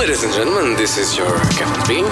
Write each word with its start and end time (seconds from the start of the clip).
Ladies 0.00 0.24
and 0.24 0.32
gentlemen, 0.32 0.76
this 0.76 0.96
is 0.96 1.16
your 1.16 1.30
Captain 1.58 1.82
Bean. 1.86 2.04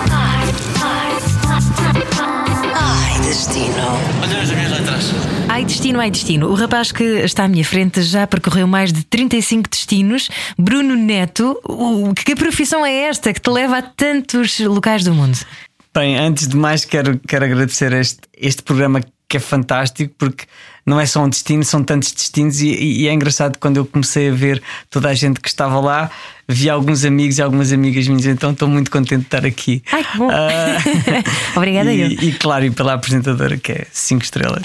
Ai, 2.75 3.21
destino. 3.23 3.75
Olha 4.23 4.42
as 4.42 4.50
minhas 4.50 4.71
letras. 4.73 5.12
Ai 5.49 5.64
destino, 5.64 6.01
ai 6.01 6.10
destino. 6.10 6.48
O 6.48 6.55
rapaz 6.55 6.92
que 6.92 7.03
está 7.03 7.44
à 7.44 7.48
minha 7.48 7.64
frente 7.64 8.03
já 8.03 8.27
percorreu 8.27 8.66
mais 8.66 8.93
de 8.93 9.03
35 9.05 9.69
destinos. 9.71 10.29
Bruno 10.59 10.95
Neto, 10.95 11.59
o- 11.64 12.12
que 12.14 12.35
profissão 12.37 12.85
é 12.85 13.09
esta 13.09 13.32
que 13.32 13.41
te 13.41 13.51
leva 13.51 13.79
a 13.79 13.82
tantos 13.82 14.59
locais 14.61 15.02
do 15.05 15.14
mundo? 15.14 15.39
Bem, 15.95 16.16
antes 16.16 16.46
de 16.46 16.57
mais, 16.57 16.84
quero, 16.84 17.18
quero 17.27 17.45
agradecer 17.45 17.93
este, 17.93 18.20
este 18.36 18.62
programa 18.62 19.00
que 19.29 19.36
é 19.36 19.41
fantástico 19.41 20.14
porque 20.16 20.45
não 20.86 20.98
é 20.98 21.05
só 21.05 21.23
um 21.23 21.29
destino, 21.29 21.62
são 21.64 21.82
tantos 21.84 22.12
destinos 22.12 22.61
e, 22.62 22.68
e 22.68 23.09
é 23.09 23.12
engraçado 23.12 23.59
quando 23.59 23.77
eu 23.77 23.84
comecei 23.84 24.30
a 24.30 24.32
ver 24.32 24.62
toda 24.89 25.09
a 25.11 25.14
gente 25.14 25.39
que 25.41 25.48
estava 25.48 25.79
lá, 25.81 26.11
vi 26.48 26.70
alguns 26.70 27.04
amigos 27.04 27.38
e 27.38 27.43
algumas 27.43 27.72
amigas 27.72 28.08
minhas, 28.08 28.25
então 28.25 28.52
estou 28.52 28.66
muito 28.66 28.90
contente 28.90 29.20
de 29.20 29.26
estar 29.26 29.44
aqui. 29.44 29.82
Ai, 29.93 30.02
que 30.02 30.16
bom. 30.16 30.30
Ah, 30.30 30.79
Obrigada 31.54 31.93
e, 31.93 32.00
eu. 32.00 32.08
E 32.10 32.32
claro, 32.32 32.64
e 32.64 32.70
pela 32.70 32.94
apresentadora 32.94 33.58
que 33.58 33.72
é 33.72 33.86
5 33.92 34.22
estrelas. 34.24 34.62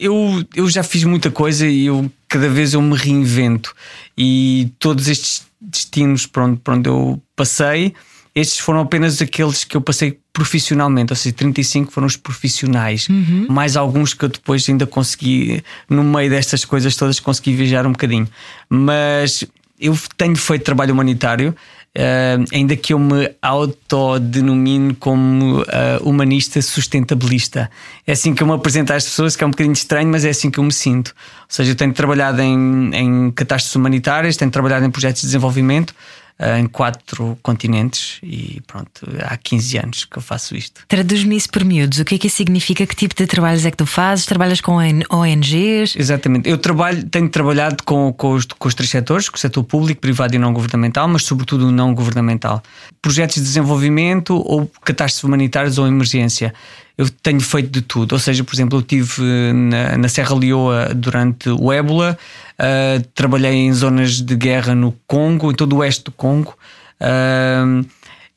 Eu, 0.00 0.44
eu 0.54 0.68
já 0.68 0.82
fiz 0.82 1.04
muita 1.04 1.30
coisa 1.30 1.66
e 1.66 1.86
eu 1.86 2.10
cada 2.28 2.48
vez 2.48 2.74
eu 2.74 2.82
me 2.82 2.96
reinvento. 2.96 3.74
E 4.18 4.72
todos 4.78 5.06
estes 5.06 5.46
destinos 5.60 6.26
por 6.26 6.42
onde, 6.42 6.56
por 6.60 6.74
onde 6.74 6.88
eu 6.88 7.22
passei, 7.36 7.94
estes 8.34 8.58
foram 8.58 8.80
apenas 8.80 9.22
aqueles 9.22 9.64
que 9.64 9.76
eu 9.76 9.80
passei 9.80 10.18
profissionalmente, 10.32 11.12
ou 11.12 11.16
seja, 11.16 11.34
35 11.34 11.90
foram 11.90 12.06
os 12.06 12.16
profissionais, 12.16 13.08
mais 13.48 13.74
alguns 13.74 14.12
que 14.12 14.22
eu 14.26 14.28
depois 14.28 14.68
ainda 14.68 14.86
consegui, 14.86 15.64
no 15.88 16.04
meio 16.04 16.28
destas 16.28 16.62
coisas 16.62 16.94
todas, 16.94 17.18
consegui 17.18 17.54
viajar 17.54 17.86
um 17.86 17.92
bocadinho. 17.92 18.28
Mas 18.68 19.42
eu 19.80 19.96
tenho 20.16 20.36
feito 20.36 20.64
trabalho 20.64 20.92
humanitário. 20.92 21.54
Uh, 21.96 22.44
ainda 22.52 22.76
que 22.76 22.92
eu 22.92 22.98
me 22.98 23.30
autodenomine 23.40 24.94
como 24.96 25.62
uh, 25.62 25.64
humanista 26.02 26.60
sustentabilista. 26.60 27.70
É 28.06 28.12
assim 28.12 28.34
que 28.34 28.42
eu 28.42 28.46
me 28.46 28.52
apresento 28.52 28.92
às 28.92 29.04
pessoas, 29.04 29.34
que 29.34 29.42
é 29.42 29.46
um 29.46 29.50
bocadinho 29.50 29.72
estranho, 29.72 30.06
mas 30.06 30.22
é 30.22 30.28
assim 30.28 30.50
que 30.50 30.58
eu 30.58 30.64
me 30.64 30.72
sinto. 30.74 31.14
Ou 31.40 31.46
seja, 31.48 31.70
eu 31.70 31.74
tenho 31.74 31.94
trabalhado 31.94 32.42
em, 32.42 32.90
em 32.94 33.30
catástrofes 33.30 33.74
humanitárias, 33.76 34.36
tenho 34.36 34.50
trabalhado 34.50 34.84
em 34.84 34.90
projetos 34.90 35.22
de 35.22 35.28
desenvolvimento 35.28 35.94
em 36.38 36.66
quatro 36.66 37.38
continentes 37.42 38.18
e 38.22 38.60
pronto, 38.66 39.08
há 39.22 39.36
15 39.38 39.78
anos 39.78 40.04
que 40.04 40.18
eu 40.18 40.22
faço 40.22 40.54
isto. 40.54 40.82
Traduz-me 40.86 41.34
isso 41.34 41.48
por 41.48 41.64
miúdos. 41.64 41.98
O 41.98 42.04
que 42.04 42.16
é 42.16 42.18
que 42.18 42.26
isso 42.26 42.36
significa? 42.36 42.86
Que 42.86 42.94
tipo 42.94 43.14
de 43.14 43.26
trabalhos 43.26 43.64
é 43.64 43.70
que 43.70 43.76
tu 43.76 43.86
fazes? 43.86 44.26
Trabalhas 44.26 44.60
com 44.60 44.76
ONGs? 44.76 45.96
Exatamente. 45.96 46.48
Eu 46.48 46.58
trabalho, 46.58 47.04
tenho 47.04 47.28
trabalhado 47.28 47.82
com, 47.84 48.12
com, 48.12 48.32
os, 48.32 48.44
com 48.44 48.68
os 48.68 48.74
três 48.74 48.90
setores, 48.90 49.30
com 49.30 49.36
o 49.36 49.40
setor 49.40 49.64
público, 49.64 50.00
privado 50.00 50.34
e 50.34 50.38
não 50.38 50.52
governamental, 50.52 51.08
mas 51.08 51.24
sobretudo 51.24 51.68
o 51.68 51.72
não 51.72 51.94
governamental. 51.94 52.62
Projetos 53.00 53.36
de 53.36 53.42
desenvolvimento 53.42 54.36
ou 54.36 54.70
catástrofes 54.84 55.24
humanitárias 55.24 55.78
ou 55.78 55.86
emergência. 55.86 56.52
Eu 56.98 57.08
tenho 57.10 57.40
feito 57.40 57.70
de 57.70 57.82
tudo. 57.82 58.12
Ou 58.12 58.18
seja, 58.18 58.42
por 58.42 58.54
exemplo, 58.54 58.78
eu 58.78 58.80
estive 58.80 59.22
na, 59.52 59.98
na 59.98 60.08
Serra 60.08 60.34
Leoa 60.34 60.94
durante 60.94 61.50
o 61.50 61.70
ébola, 61.70 62.16
uh, 62.58 63.06
trabalhei 63.14 63.52
em 63.52 63.72
zonas 63.72 64.20
de 64.20 64.34
guerra 64.34 64.74
no 64.74 64.92
Congo, 65.06 65.50
em 65.50 65.54
todo 65.54 65.74
o 65.74 65.76
oeste 65.78 66.04
do 66.04 66.12
Congo. 66.12 66.56
Uh, 67.00 67.86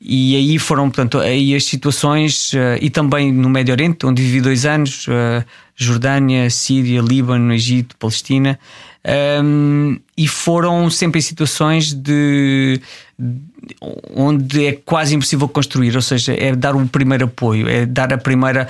e 0.00 0.34
aí 0.34 0.58
foram, 0.58 0.88
portanto, 0.88 1.18
aí 1.18 1.54
as 1.54 1.64
situações, 1.64 2.52
uh, 2.52 2.78
e 2.80 2.88
também 2.88 3.32
no 3.32 3.48
Médio 3.50 3.72
Oriente, 3.72 4.06
onde 4.06 4.22
vivi 4.22 4.40
dois 4.40 4.64
anos, 4.64 5.06
uh, 5.08 5.44
Jordânia, 5.76 6.48
Síria, 6.50 7.00
Líbano, 7.00 7.52
Egito, 7.52 7.96
Palestina, 7.96 8.58
e 10.14 10.28
foram 10.28 10.90
sempre 10.90 11.20
em 11.20 11.22
situações 11.22 11.94
de, 11.94 12.78
onde 14.14 14.66
é 14.66 14.72
quase 14.72 15.14
impossível 15.14 15.48
construir, 15.48 15.94
ou 15.94 16.02
seja, 16.02 16.34
é 16.34 16.54
dar 16.54 16.74
o 16.74 16.88
primeiro 16.88 17.26
apoio, 17.26 17.68
é 17.68 17.84
dar 17.86 18.12
a 18.12 18.18
primeira, 18.18 18.68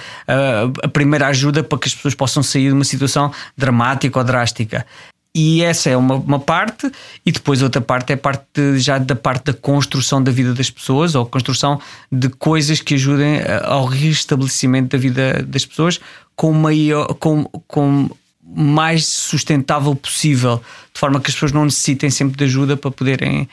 a 0.82 0.88
primeira 0.88 1.28
ajuda 1.28 1.62
para 1.62 1.78
que 1.78 1.88
as 1.88 1.94
pessoas 1.94 2.14
possam 2.14 2.42
sair 2.42 2.68
de 2.68 2.72
uma 2.72 2.84
situação 2.84 3.32
dramática 3.56 4.18
ou 4.18 4.24
drástica. 4.24 4.84
E 5.32 5.62
essa 5.62 5.88
é 5.88 5.96
uma, 5.96 6.16
uma, 6.16 6.40
parte, 6.40 6.90
e 7.24 7.30
depois 7.30 7.62
outra 7.62 7.80
parte 7.80 8.12
é 8.12 8.16
parte 8.16 8.44
de, 8.52 8.80
já 8.80 8.98
da 8.98 9.14
parte 9.14 9.44
da 9.44 9.52
construção 9.52 10.20
da 10.20 10.32
vida 10.32 10.52
das 10.52 10.70
pessoas, 10.70 11.14
ou 11.14 11.24
construção 11.24 11.80
de 12.10 12.28
coisas 12.30 12.80
que 12.80 12.94
ajudem 12.94 13.38
ao 13.62 13.84
restabelecimento 13.84 14.90
da 14.90 14.98
vida 14.98 15.44
das 15.44 15.64
pessoas 15.64 16.00
com 16.34 16.52
maior, 16.52 17.14
com, 17.14 17.44
com 17.68 18.10
mais 18.42 19.06
sustentável 19.06 19.94
possível, 19.94 20.60
de 20.92 20.98
forma 20.98 21.20
que 21.20 21.28
as 21.28 21.34
pessoas 21.34 21.52
não 21.52 21.64
necessitem 21.64 22.10
sempre 22.10 22.36
de 22.36 22.44
ajuda 22.44 22.76
para 22.76 22.90
poderem 22.90 23.48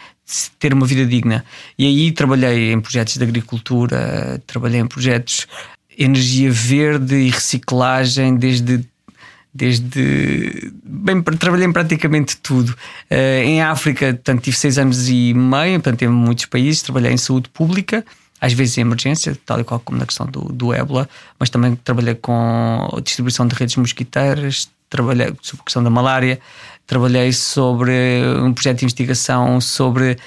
ter 0.60 0.74
uma 0.74 0.86
vida 0.86 1.06
digna. 1.06 1.46
E 1.78 1.86
aí 1.86 2.12
trabalhei 2.12 2.74
em 2.74 2.82
projetos 2.82 3.16
de 3.18 3.24
agricultura, 3.24 4.42
trabalhei 4.46 4.80
em 4.80 4.88
projetos 4.88 5.48
energia 5.98 6.52
verde 6.52 7.16
e 7.16 7.30
reciclagem, 7.30 8.36
desde 8.36 8.86
desde 9.54 10.72
bem 10.84 11.20
trabalhei 11.24 11.66
em 11.66 11.72
praticamente 11.74 12.38
tudo 12.38 12.70
uh, 13.10 13.44
em 13.44 13.60
África 13.60 14.14
portanto, 14.14 14.44
tive 14.44 14.56
seis 14.56 14.78
anos 14.78 15.10
e 15.10 15.34
meio 15.34 15.82
portanto 15.82 16.04
em 16.04 16.10
muitos 16.10 16.46
países 16.46 16.84
trabalhei 16.84 17.12
em 17.12 17.18
saúde 17.18 17.50
pública 17.50 18.06
às 18.40 18.54
vezes 18.54 18.78
em 18.78 18.82
emergência 18.82 19.36
tal 19.48 19.59
e 19.59 19.64
qual 19.64 19.80
como 19.80 19.98
na 19.98 20.06
questão 20.06 20.28
do, 20.28 20.42
do 20.42 20.72
ébola 20.72 21.09
mas 21.40 21.50
também 21.50 21.76
trabalhei 21.76 22.14
com 22.14 22.88
a 22.96 23.02
distribuição 23.02 23.48
de 23.48 23.56
redes 23.56 23.76
mosquiteiras 23.78 24.70
trabalhei 24.90 25.34
sobre 25.42 25.62
a 25.62 25.66
questão 25.66 25.84
da 25.84 25.90
malária 25.90 26.40
trabalhei 26.86 27.34
sobre 27.34 27.92
um 28.42 28.53
projeto 28.53 28.80
de 28.80 28.86
investigação 28.86 29.59
sobre 29.59 30.18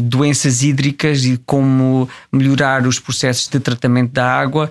doenças 0.00 0.62
hídricas 0.62 1.26
e 1.26 1.36
como 1.44 2.08
melhorar 2.32 2.86
os 2.86 2.98
processos 2.98 3.48
de 3.48 3.60
tratamento 3.60 4.12
da 4.12 4.26
água 4.26 4.70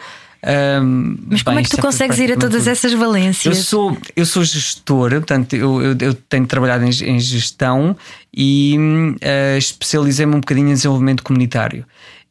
Mas 1.28 1.44
como 1.44 1.56
bem, 1.56 1.62
é 1.62 1.64
que 1.64 1.70
tu 1.70 1.76
já 1.78 1.82
consegues 1.82 2.18
ir 2.18 2.32
a 2.32 2.38
todas 2.38 2.64
tudo. 2.64 2.72
essas 2.72 2.94
valências? 2.94 3.58
Eu 3.58 3.64
sou, 3.64 3.98
eu 4.16 4.26
sou 4.26 4.44
gestor, 4.44 5.12
portanto, 5.12 5.56
eu, 5.56 5.82
eu, 5.82 5.98
eu 6.00 6.14
tenho 6.14 6.48
trabalhado 6.48 6.84
em, 6.84 6.90
em 6.90 7.20
gestão 7.20 7.96
e 8.34 8.76
uh, 8.78 9.58
especializei-me 9.58 10.36
um 10.36 10.40
bocadinho 10.40 10.70
em 10.70 10.74
desenvolvimento 10.74 11.24
comunitário. 11.24 11.86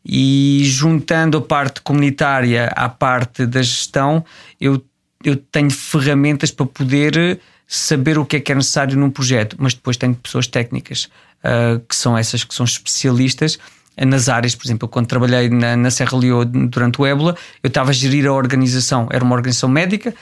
E 0.04 0.62
juntando 0.64 1.38
a 1.38 1.42
parte 1.42 1.82
comunitária 1.82 2.72
à 2.74 2.88
parte 2.88 3.46
da 3.46 3.62
gestão, 3.62 4.24
eu, 4.60 4.82
eu 5.24 5.36
tenho 5.36 5.70
ferramentas 5.70 6.50
para 6.50 6.66
poder 6.66 7.40
saber 7.66 8.18
o 8.18 8.24
que 8.24 8.36
é 8.36 8.40
que 8.40 8.50
é 8.50 8.54
necessário 8.54 8.98
num 8.98 9.10
projeto, 9.10 9.56
mas 9.58 9.74
depois 9.74 9.96
tenho 9.96 10.14
pessoas 10.14 10.46
técnicas 10.46 11.08
uh, 11.44 11.78
que 11.88 11.94
são 11.94 12.18
essas 12.18 12.42
que 12.42 12.54
são 12.54 12.64
especialistas 12.64 13.58
nas 14.06 14.28
áreas, 14.28 14.54
por 14.54 14.66
exemplo, 14.66 14.88
quando 14.88 15.06
trabalhei 15.06 15.48
na, 15.50 15.76
na 15.76 15.90
Serra 15.90 16.16
Leoa 16.16 16.44
durante 16.44 17.00
o 17.00 17.06
ébola, 17.06 17.36
eu 17.62 17.68
estava 17.68 17.90
a 17.90 17.92
gerir 17.92 18.26
a 18.26 18.32
organização, 18.32 19.08
era 19.10 19.22
uma 19.22 19.34
organização 19.34 19.68
médica, 19.68 20.14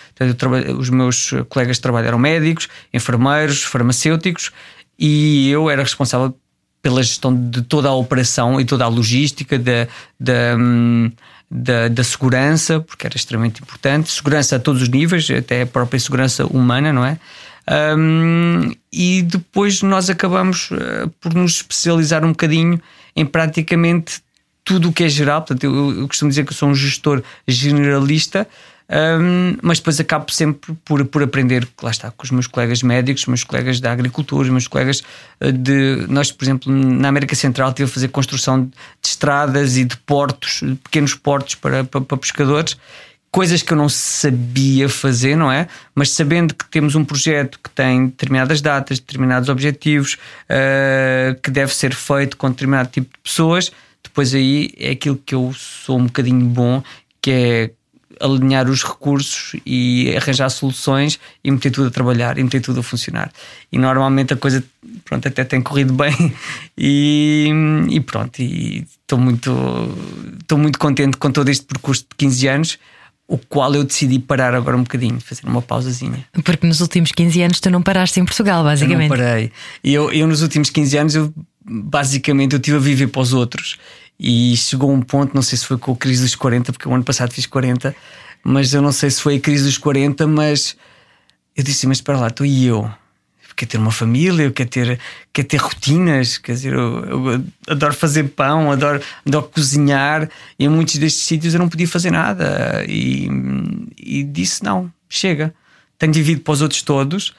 os 0.77 0.91
meus 0.91 1.31
colegas 1.49 1.77
de 1.77 1.83
trabalho 1.83 2.09
eram 2.09 2.19
médicos, 2.19 2.69
enfermeiros, 2.93 3.63
farmacêuticos, 3.63 4.51
e 4.99 5.49
eu 5.51 5.71
era 5.71 5.83
responsável 5.83 6.35
pela 6.83 7.03
gestão 7.03 7.35
de 7.35 7.63
toda 7.63 7.89
a 7.89 7.95
operação 7.95 8.61
e 8.61 8.65
toda 8.65 8.85
a 8.85 8.89
logística 8.89 9.59
da, 9.59 9.87
da, 10.19 10.57
da, 11.51 11.89
da 11.89 12.05
segurança, 12.05 12.81
porque 12.81 13.07
era 13.07 13.17
extremamente 13.17 13.63
importante, 13.63 14.11
segurança 14.11 14.57
a 14.57 14.59
todos 14.59 14.83
os 14.83 14.89
níveis, 14.89 15.31
até 15.31 15.63
a 15.63 15.67
própria 15.67 15.99
segurança 15.99 16.47
humana, 16.47 16.93
não 16.93 17.05
é? 17.05 17.19
Um, 17.97 18.73
e 18.91 19.23
depois 19.23 19.83
nós 19.83 20.09
acabamos 20.09 20.71
uh, 20.71 21.09
por 21.21 21.35
nos 21.35 21.57
especializar 21.57 22.25
um 22.25 22.31
bocadinho 22.31 22.81
em 23.15 23.27
praticamente 23.27 24.23
tudo 24.65 24.89
o 24.89 24.93
que 24.93 25.05
é 25.05 25.09
geral. 25.09 25.43
Portanto, 25.43 25.65
eu, 25.65 26.01
eu 26.01 26.09
costumo 26.09 26.31
dizer 26.31 26.45
que 26.45 26.53
eu 26.53 26.57
sou 26.57 26.69
um 26.69 26.75
gestor 26.75 27.23
generalista, 27.47 28.49
um, 28.91 29.57
mas 29.63 29.79
depois 29.79 30.01
acabo 30.01 30.33
sempre 30.33 30.75
por, 30.85 31.05
por 31.05 31.23
aprender, 31.23 31.69
lá 31.83 31.91
está, 31.91 32.11
com 32.11 32.25
os 32.25 32.31
meus 32.31 32.47
colegas 32.47 32.83
médicos, 32.83 33.23
os 33.23 33.29
meus 33.29 33.45
colegas 33.45 33.81
da 33.81 33.93
agricultura, 33.93 34.45
os 34.45 34.51
meus 34.51 34.67
colegas 34.67 35.03
de. 35.41 36.07
Nós, 36.09 36.33
por 36.33 36.45
exemplo, 36.45 36.73
na 36.73 37.09
América 37.09 37.35
Central, 37.35 37.73
tive 37.75 37.91
a 37.91 37.93
fazer 37.93 38.09
construção 38.09 38.65
de 38.65 38.73
estradas 39.05 39.77
e 39.77 39.85
de 39.85 39.97
portos, 39.99 40.61
pequenos 40.85 41.15
portos 41.15 41.55
para, 41.55 41.85
para, 41.85 42.01
para 42.01 42.17
pescadores 42.17 42.77
coisas 43.31 43.63
que 43.63 43.73
eu 43.73 43.77
não 43.77 43.91
sabia 43.91 44.89
fazer, 44.89 45.37
não 45.37 45.53
é? 45.53 45.69
Mas 45.95 46.13
sabendo 46.13 46.55
que 46.55 46.65
temos 46.69 46.95
um 46.95 47.05
projeto 47.05 47.61
que 47.63 47.71
tem 47.71 48.07
determinadas 48.07 48.61
datas, 48.61 48.99
determinados 48.99 49.49
objetivos, 49.49 50.15
uh, 50.15 51.39
que 51.43 51.51
deve 51.51 51.75
ser 51.75 51.95
feito 51.95 52.37
com 52.37 52.49
determinado 52.51 52.89
tipo 52.89 53.07
de 53.07 53.23
pessoas, 53.23 53.71
depois 54.03 54.35
aí 54.35 54.73
é 54.79 54.93
aquilo 54.93 55.17
que 55.17 55.35
eu 55.35 55.53
sou 55.55 55.99
um 55.99 56.07
bocadinho 56.07 56.47
bom, 56.47 56.83
que 57.21 57.31
é 57.31 57.71
alinhar 58.21 58.69
os 58.69 58.83
recursos 58.83 59.59
e 59.65 60.15
arranjar 60.17 60.49
soluções 60.51 61.19
e 61.43 61.51
meter 61.51 61.71
tudo 61.71 61.89
a 61.89 61.91
trabalhar 61.91 62.39
e 62.39 62.43
meter 62.43 62.61
tudo 62.61 62.81
a 62.81 62.83
funcionar. 62.83 63.31
E 63.71 63.79
normalmente 63.79 64.33
a 64.33 64.37
coisa 64.37 64.63
pronto, 65.05 65.27
até 65.27 65.45
tem 65.45 65.61
corrido 65.61 65.93
bem 65.93 66.35
e, 66.77 67.51
e 67.91 68.01
pronto, 68.01 68.41
estou 68.41 69.19
muito, 69.19 69.53
muito 70.57 70.79
contente 70.79 71.17
com 71.17 71.31
todo 71.31 71.49
este 71.49 71.65
percurso 71.65 72.03
de 72.03 72.17
15 72.17 72.49
anos 72.49 72.79
o 73.29 73.37
qual 73.37 73.75
eu 73.75 73.85
decidi 73.85 74.19
parar 74.19 74.55
agora 74.55 74.75
um 74.75 74.83
bocadinho, 74.83 75.21
fazer 75.21 75.47
uma 75.47 75.61
pausazinha. 75.61 76.27
Porque 76.43 76.67
nos 76.67 76.81
últimos 76.81 77.13
15 77.13 77.43
anos 77.43 77.61
tu 77.61 77.71
não 77.71 77.83
paraste 77.83 78.19
em 78.19 78.25
Portugal, 78.25 78.65
basicamente. 78.65 79.11
Eu 79.11 79.17
não 79.19 79.25
parei. 79.25 79.53
E 79.85 79.93
eu, 79.93 80.11
eu 80.11 80.27
nos 80.27 80.41
últimos 80.41 80.71
15 80.71 80.97
anos 80.97 81.15
eu 81.15 81.35
basicamente 81.63 82.55
eu 82.55 82.57
estive 82.57 82.79
a 82.79 82.81
viver 82.81 83.09
para 83.09 83.21
os 83.21 83.35
outros. 83.35 83.77
E 84.19 84.57
chegou 84.57 84.93
um 84.93 85.01
ponto, 85.01 85.35
não 85.35 85.43
sei 85.43 85.59
se 85.59 85.67
foi 85.67 85.79
com 85.79 85.93
a 85.93 85.97
crise 85.97 86.23
dos 86.23 86.35
40, 86.35 86.73
porque 86.73 86.89
o 86.89 86.95
ano 86.95 87.05
passado 87.05 87.33
fiz 87.33 87.47
40, 87.47 87.95
mas 88.43 88.75
eu 88.75 88.83
não 88.83 88.93
sei 88.93 89.11
se 89.11 89.23
foi 89.23 89.37
a 89.37 89.41
crise 89.41 89.65
dos 89.65 89.79
40, 89.79 90.27
mas 90.27 90.77
eu 91.57 91.63
disse: 91.63 91.87
Mas 91.87 91.99
espera 91.99 92.19
lá, 92.19 92.31
tu 92.31 92.45
e 92.45 92.67
eu? 92.67 92.91
quer 93.59 93.67
ter 93.67 93.79
uma 93.79 93.91
família, 93.91 94.45
eu 94.45 94.53
quero 94.53 94.71
ter, 94.71 95.01
quer 95.33 95.43
ter 95.43 95.57
rotinas, 95.57 96.39
quer 96.39 96.53
dizer, 96.53 96.75
eu, 96.75 97.05
eu, 97.05 97.45
adoro 97.69 97.93
fazer 97.93 98.23
pão, 98.29 98.71
adoro, 98.71 99.03
adoro 99.27 99.49
cozinhar, 99.49 100.31
e 100.57 100.65
em 100.65 100.69
muitos 100.69 100.97
destes 100.97 101.25
sítios 101.25 101.55
eu 101.55 101.59
não 101.59 101.69
podia 101.69 101.89
fazer 101.89 102.13
nada. 102.13 102.85
E, 102.87 103.29
e 103.99 104.23
disse: 104.23 104.63
não, 104.63 104.91
chega, 105.09 105.53
tenho 105.99 106.13
vivido 106.13 106.41
para 106.43 106.53
os 106.53 106.63
outros 106.63 106.83
todos, 106.83 107.35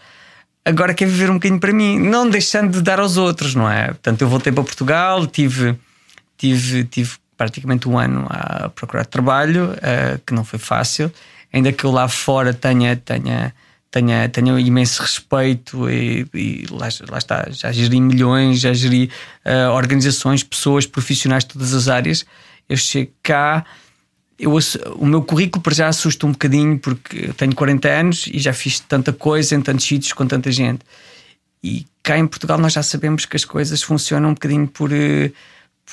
agora 0.66 0.94
quero 0.94 1.10
viver 1.10 1.30
um 1.30 1.36
bocadinho 1.36 1.60
para 1.60 1.72
mim, 1.72 1.98
não 1.98 2.30
deixando 2.30 2.74
de 2.74 2.82
dar 2.82 3.00
aos 3.00 3.16
outros, 3.16 3.56
não 3.56 3.70
é? 3.70 3.88
Portanto, 3.88 4.22
eu 4.22 4.28
voltei 4.28 4.52
para 4.52 4.64
Portugal, 4.64 5.26
tive, 5.26 5.78
tive, 6.40 6.86
tive 6.86 7.12
praticamente 7.38 7.88
um 7.88 8.00
ano 8.00 8.26
a 8.30 8.70
procurar 8.70 9.06
trabalho, 9.06 9.74
uh, 9.74 10.20
que 10.26 10.34
não 10.34 10.44
foi 10.44 10.58
fácil, 10.58 11.12
ainda 11.54 11.72
que 11.72 11.84
eu 11.84 11.92
lá 11.92 12.08
fora 12.08 12.54
tenha. 12.54 12.96
tenha 12.96 13.54
tenha, 13.92 14.30
tenha 14.30 14.60
imenso 14.60 15.02
respeito 15.02 15.90
e, 15.90 16.28
e 16.32 16.68
lá, 16.70 16.88
lá, 17.10 17.18
está, 17.18 17.48
já 17.50 17.72
geri 17.72 18.00
milhões, 18.00 18.60
já 18.60 18.72
geri 18.72 19.10
uh, 19.44 19.72
organizações, 19.72 20.44
pessoas, 20.44 20.86
profissionais 20.86 21.44
de 21.44 21.54
todas 21.54 21.74
as 21.74 21.88
áreas. 21.88 22.24
Eu 22.70 22.78
chego 22.78 23.12
cá, 23.24 23.66
eu, 24.40 24.58
o 24.96 25.06
meu 25.06 25.22
currículo 25.22 25.62
para 25.62 25.74
já 25.74 25.88
assusta 25.88 26.26
um 26.26 26.32
bocadinho 26.32 26.80
porque 26.80 27.34
tenho 27.34 27.54
40 27.54 27.90
anos 27.90 28.30
e 28.32 28.40
já 28.40 28.54
fiz 28.54 28.80
tanta 28.80 29.12
coisa 29.12 29.56
em 29.56 29.62
tantos 29.62 29.86
sítios 29.86 30.14
com 30.14 30.26
tanta 30.26 30.52
gente. 30.52 30.82
E 31.62 31.86
cá 32.02 32.18
em 32.18 32.26
Portugal 32.26 32.58
nós 32.58 32.74
já 32.74 32.82
sabemos 32.82 33.26
que 33.26 33.36
as 33.36 33.44
coisas 33.44 33.84
funcionam 33.84 34.30
um 34.30 34.34
bocadinho 34.34 34.68
por, 34.68 34.94
eh, 34.94 35.32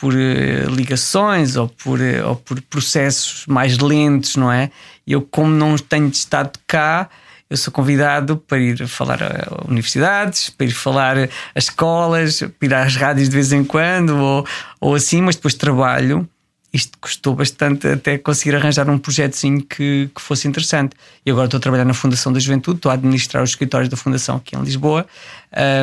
por 0.01 0.15
eh, 0.15 0.65
ligações 0.69 1.57
ou 1.57 1.69
por, 1.69 1.99
ou 2.27 2.37
por 2.37 2.61
processos 2.63 3.47
mais 3.47 3.79
lentos, 3.79 4.37
não 4.37 4.53
é? 4.53 4.71
Eu, 5.07 5.23
como 5.23 5.51
não 5.51 5.77
tenho 5.77 6.09
estado 6.09 6.59
cá, 6.67 7.09
eu 7.49 7.57
sou 7.57 7.73
convidado 7.73 8.37
para 8.37 8.59
ir 8.59 8.87
falar 8.89 9.23
a 9.23 9.65
universidades, 9.69 10.51
para 10.51 10.67
ir 10.67 10.73
falar 10.73 11.17
a 11.17 11.59
escolas, 11.59 12.41
para 12.41 12.67
ir 12.67 12.75
às 12.75 12.97
rádios 12.97 13.29
de 13.29 13.35
vez 13.35 13.53
em 13.53 13.65
quando 13.65 14.17
ou, 14.17 14.47
ou 14.81 14.95
assim, 14.95 15.23
mas 15.23 15.37
depois 15.37 15.55
trabalho. 15.55 16.29
Isto 16.73 16.99
custou 17.01 17.35
bastante 17.35 17.87
até 17.87 18.19
conseguir 18.19 18.55
arranjar 18.57 18.91
um 18.91 18.99
projetozinho 18.99 19.63
que, 19.63 20.11
que 20.15 20.21
fosse 20.21 20.47
interessante. 20.47 20.95
E 21.25 21.31
agora 21.31 21.47
estou 21.47 21.57
a 21.57 21.61
trabalhar 21.61 21.87
na 21.87 21.95
Fundação 21.95 22.33
da 22.33 22.41
Juventude, 22.41 22.79
estou 22.79 22.91
a 22.91 22.95
administrar 22.95 23.43
os 23.43 23.51
escritórios 23.51 23.89
da 23.89 23.97
Fundação 23.97 24.37
aqui 24.37 24.57
em 24.57 24.63
Lisboa, 24.63 25.07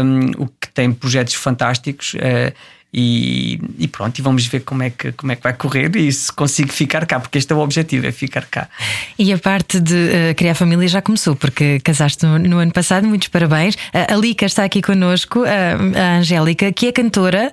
um, 0.04 0.44
o 0.44 0.48
que 0.48 0.69
tem 0.71 0.92
projetos 0.92 1.33
fantásticos. 1.33 2.13
Uh, 2.13 2.54
e, 2.94 3.60
e, 3.80 3.88
pronto, 3.88 4.19
e 4.19 4.22
vamos 4.22 4.45
ver 4.45 4.60
como 4.60 4.84
é, 4.84 4.92
que, 4.92 5.12
como 5.13 5.31
é 5.31 5.36
que 5.36 5.42
vai 5.42 5.54
correr 5.54 5.95
e 5.95 6.12
se 6.12 6.31
consigo 6.31 6.72
ficar 6.72 7.07
cá, 7.07 7.19
porque 7.19 7.40
este 7.40 7.51
é 7.51 7.56
o 7.56 7.60
objetivo, 7.60 8.06
é 8.06 8.12
ficar 8.12 8.45
cá. 8.45 8.69
E 9.18 9.34
a 9.34 9.38
parte 9.38 9.80
de 9.80 9.94
uh, 9.95 10.36
criar 10.36 10.54
família 10.54 10.88
já 10.88 11.01
começou, 11.01 11.36
porque 11.36 11.80
casaste 11.80 12.24
no, 12.24 12.38
no 12.38 12.60
ano 12.60 12.72
passado, 12.72 13.07
muitos 13.07 13.30
parabéns. 13.30 13.74
Uh, 13.75 14.13
a 14.13 14.16
Lica 14.16 14.45
está 14.45 14.63
aqui 14.63 14.81
connosco, 14.81 15.40
uh, 15.40 15.45
a 15.98 16.18
Angélica, 16.18 16.72
que 16.72 16.88
é 16.88 16.92
cantora, 16.92 17.51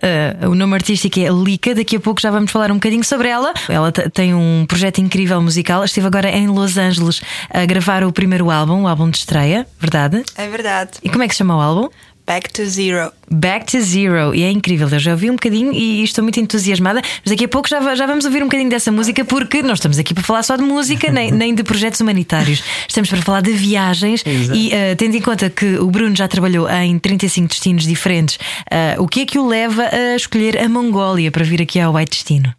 o 0.48 0.54
nome 0.54 0.74
artístico 0.74 1.18
é 1.18 1.28
Lica, 1.28 1.74
daqui 1.74 1.96
a 1.96 2.00
pouco 2.00 2.20
já 2.20 2.30
vamos 2.30 2.50
falar 2.50 2.70
um 2.70 2.74
bocadinho 2.74 3.04
sobre 3.04 3.28
ela. 3.28 3.54
Ela 3.68 3.90
tem 3.92 4.34
um 4.34 4.66
projeto 4.66 4.98
incrível 4.98 5.40
musical, 5.40 5.84
esteve 5.84 6.06
agora 6.06 6.30
em 6.30 6.48
Los 6.48 6.76
Angeles 6.76 7.20
a 7.48 7.64
gravar 7.64 8.04
o 8.04 8.12
primeiro 8.12 8.50
álbum, 8.50 8.82
o 8.82 8.88
álbum 8.88 9.08
de 9.08 9.18
estreia, 9.18 9.66
verdade? 9.78 10.22
É 10.36 10.48
verdade. 10.48 10.90
E 11.02 11.08
como 11.08 11.22
é 11.22 11.28
que 11.28 11.34
se 11.34 11.38
chama 11.38 11.56
o 11.56 11.60
álbum? 11.60 11.88
Back 12.30 12.48
to 12.52 12.64
Zero. 12.64 13.10
Back 13.28 13.66
to 13.72 13.80
Zero. 13.80 14.32
E 14.32 14.44
é 14.44 14.50
incrível. 14.52 14.88
Eu 14.88 15.00
já 15.00 15.10
ouvi 15.10 15.28
um 15.28 15.34
bocadinho 15.34 15.72
e 15.72 16.04
estou 16.04 16.22
muito 16.22 16.38
entusiasmada. 16.38 17.02
Mas 17.02 17.32
daqui 17.32 17.44
a 17.44 17.48
pouco 17.48 17.68
já, 17.68 17.92
já 17.96 18.06
vamos 18.06 18.24
ouvir 18.24 18.40
um 18.40 18.46
bocadinho 18.46 18.70
dessa 18.70 18.92
música, 18.92 19.24
porque 19.24 19.64
nós 19.64 19.78
estamos 19.78 19.98
aqui 19.98 20.14
para 20.14 20.22
falar 20.22 20.44
só 20.44 20.54
de 20.54 20.62
música, 20.62 21.10
nem, 21.10 21.32
nem 21.34 21.52
de 21.52 21.64
projetos 21.64 22.00
humanitários. 22.00 22.62
Estamos 22.86 23.10
para 23.10 23.20
falar 23.20 23.40
de 23.40 23.50
viagens. 23.50 24.24
Exato. 24.24 24.56
E 24.56 24.68
uh, 24.68 24.94
tendo 24.96 25.16
em 25.16 25.20
conta 25.20 25.50
que 25.50 25.74
o 25.78 25.90
Bruno 25.90 26.14
já 26.14 26.28
trabalhou 26.28 26.70
em 26.70 27.00
35 27.00 27.48
destinos 27.48 27.82
diferentes, 27.82 28.36
uh, 28.36 29.02
o 29.02 29.08
que 29.08 29.22
é 29.22 29.26
que 29.26 29.36
o 29.36 29.48
leva 29.48 29.88
a 29.92 30.14
escolher 30.14 30.56
a 30.56 30.68
Mongólia 30.68 31.32
para 31.32 31.42
vir 31.42 31.60
aqui 31.60 31.80
ao 31.80 31.94
White 31.94 32.12
Destino? 32.12 32.54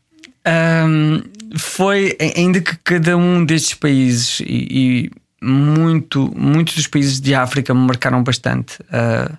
Um, 0.46 1.22
foi, 1.58 2.18
ainda 2.36 2.60
que 2.60 2.76
cada 2.84 3.16
um 3.16 3.46
destes 3.46 3.74
países 3.76 4.42
e, 4.42 4.68
e 4.70 5.12
muito, 5.42 6.30
muitos 6.36 6.76
dos 6.76 6.88
países 6.88 7.22
de 7.22 7.34
África 7.34 7.74
me 7.74 7.80
marcaram 7.80 8.22
bastante. 8.22 8.76
Uh, 8.82 9.34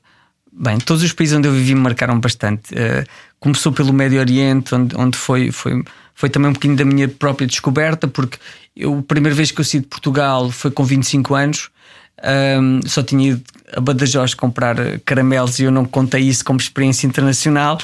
Bem, 0.55 0.79
todos 0.79 1.03
os 1.03 1.13
países 1.13 1.35
onde 1.35 1.49
eu 1.49 1.53
vivi 1.53 1.75
me 1.75 1.81
marcaram 1.81 2.21
bastante. 2.21 2.75
Uh, 2.75 3.07
começou 3.41 3.73
pelo 3.73 3.93
Médio 3.93 4.21
Oriente, 4.21 4.75
onde, 4.75 4.95
onde 4.97 5.17
foi, 5.17 5.51
foi, 5.51 5.83
foi 6.15 6.29
também 6.29 6.51
um 6.51 6.53
bocadinho 6.53 6.77
da 6.77 6.85
minha 6.85 7.09
própria 7.09 7.47
descoberta, 7.47 8.07
porque 8.07 8.39
eu, 8.77 8.99
a 8.99 9.03
primeira 9.03 9.35
vez 9.35 9.51
que 9.51 9.61
eu 9.61 9.65
saí 9.65 9.81
de 9.81 9.87
Portugal 9.87 10.51
foi 10.51 10.71
com 10.71 10.85
25 10.85 11.35
anos. 11.35 11.71
Um, 12.23 12.81
só 12.87 13.03
tinha 13.03 13.31
ido 13.31 13.43
a 13.75 13.81
Badajoz 13.81 14.35
comprar 14.35 14.77
caramelos 15.01 15.59
e 15.59 15.65
eu 15.65 15.71
não 15.73 15.87
contei 15.87 16.21
isso 16.23 16.45
como 16.45 16.61
experiência 16.61 17.07
internacional. 17.07 17.79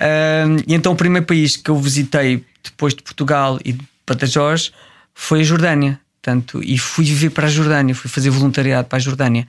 Um, 0.00 0.56
e 0.66 0.74
então 0.74 0.92
o 0.92 0.96
primeiro 0.96 1.26
país 1.26 1.56
que 1.56 1.68
eu 1.68 1.76
visitei 1.76 2.44
depois 2.62 2.94
de 2.94 3.02
Portugal 3.02 3.58
e 3.64 3.72
de 3.72 3.84
Badajoz 4.06 4.72
foi 5.12 5.40
a 5.40 5.44
Jordânia. 5.44 6.00
Tanto, 6.22 6.62
e 6.64 6.78
fui 6.78 7.04
viver 7.04 7.30
para 7.30 7.48
a 7.48 7.50
Jordânia, 7.50 7.94
fui 7.94 8.08
fazer 8.08 8.30
voluntariado 8.30 8.88
para 8.88 8.96
a 8.96 9.00
Jordânia, 9.00 9.46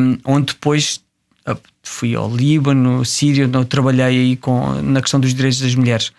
um, 0.00 0.18
onde 0.24 0.52
depois 0.52 1.00
fui 1.82 2.14
ao 2.14 2.34
Líbano, 2.34 3.04
Síria, 3.04 3.46
onde 3.46 3.56
eu 3.56 3.64
trabalhei 3.64 4.04
aí 4.04 4.36
com, 4.36 4.80
na 4.82 5.00
questão 5.00 5.20
dos 5.20 5.32
direitos 5.32 5.60
das 5.60 5.74
mulheres. 5.74 6.12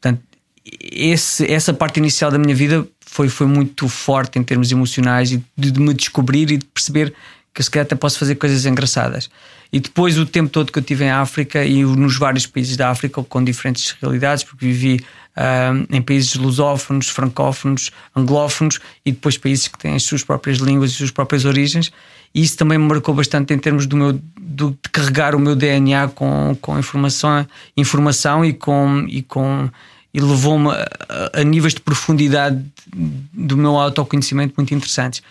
Portanto, 0.00 0.22
esse, 0.80 1.50
essa 1.50 1.72
parte 1.72 1.98
inicial 1.98 2.30
da 2.30 2.38
minha 2.38 2.54
vida 2.54 2.86
foi, 3.00 3.28
foi 3.28 3.46
muito 3.46 3.88
forte 3.88 4.38
em 4.38 4.42
termos 4.42 4.70
emocionais 4.72 5.32
e 5.32 5.42
de, 5.56 5.70
de 5.70 5.80
me 5.80 5.94
descobrir 5.94 6.50
e 6.50 6.56
de 6.56 6.64
perceber 6.66 7.14
que 7.54 7.62
se 7.62 7.70
calhar 7.70 7.86
até 7.86 7.94
posso 7.94 8.18
fazer 8.18 8.34
coisas 8.34 8.66
engraçadas. 8.66 9.30
E 9.72 9.80
depois 9.80 10.18
o 10.18 10.26
tempo 10.26 10.50
todo 10.50 10.70
que 10.70 10.78
eu 10.78 10.82
tive 10.82 11.04
em 11.04 11.10
África 11.10 11.64
e 11.64 11.82
nos 11.84 12.18
vários 12.18 12.46
países 12.46 12.76
da 12.76 12.90
África 12.90 13.22
com 13.22 13.42
diferentes 13.42 13.96
realidades, 14.00 14.44
porque 14.44 14.66
vivi 14.66 15.00
uh, 15.36 15.86
em 15.90 16.02
países 16.02 16.34
lusófonos, 16.34 17.08
francófonos, 17.08 17.90
anglófonos 18.14 18.78
e 19.04 19.12
depois 19.12 19.38
países 19.38 19.68
que 19.68 19.78
têm 19.78 19.94
as 19.94 20.02
suas 20.02 20.22
próprias 20.22 20.58
línguas 20.58 20.90
e 20.90 20.92
as 20.92 20.98
suas 20.98 21.10
próprias 21.10 21.44
origens. 21.44 21.90
E 22.34 22.42
isso 22.42 22.56
também 22.56 22.78
me 22.78 22.86
marcou 22.86 23.14
bastante 23.14 23.52
em 23.54 23.58
termos 23.58 23.86
do 23.86 23.96
meu 23.96 24.20
do, 24.38 24.70
de 24.70 24.90
carregar 24.90 25.34
o 25.34 25.38
meu 25.38 25.54
DNA 25.54 26.08
com, 26.08 26.56
com 26.60 26.78
informação, 26.78 27.46
informação 27.76 28.44
e 28.44 28.52
com 28.52 29.04
e 29.08 29.22
com 29.22 29.68
e 30.14 30.20
levou-me 30.20 30.70
a, 30.70 31.40
a, 31.40 31.44
níveis 31.44 31.74
de 31.74 31.80
profundidade 31.80 32.64
do 33.32 33.56
meu 33.56 33.76
autoconhecimento 33.76 34.54
muito 34.56 34.72
interessantes 34.74 35.22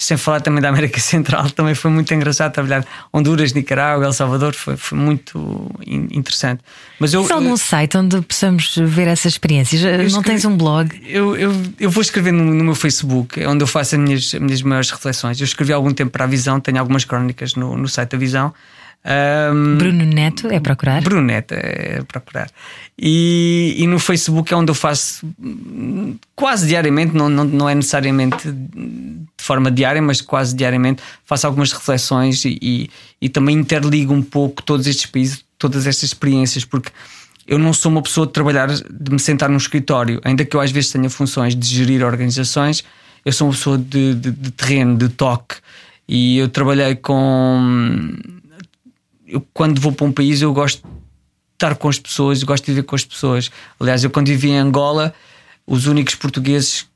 sem 0.00 0.16
falar 0.16 0.40
também 0.40 0.62
da 0.62 0.70
América 0.70 0.98
Central, 0.98 1.50
também 1.50 1.74
foi 1.74 1.90
muito 1.90 2.12
engraçado 2.14 2.52
trabalhar 2.52 2.86
Honduras, 3.12 3.52
Nicarágua, 3.52 4.06
El 4.06 4.14
Salvador, 4.14 4.54
foi, 4.54 4.74
foi 4.74 4.96
muito 4.96 5.70
interessante. 5.86 6.62
Mas 6.98 7.12
eu, 7.12 7.20
Tens 7.20 7.32
algum 7.32 7.56
site 7.56 7.98
onde 7.98 8.18
possamos 8.22 8.74
ver 8.76 9.08
essas 9.08 9.34
experiências? 9.34 9.82
Não 9.82 10.06
escrevi, 10.06 10.24
tens 10.24 10.44
um 10.46 10.56
blog? 10.56 10.90
Eu, 11.06 11.36
eu, 11.36 11.54
eu 11.78 11.90
vou 11.90 12.00
escrever 12.00 12.32
no, 12.32 12.42
no, 12.42 12.64
meu 12.64 12.74
Facebook, 12.74 13.44
onde 13.44 13.62
eu 13.62 13.66
faço 13.66 13.94
as 13.94 14.00
minhas, 14.00 14.34
as 14.34 14.40
minhas 14.40 14.62
maiores 14.62 14.90
reflexões. 14.90 15.38
Eu 15.38 15.44
escrevi 15.44 15.70
há 15.70 15.76
algum 15.76 15.92
tempo 15.92 16.10
para 16.10 16.24
a 16.24 16.26
Visão, 16.26 16.58
tenho 16.58 16.78
algumas 16.78 17.04
crónicas 17.04 17.54
no, 17.54 17.76
no 17.76 17.86
site 17.86 18.12
da 18.12 18.18
Visão. 18.18 18.54
Um, 19.02 19.78
Bruno 19.78 20.04
Neto 20.04 20.48
é 20.48 20.60
procurar? 20.60 21.02
Bruno 21.02 21.22
Neto 21.22 21.52
é 21.54 22.02
procurar. 22.02 22.50
E, 22.98 23.74
e 23.78 23.86
no 23.86 23.98
Facebook 23.98 24.52
é 24.52 24.56
onde 24.56 24.70
eu 24.70 24.74
faço 24.74 25.26
quase 26.36 26.66
diariamente, 26.66 27.14
não, 27.14 27.28
não, 27.28 27.44
não 27.44 27.68
é 27.68 27.74
necessariamente 27.74 28.50
de 28.52 29.44
forma 29.44 29.70
diária, 29.70 30.02
mas 30.02 30.20
quase 30.20 30.54
diariamente, 30.54 31.02
faço 31.24 31.46
algumas 31.46 31.72
reflexões 31.72 32.44
e, 32.44 32.58
e, 32.60 32.90
e 33.22 33.28
também 33.30 33.56
interligo 33.56 34.12
um 34.12 34.22
pouco 34.22 34.62
todos 34.62 34.86
estes 34.86 35.06
países, 35.06 35.42
todas 35.58 35.86
estas 35.86 36.04
experiências, 36.04 36.64
porque 36.64 36.90
eu 37.46 37.58
não 37.58 37.72
sou 37.72 37.90
uma 37.90 38.02
pessoa 38.02 38.26
de 38.26 38.34
trabalhar, 38.34 38.68
de 38.68 39.10
me 39.10 39.18
sentar 39.18 39.48
num 39.48 39.56
escritório, 39.56 40.20
ainda 40.22 40.44
que 40.44 40.54
eu 40.54 40.60
às 40.60 40.70
vezes 40.70 40.92
tenha 40.92 41.08
funções 41.08 41.56
de 41.56 41.66
gerir 41.66 42.04
organizações, 42.04 42.84
eu 43.24 43.32
sou 43.32 43.48
uma 43.48 43.54
pessoa 43.54 43.78
de, 43.78 44.14
de, 44.14 44.30
de 44.30 44.50
terreno, 44.50 44.96
de 44.96 45.08
toque. 45.08 45.56
E 46.08 46.38
eu 46.38 46.48
trabalhei 46.48 46.96
com 46.96 48.16
eu, 49.30 49.46
quando 49.54 49.80
vou 49.80 49.92
para 49.92 50.06
um 50.06 50.12
país, 50.12 50.42
eu 50.42 50.52
gosto 50.52 50.82
de 50.82 50.88
estar 51.54 51.76
com 51.76 51.88
as 51.88 51.98
pessoas, 51.98 52.42
gosto 52.42 52.64
de 52.64 52.72
viver 52.72 52.82
com 52.84 52.96
as 52.96 53.04
pessoas. 53.04 53.50
Aliás, 53.78 54.02
eu 54.02 54.10
quando 54.10 54.26
vivia 54.26 54.52
em 54.52 54.58
Angola, 54.58 55.14
os 55.66 55.86
únicos 55.86 56.14
portugueses 56.14 56.88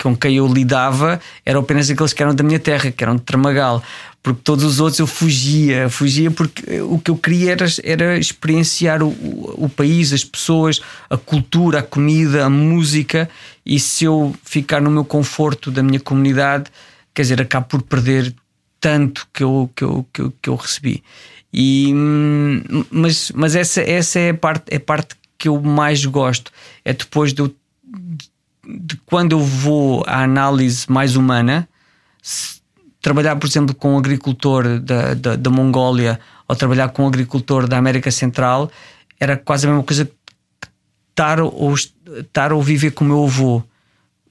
com 0.00 0.16
quem 0.16 0.36
eu 0.36 0.46
lidava 0.46 1.20
eram 1.44 1.60
apenas 1.60 1.90
aqueles 1.90 2.12
que 2.12 2.22
eram 2.22 2.34
da 2.34 2.44
minha 2.44 2.58
terra, 2.58 2.90
que 2.90 3.02
eram 3.02 3.16
de 3.16 3.22
Tramagal. 3.22 3.82
Porque 4.22 4.40
todos 4.42 4.64
os 4.64 4.80
outros 4.80 4.98
eu 4.98 5.06
fugia, 5.06 5.88
fugia 5.88 6.30
porque 6.30 6.80
o 6.80 6.98
que 6.98 7.10
eu 7.10 7.16
queria 7.16 7.52
era, 7.52 7.66
era 7.82 8.18
experienciar 8.18 9.02
o, 9.02 9.08
o 9.08 9.68
país, 9.68 10.12
as 10.12 10.24
pessoas, 10.24 10.80
a 11.08 11.16
cultura, 11.16 11.80
a 11.80 11.82
comida, 11.82 12.44
a 12.44 12.50
música. 12.50 13.28
E 13.64 13.78
se 13.78 14.04
eu 14.04 14.34
ficar 14.44 14.80
no 14.80 14.90
meu 14.90 15.04
conforto 15.04 15.70
da 15.70 15.82
minha 15.82 16.00
comunidade, 16.00 16.70
quer 17.14 17.22
dizer, 17.22 17.40
acabo 17.40 17.66
por 17.66 17.82
perder 17.82 18.34
tanto 18.80 19.26
que 19.32 19.42
eu, 19.42 19.70
que 19.74 19.84
eu, 19.84 20.06
que 20.12 20.20
eu, 20.20 20.34
que 20.42 20.50
eu 20.50 20.54
recebi. 20.54 21.02
E, 21.52 21.92
hum, 21.94 22.84
mas 22.90 23.32
mas 23.34 23.56
essa, 23.56 23.80
essa 23.80 24.18
é, 24.18 24.30
a 24.30 24.34
parte, 24.34 24.64
é 24.70 24.76
a 24.76 24.80
parte 24.80 25.16
que 25.36 25.48
eu 25.48 25.60
mais 25.60 26.04
gosto. 26.04 26.52
É 26.84 26.92
depois 26.92 27.32
de, 27.32 27.42
de 28.66 28.96
quando 29.06 29.32
eu 29.32 29.40
vou 29.40 30.04
à 30.06 30.22
análise 30.22 30.86
mais 30.88 31.16
humana, 31.16 31.68
trabalhar, 33.00 33.36
por 33.36 33.46
exemplo, 33.46 33.74
com 33.74 33.94
um 33.94 33.98
agricultor 33.98 34.80
da, 34.80 35.14
da, 35.14 35.36
da 35.36 35.50
Mongólia 35.50 36.20
ou 36.46 36.56
trabalhar 36.56 36.88
com 36.88 37.04
um 37.04 37.08
agricultor 37.08 37.66
da 37.66 37.78
América 37.78 38.10
Central, 38.10 38.70
era 39.20 39.36
quase 39.36 39.66
a 39.66 39.70
mesma 39.70 39.84
coisa 39.84 40.04
que 40.04 40.12
estar 41.10 41.40
ou, 41.40 41.74
estar 41.74 42.52
ou 42.52 42.62
viver 42.62 42.92
com 42.92 43.04
o 43.04 43.08
meu 43.08 43.24
avô 43.24 43.62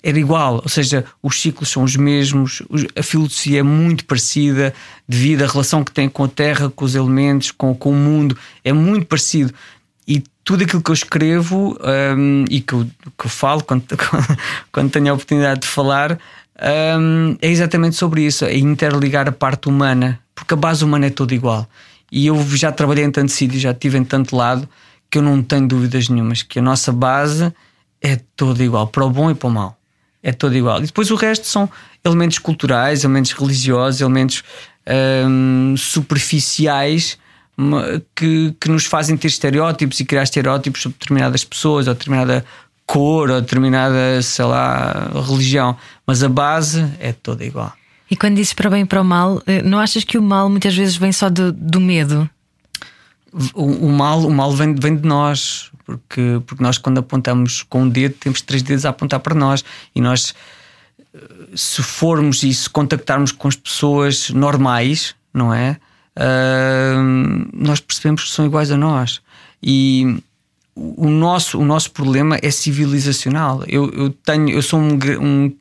era 0.08 0.18
igual, 0.18 0.62
ou 0.64 0.70
seja, 0.70 1.04
os 1.22 1.42
ciclos 1.42 1.68
são 1.68 1.84
os 1.84 1.98
mesmos, 1.98 2.64
a 2.98 3.04
filosofia 3.04 3.60
é 3.60 3.64
muito 3.64 4.06
parecida, 4.06 4.74
devido 5.06 5.44
à 5.44 5.48
relação 5.48 5.84
que 5.84 5.92
tem 5.92 6.08
com 6.08 6.24
a 6.24 6.30
terra, 6.30 6.70
com 6.70 6.86
os 6.86 6.96
elementos, 6.96 7.52
com, 7.52 7.76
com 7.76 7.92
o 7.92 7.94
mundo, 7.94 8.38
é 8.64 8.72
muito 8.72 9.06
parecido. 9.06 9.54
E 10.08 10.24
tudo 10.46 10.64
aquilo 10.64 10.82
que 10.82 10.92
eu 10.92 10.94
escrevo 10.94 11.78
um, 12.18 12.46
e 12.50 12.62
que 12.62 12.72
eu, 12.72 12.86
que 12.86 13.26
eu 13.26 13.30
falo 13.30 13.62
quando, 13.62 13.84
quando 14.72 14.90
tenho 14.90 15.12
a 15.12 15.14
oportunidade 15.14 15.60
de 15.60 15.68
falar 15.68 16.18
um, 16.98 17.36
é 17.42 17.50
exatamente 17.50 17.98
sobre 17.98 18.22
isso, 18.26 18.46
é 18.46 18.56
interligar 18.56 19.28
a 19.28 19.34
parte 19.34 19.68
humana, 19.68 20.22
porque 20.34 20.54
a 20.54 20.58
base 20.58 20.86
humana 20.86 21.08
é 21.08 21.10
toda 21.10 21.36
igual. 21.36 21.68
E 22.10 22.28
eu 22.28 22.42
já 22.56 22.72
trabalhei 22.72 23.04
em 23.04 23.12
tanto 23.12 23.34
sítio, 23.34 23.60
já 23.60 23.72
estive 23.72 23.98
em 23.98 24.06
tanto 24.06 24.38
lado, 24.38 24.70
que 25.12 25.18
eu 25.18 25.22
não 25.22 25.44
tenho 25.44 25.68
dúvidas 25.68 26.08
nenhumas 26.08 26.44
que 26.44 26.60
a 26.60 26.62
nossa 26.62 26.94
base 26.94 27.54
é 28.02 28.16
toda 28.38 28.64
igual, 28.64 28.88
para 28.88 29.04
o 29.04 29.10
bom 29.10 29.30
e 29.30 29.36
para 29.36 29.50
o 29.50 29.52
mal 29.52 29.78
é 30.22 30.32
todo 30.32 30.56
igual. 30.56 30.80
E 30.80 30.86
depois 30.88 31.12
o 31.12 31.16
resto 31.16 31.48
são 31.48 31.70
elementos 32.04 32.40
culturais, 32.40 33.04
elementos 33.04 33.32
religiosos, 33.32 34.02
elementos 34.02 34.44
hum, 35.28 35.76
superficiais 35.78 37.18
que, 38.16 38.56
que 38.60 38.70
nos 38.70 38.86
fazem 38.86 39.18
ter 39.18 39.28
estereótipos 39.28 40.00
e 40.00 40.06
criar 40.06 40.24
estereótipos 40.24 40.82
sobre 40.82 40.98
determinadas 41.00 41.44
pessoas 41.44 41.88
ou 41.88 41.94
determinada 41.94 42.46
cor 42.86 43.30
ou 43.32 43.42
determinada, 43.42 44.22
sei 44.22 44.46
lá, 44.46 45.12
religião. 45.28 45.76
Mas 46.06 46.24
a 46.24 46.30
base 46.30 46.86
é 47.00 47.12
toda 47.12 47.44
igual. 47.44 47.74
E 48.10 48.16
quando 48.16 48.36
dizes 48.36 48.54
para 48.54 48.68
o 48.68 48.72
bem 48.72 48.84
e 48.84 48.86
para 48.86 49.02
o 49.02 49.06
mal, 49.06 49.42
eh, 49.46 49.62
não 49.62 49.80
achas 49.80 50.04
que 50.04 50.18
o 50.18 50.22
mal 50.22 50.50
muitas 50.50 50.76
vezes 50.76 50.96
vem 50.96 51.12
só 51.12 51.30
do, 51.30 51.52
do 51.52 51.82
medo? 51.82 52.30
O, 53.54 53.88
o, 53.88 53.90
mal, 53.90 54.22
o 54.22 54.32
mal 54.32 54.54
vem, 54.54 54.74
vem 54.74 54.96
de 54.96 55.06
nós 55.06 55.70
porque, 55.88 56.42
porque 56.46 56.62
nós, 56.62 56.78
quando 56.78 56.98
apontamos 56.98 57.64
com 57.64 57.84
um 57.84 57.90
dedo, 57.90 58.16
temos 58.20 58.42
três 58.42 58.62
dedos 58.62 58.86
a 58.86 58.90
apontar 58.90 59.22
para 59.22 59.34
nós 59.34 59.64
e 59.96 60.02
nós, 60.02 60.36
se 61.56 61.82
formos 61.82 62.44
e 62.44 62.54
se 62.54 62.70
contactarmos 62.70 63.32
com 63.32 63.48
as 63.48 63.56
pessoas 63.56 64.30
normais, 64.32 65.16
não 65.34 65.54
é? 65.54 65.78
Uh, 66.18 67.48
nós 67.54 67.80
percebemos 67.80 68.26
que 68.26 68.32
são 68.32 68.46
iguais 68.46 68.70
a 68.70 68.78
nós 68.78 69.22
e 69.64 70.22
o 70.76 71.10
nosso, 71.10 71.58
o 71.58 71.64
nosso 71.66 71.92
problema 71.92 72.38
é 72.42 72.52
civilizacional. 72.52 73.64
Eu, 73.66 73.90
eu 73.92 74.10
tenho, 74.10 74.50
eu 74.50 74.62
sou 74.62 74.80
um, 74.80 75.00
um, 75.22 75.56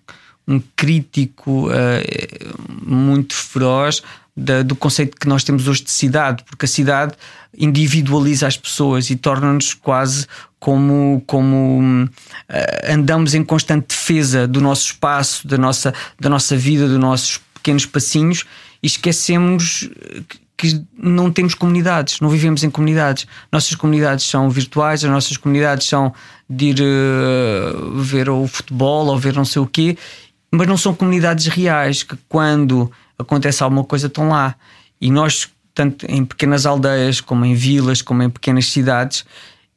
um 0.48 0.62
crítico 0.74 1.68
uh, 1.68 2.84
muito 2.84 3.34
feroz 3.34 4.02
da, 4.36 4.62
do 4.62 4.74
conceito 4.74 5.16
que 5.16 5.28
nós 5.28 5.44
temos 5.44 5.68
hoje 5.68 5.84
de 5.84 5.90
cidade, 5.90 6.42
porque 6.44 6.66
a 6.66 6.68
cidade 6.68 7.14
individualiza 7.58 8.46
as 8.46 8.56
pessoas 8.56 9.10
e 9.10 9.16
torna-nos 9.16 9.74
quase 9.74 10.26
como, 10.58 11.22
como 11.26 12.04
uh, 12.04 12.92
andamos 12.92 13.34
em 13.34 13.44
constante 13.44 13.88
defesa 13.88 14.46
do 14.46 14.60
nosso 14.60 14.86
espaço, 14.86 15.46
da 15.46 15.58
nossa, 15.58 15.94
da 16.18 16.28
nossa 16.28 16.56
vida, 16.56 16.88
dos 16.88 16.98
nossos 16.98 17.40
pequenos 17.54 17.86
passinhos 17.86 18.44
e 18.82 18.86
esquecemos 18.86 19.88
que 20.56 20.82
não 20.96 21.30
temos 21.30 21.54
comunidades, 21.54 22.20
não 22.20 22.30
vivemos 22.30 22.64
em 22.64 22.70
comunidades. 22.70 23.26
Nossas 23.52 23.74
comunidades 23.74 24.24
são 24.24 24.48
virtuais, 24.48 25.04
as 25.04 25.10
nossas 25.10 25.36
comunidades 25.36 25.86
são 25.86 26.14
de 26.48 26.66
ir 26.66 26.80
uh, 26.80 28.00
ver 28.00 28.30
o 28.30 28.46
futebol 28.46 29.06
ou 29.06 29.18
ver 29.18 29.34
não 29.34 29.44
sei 29.44 29.60
o 29.60 29.66
quê, 29.66 29.98
mas 30.50 30.66
não 30.66 30.76
são 30.76 30.94
comunidades 30.94 31.46
reais 31.46 32.02
que 32.02 32.16
quando 32.28 32.90
acontece 33.18 33.62
alguma 33.62 33.84
coisa, 33.84 34.06
estão 34.06 34.28
lá. 34.28 34.54
E 35.00 35.10
nós, 35.10 35.48
tanto 35.76 36.06
em 36.08 36.24
pequenas 36.24 36.64
aldeias, 36.64 37.20
como 37.20 37.44
em 37.44 37.54
vilas, 37.54 38.00
como 38.00 38.22
em 38.22 38.30
pequenas 38.30 38.64
cidades, 38.72 39.26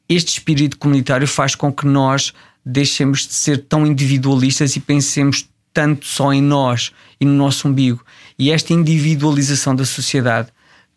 este 0.08 0.28
espírito 0.28 0.78
comunitário 0.78 1.28
faz 1.28 1.54
com 1.54 1.70
que 1.70 1.86
nós 1.86 2.32
deixemos 2.64 3.26
de 3.26 3.34
ser 3.34 3.58
tão 3.58 3.86
individualistas 3.86 4.74
e 4.76 4.80
pensemos 4.80 5.46
tanto 5.74 6.06
só 6.06 6.32
em 6.32 6.40
nós 6.40 6.90
e 7.20 7.24
no 7.26 7.34
nosso 7.34 7.68
umbigo. 7.68 8.02
E 8.38 8.50
esta 8.50 8.72
individualização 8.72 9.76
da 9.76 9.84
sociedade, 9.84 10.48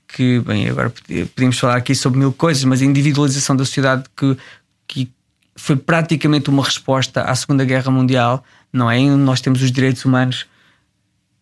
que, 0.07 0.39
bem, 0.39 0.69
agora 0.69 0.91
podemos 1.35 1.59
falar 1.59 1.75
aqui 1.75 1.93
sobre 1.93 2.19
mil 2.19 2.31
coisas, 2.31 2.63
mas 2.63 2.81
a 2.81 2.85
individualização 2.85 3.57
da 3.57 3.65
sociedade 3.65 4.05
que, 4.15 4.37
que 4.87 5.11
foi 5.53 5.75
praticamente 5.75 6.49
uma 6.49 6.63
resposta 6.63 7.23
à 7.23 7.35
Segunda 7.35 7.65
Guerra 7.65 7.91
Mundial, 7.91 8.41
não 8.71 8.89
é? 8.89 9.01
Nós 9.01 9.41
temos 9.41 9.61
os 9.61 9.69
direitos 9.69 10.05
humanos 10.05 10.45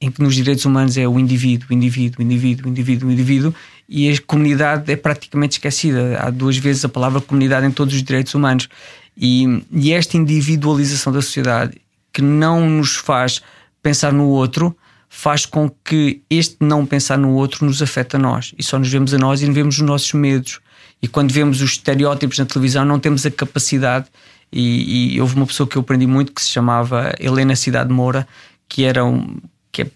em 0.02 0.10
que 0.10 0.22
nos 0.22 0.34
direitos 0.34 0.66
humanos 0.66 0.98
é 0.98 1.08
o 1.08 1.20
indivíduo, 1.20 1.68
o 1.70 1.74
indivíduo, 1.74 2.20
o 2.20 2.24
indivíduo, 2.24 2.66
o 2.66 2.70
indivíduo, 2.70 3.08
o 3.08 3.12
indivíduo, 3.12 3.56
e 3.88 4.10
a 4.10 4.22
comunidade 4.26 4.92
é 4.92 4.96
praticamente 4.96 5.54
esquecida. 5.54 6.18
Há 6.20 6.32
duas 6.32 6.58
vezes 6.58 6.84
a 6.84 6.90
palavra 6.90 7.22
comunidade 7.22 7.68
em 7.68 7.72
todos 7.72 7.94
os 7.94 8.02
direitos 8.02 8.34
humanos. 8.34 8.68
E, 9.16 9.64
e 9.72 9.94
esta 9.94 10.18
individualização 10.18 11.14
da 11.14 11.22
sociedade 11.22 11.80
que 12.12 12.22
não 12.22 12.68
nos 12.68 12.96
faz 12.96 13.42
pensar 13.84 14.12
no 14.12 14.28
outro 14.28 14.76
faz 15.08 15.46
com 15.46 15.70
que 15.84 16.22
este 16.30 16.58
não 16.62 16.86
pensar 16.86 17.18
no 17.18 17.34
outro 17.34 17.66
nos 17.66 17.82
afeta 17.82 18.16
a 18.18 18.20
nós 18.20 18.54
e 18.58 18.64
só 18.64 18.80
nos 18.80 18.90
vemos 18.90 19.14
a 19.14 19.18
nós 19.18 19.42
e 19.42 19.46
não 19.46 19.54
vemos 19.54 19.76
os 19.76 19.82
nossos 19.82 20.14
medos. 20.14 20.62
E 21.02 21.08
quando 21.08 21.32
vemos 21.32 21.62
os 21.62 21.72
estereótipos 21.72 22.40
na 22.40 22.46
televisão, 22.46 22.86
não 22.86 23.00
temos 23.00 23.26
a 23.26 23.32
capacidade. 23.32 24.08
E, 24.52 25.16
e 25.16 25.22
houve 25.22 25.36
uma 25.36 25.46
pessoa 25.46 25.68
que 25.68 25.78
eu 25.78 25.82
aprendi 25.82 26.08
muito 26.08 26.32
que 26.34 26.42
se 26.42 26.50
chamava 26.50 27.14
Helena 27.20 27.56
Cidade 27.56 27.92
Moura, 27.92 28.28
que 28.68 28.84
era 28.84 29.04
um, 29.04 29.38
que 29.72 29.84
é, 29.84 29.92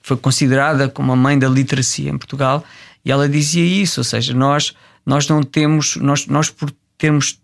foi 0.00 0.16
considerada 0.16 0.88
como 0.88 1.12
a 1.12 1.16
mãe 1.16 1.38
da 1.38 1.48
literacia 1.48 2.10
em 2.10 2.18
Portugal, 2.18 2.64
e 3.04 3.10
ela 3.10 3.28
dizia 3.28 3.64
isso, 3.64 4.00
ou 4.00 4.04
seja, 4.04 4.34
nós, 4.34 4.74
nós 5.04 5.28
não 5.28 5.42
temos, 5.42 5.96
nós, 5.96 6.26
nós 6.26 6.50
por 6.50 6.72
termos 6.98 7.38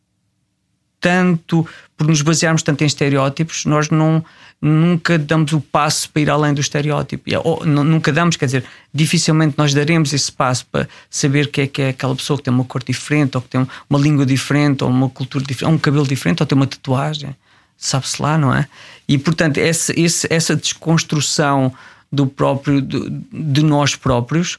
tanto, 1.01 1.67
por 1.97 2.07
nos 2.07 2.23
basearmos 2.23 2.63
tanto 2.63 2.83
em 2.83 2.87
estereótipos, 2.87 3.65
nós 3.65 3.91
não 3.91 4.25
nunca 4.63 5.19
damos 5.19 5.53
o 5.53 5.61
passo 5.61 6.09
para 6.09 6.23
ir 6.23 6.31
além 6.31 6.55
do 6.55 6.61
estereótipo. 6.61 7.25
Ou, 7.43 7.67
nunca 7.67 8.13
damos, 8.13 8.37
quer 8.37 8.47
dizer, 8.47 8.65
dificilmente 8.95 9.57
nós 9.59 9.75
daremos 9.75 10.13
esse 10.13 10.31
passo 10.31 10.65
para 10.67 10.89
saber 11.11 11.51
que 11.51 11.63
é 11.63 11.67
que 11.67 11.83
é 11.83 11.89
aquela 11.89 12.15
pessoa 12.15 12.37
que 12.37 12.45
tem 12.45 12.55
uma 12.55 12.65
cor 12.65 12.85
diferente, 12.85 13.37
ou 13.37 13.43
que 13.43 13.49
tem 13.49 13.67
uma 13.91 13.99
língua 13.99 14.25
diferente, 14.25 14.85
ou 14.85 14.91
uma 14.91 15.11
cultura 15.11 15.45
diferente, 15.45 15.69
ou 15.69 15.75
um 15.75 15.79
cabelo 15.79 16.07
diferente, 16.07 16.41
ou 16.43 16.47
tem 16.47 16.57
uma 16.57 16.69
tatuagem 16.69 17.35
sabe-se 17.83 18.23
lá, 18.23 18.39
não 18.39 18.55
é? 18.55 18.67
E 19.09 19.19
portanto, 19.19 19.59
essa, 19.59 19.93
essa 20.31 20.57
desconstrução 20.57 21.73
do 22.11 22.27
próprio, 22.27 22.81
de, 22.81 23.11
de, 23.33 23.63
nós 23.63 23.97
próprios, 23.97 24.59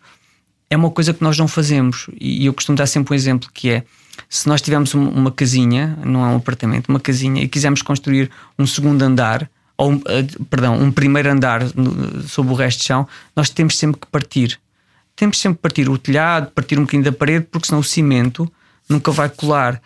é 0.70 0.76
uma 0.76 0.92
coisa 0.92 1.14
que 1.14 1.24
nós 1.24 1.38
não 1.38 1.48
fazemos. 1.48 2.08
E 2.20 2.46
eu 2.46 2.54
costumo 2.54 2.78
dar 2.78 2.86
sempre 2.86 3.14
um 3.14 3.16
exemplo 3.16 3.50
que 3.54 3.70
é 3.70 3.84
se 4.30 4.48
nós 4.48 4.62
tivermos 4.62 4.94
uma 4.94 5.32
casinha, 5.32 5.98
não 6.04 6.24
é 6.24 6.30
um 6.30 6.36
apartamento, 6.36 6.90
uma 6.90 7.00
casinha, 7.00 7.42
e 7.44 7.48
quisermos 7.48 7.82
construir 7.82 8.30
um 8.60 8.68
segundo 8.68 9.02
andar, 9.02 9.50
ou 9.78 9.94
eh, 10.08 10.26
perdão, 10.50 10.80
um 10.80 10.92
primeiro 10.92 11.32
andar 11.32 11.62
sobre 12.28 12.52
o 12.52 12.56
resto 12.56 12.80
de 12.80 12.86
chão, 12.86 13.08
nós 13.36 13.50
temos 13.50 13.78
sempre 13.78 14.02
que 14.02 14.08
partir. 14.08 14.60
Temos 15.16 15.40
sempre 15.40 15.58
que 15.58 15.62
partir 15.62 15.90
o 15.90 15.98
telhado, 15.98 16.52
partir 16.52 16.78
um 16.78 16.84
bocadinho 16.84 17.04
da 17.04 17.12
parede, 17.12 17.48
porque 17.50 17.68
senão 17.68 17.80
o 17.80 17.84
cimento 17.84 18.52
nunca 18.90 19.12
vai 19.12 19.30
colar. 19.30 19.82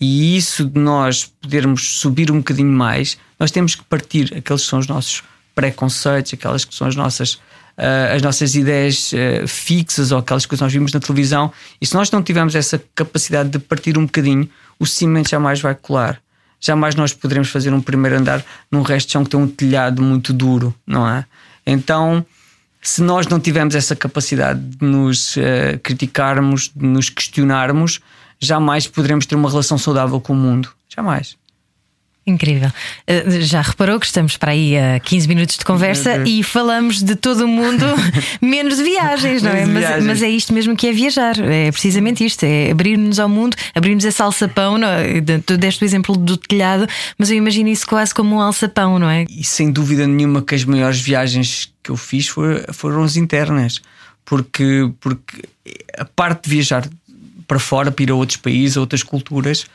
E 0.00 0.36
isso 0.36 0.64
de 0.64 0.80
nós 0.80 1.24
podermos 1.24 1.98
subir 1.98 2.30
um 2.30 2.38
bocadinho 2.38 2.72
mais, 2.72 3.18
nós 3.38 3.50
temos 3.50 3.74
que 3.74 3.84
partir 3.84 4.32
aqueles 4.36 4.62
que 4.62 4.68
são 4.68 4.78
os 4.78 4.86
nossos 4.86 5.22
preconceitos, 5.54 6.32
aquelas 6.32 6.64
que 6.64 6.74
são 6.74 6.86
as 6.86 6.96
nossas, 6.96 7.34
uh, 7.34 8.14
as 8.14 8.22
nossas 8.22 8.54
ideias 8.54 9.12
uh, 9.12 9.46
fixas 9.46 10.10
ou 10.10 10.18
aquelas 10.18 10.46
que 10.46 10.58
nós 10.58 10.72
vimos 10.72 10.92
na 10.92 11.00
televisão. 11.00 11.52
E 11.80 11.86
se 11.86 11.94
nós 11.94 12.10
não 12.10 12.22
tivermos 12.22 12.54
essa 12.54 12.82
capacidade 12.94 13.50
de 13.50 13.58
partir 13.58 13.98
um 13.98 14.06
bocadinho, 14.06 14.48
o 14.78 14.86
cimento 14.86 15.28
jamais 15.28 15.60
vai 15.60 15.74
colar. 15.74 16.20
Jamais 16.58 16.94
nós 16.94 17.12
poderemos 17.12 17.50
fazer 17.50 17.72
um 17.72 17.80
primeiro 17.80 18.16
andar 18.16 18.44
num 18.70 18.82
resto 18.82 19.08
de 19.08 19.12
chão 19.12 19.24
que 19.24 19.30
tem 19.30 19.40
um 19.40 19.48
telhado 19.48 20.02
muito 20.02 20.32
duro, 20.32 20.74
não 20.86 21.06
é? 21.08 21.24
Então, 21.66 22.24
se 22.82 23.02
nós 23.02 23.26
não 23.26 23.38
tivermos 23.38 23.74
essa 23.74 23.94
capacidade 23.94 24.60
de 24.60 24.84
nos 24.84 25.36
uh, 25.36 25.78
criticarmos, 25.82 26.70
de 26.74 26.86
nos 26.86 27.10
questionarmos, 27.10 28.00
jamais 28.40 28.86
poderemos 28.86 29.26
ter 29.26 29.34
uma 29.34 29.48
relação 29.48 29.76
saudável 29.76 30.20
com 30.20 30.32
o 30.32 30.36
mundo. 30.36 30.70
Jamais. 30.88 31.36
Incrível. 32.26 32.68
Uh, 33.08 33.40
já 33.40 33.62
reparou 33.62 33.98
que 33.98 34.04
estamos 34.04 34.36
para 34.36 34.52
aí 34.52 34.76
a 34.76 35.00
15 35.00 35.26
minutos 35.26 35.56
de 35.56 35.64
conversa 35.64 36.22
e 36.26 36.42
falamos 36.42 37.02
de 37.02 37.16
todo 37.16 37.44
o 37.44 37.48
mundo, 37.48 37.84
menos 38.40 38.76
de 38.76 38.84
viagens, 38.84 39.42
não 39.42 39.50
é? 39.50 39.64
Mas, 39.64 40.04
mas 40.04 40.22
é 40.22 40.28
isto 40.28 40.52
mesmo 40.52 40.76
que 40.76 40.86
é 40.86 40.92
viajar. 40.92 41.38
É 41.40 41.72
precisamente 41.72 42.24
isto: 42.24 42.44
é 42.44 42.70
abrir-nos 42.70 43.18
ao 43.18 43.28
mundo, 43.28 43.56
abrir-nos 43.74 44.04
esse 44.04 44.20
alçapão. 44.20 44.76
Não 44.76 44.88
é? 44.88 45.20
Tu 45.44 45.56
deste 45.56 45.82
o 45.82 45.84
exemplo 45.84 46.14
do 46.16 46.36
telhado, 46.36 46.86
mas 47.18 47.30
eu 47.30 47.36
imagino 47.36 47.70
isso 47.70 47.86
quase 47.86 48.14
como 48.14 48.36
um 48.36 48.40
alçapão, 48.40 48.98
não 48.98 49.08
é? 49.08 49.24
E 49.28 49.42
sem 49.42 49.70
dúvida 49.70 50.06
nenhuma 50.06 50.42
que 50.42 50.54
as 50.54 50.64
maiores 50.64 51.00
viagens 51.00 51.72
que 51.82 51.90
eu 51.90 51.96
fiz 51.96 52.28
foram, 52.28 52.62
foram 52.72 53.02
as 53.02 53.16
internas, 53.16 53.80
porque, 54.26 54.90
porque 55.00 55.42
a 55.98 56.04
parte 56.04 56.44
de 56.44 56.50
viajar 56.50 56.88
para 57.50 57.58
fora, 57.58 57.90
para 57.90 58.04
ir 58.04 58.10
a 58.12 58.14
outros 58.14 58.36
países, 58.36 58.76
a 58.76 58.80
outras 58.80 59.02
culturas, 59.02 59.66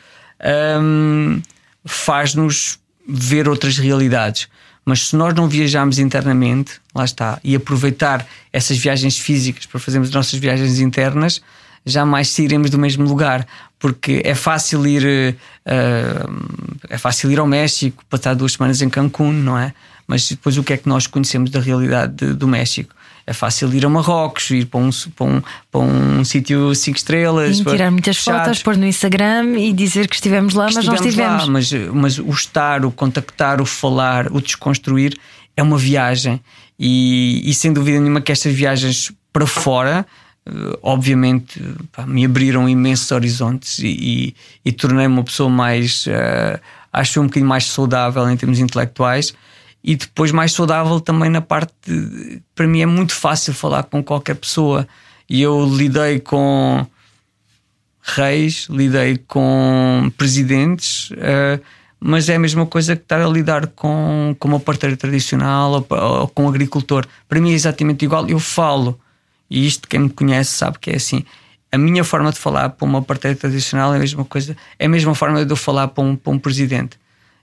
hum, 0.81 1.41
faz-nos 1.83 2.79
ver 3.05 3.49
outras 3.49 3.77
realidades. 3.77 4.47
Mas 4.85 5.09
se 5.09 5.15
nós 5.17 5.33
não 5.33 5.49
viajarmos 5.49 5.99
internamente, 5.99 6.79
lá 6.93 7.03
está, 7.03 7.37
e 7.43 7.53
aproveitar 7.53 8.25
essas 8.53 8.77
viagens 8.77 9.17
físicas 9.19 9.65
para 9.65 9.77
fazermos 9.79 10.07
as 10.07 10.15
nossas 10.15 10.39
viagens 10.39 10.79
internas, 10.79 11.41
jamais 11.85 12.29
sairemos 12.29 12.69
do 12.69 12.79
mesmo 12.79 13.03
lugar, 13.03 13.45
porque 13.77 14.21
é 14.23 14.33
fácil 14.35 14.87
ir 14.87 15.35
eh, 15.65 16.25
é 16.89 16.97
fácil 16.97 17.29
ir 17.29 17.39
ao 17.39 17.47
México, 17.47 18.05
passar 18.09 18.35
duas 18.35 18.53
semanas 18.53 18.81
em 18.81 18.89
Cancún, 18.89 19.33
não 19.33 19.57
é? 19.57 19.73
Mas 20.07 20.29
depois 20.29 20.57
o 20.57 20.63
que 20.63 20.71
é 20.71 20.77
que 20.77 20.87
nós 20.87 21.07
conhecemos 21.07 21.49
da 21.51 21.59
realidade 21.59 22.13
de- 22.13 22.33
do 22.33 22.47
México? 22.47 22.94
É 23.27 23.33
fácil 23.33 23.73
ir 23.73 23.83
a 23.85 23.89
Marrocos, 23.89 24.51
ir 24.51 24.65
para 24.67 24.79
um, 24.79 24.89
para 25.15 25.25
um, 25.25 25.41
para 25.71 25.81
um 25.81 26.23
sítio 26.23 26.75
cinco 26.75 26.97
estrelas, 26.97 27.59
para- 27.61 27.71
tirar 27.71 27.89
muitas 27.91 28.17
fechados. 28.17 28.43
fotos, 28.45 28.63
pôr 28.63 28.77
no 28.77 28.85
Instagram 28.85 29.57
e 29.57 29.73
dizer 29.73 30.07
que 30.07 30.13
estivemos 30.15 30.53
lá, 30.53 30.65
mas 30.65 30.85
não 30.85 30.93
Estivemos 30.93 31.41
estivemos. 31.43 31.71
lá, 31.73 31.87
mas, 31.91 32.17
mas 32.17 32.19
o 32.19 32.29
estar, 32.29 32.85
o 32.85 32.91
contactar, 32.91 33.59
o 33.61 33.65
falar, 33.65 34.31
o 34.31 34.39
desconstruir 34.39 35.17
é 35.57 35.63
uma 35.63 35.77
viagem. 35.77 36.39
E, 36.79 37.41
e 37.49 37.53
sem 37.53 37.73
dúvida 37.73 37.99
nenhuma 37.99 38.21
que 38.21 38.31
estas 38.31 38.53
viagens 38.53 39.11
para 39.33 39.47
fora, 39.47 40.05
eh, 40.45 40.51
obviamente, 40.83 41.59
pá, 41.91 42.05
me 42.05 42.25
abriram 42.25 42.69
imensos 42.69 43.11
horizontes 43.11 43.79
e, 43.79 43.87
e, 43.87 44.35
e 44.65 44.71
tornei-me 44.71 45.13
uma 45.13 45.23
pessoa 45.23 45.49
mais, 45.49 46.05
eh, 46.07 46.59
acho 46.93 47.19
um 47.21 47.25
bocadinho 47.25 47.47
mais 47.49 47.65
saudável 47.65 48.29
em 48.29 48.37
termos 48.37 48.59
intelectuais. 48.59 49.33
E 49.87 49.95
depois 49.95 50.31
mais 50.31 50.51
saudável 50.51 50.99
também 50.99 51.29
na 51.29 51.41
parte. 51.41 51.71
de- 51.85 52.41
para 52.55 52.65
mim 52.67 52.81
é 52.81 52.87
muito 52.87 53.13
fácil 53.13 53.53
falar 53.53 53.83
com 53.83 54.03
qualquer 54.03 54.33
pessoa. 54.35 54.87
E 55.29 55.41
eu 55.43 55.63
lidei 55.63 56.19
com 56.19 56.85
reis, 58.01 58.67
lidei 58.69 59.17
com 59.27 60.11
presidentes, 60.17 61.09
eh, 61.17 61.59
mas 61.99 62.29
é 62.29 62.35
a 62.35 62.39
mesma 62.39 62.65
coisa 62.65 62.95
que 62.95 63.03
estar 63.03 63.21
a 63.21 63.27
lidar 63.27 63.67
com, 63.67 64.35
com 64.39 64.47
uma 64.47 64.59
parteira 64.59 64.95
tradicional 64.97 65.71
ou, 65.71 65.87
ou 65.89 66.27
com 66.29 66.45
um 66.45 66.49
agricultor. 66.49 67.05
Para 67.27 67.39
mim 67.39 67.51
é 67.51 67.53
exatamente 67.55 68.05
igual. 68.05 68.27
Eu 68.27 68.39
falo, 68.39 68.99
e 69.49 69.65
isto 69.67 69.87
quem 69.87 69.99
me 70.01 70.09
conhece 70.09 70.51
sabe 70.51 70.79
que 70.79 70.89
é 70.91 70.95
assim. 70.95 71.23
A 71.71 71.77
minha 71.77 72.03
forma 72.03 72.31
de 72.31 72.39
falar 72.39 72.69
para 72.69 72.85
uma 72.87 73.01
parteira 73.01 73.35
tradicional 73.37 73.93
é 73.93 73.97
a 73.97 73.99
mesma 73.99 74.23
coisa, 74.25 74.55
é 74.79 74.85
a 74.85 74.89
mesma 74.89 75.13
forma 75.15 75.43
de 75.45 75.51
eu 75.51 75.57
falar 75.57 75.89
para 75.89 76.03
um, 76.03 76.15
para 76.15 76.31
um 76.33 76.39
presidente. 76.39 76.97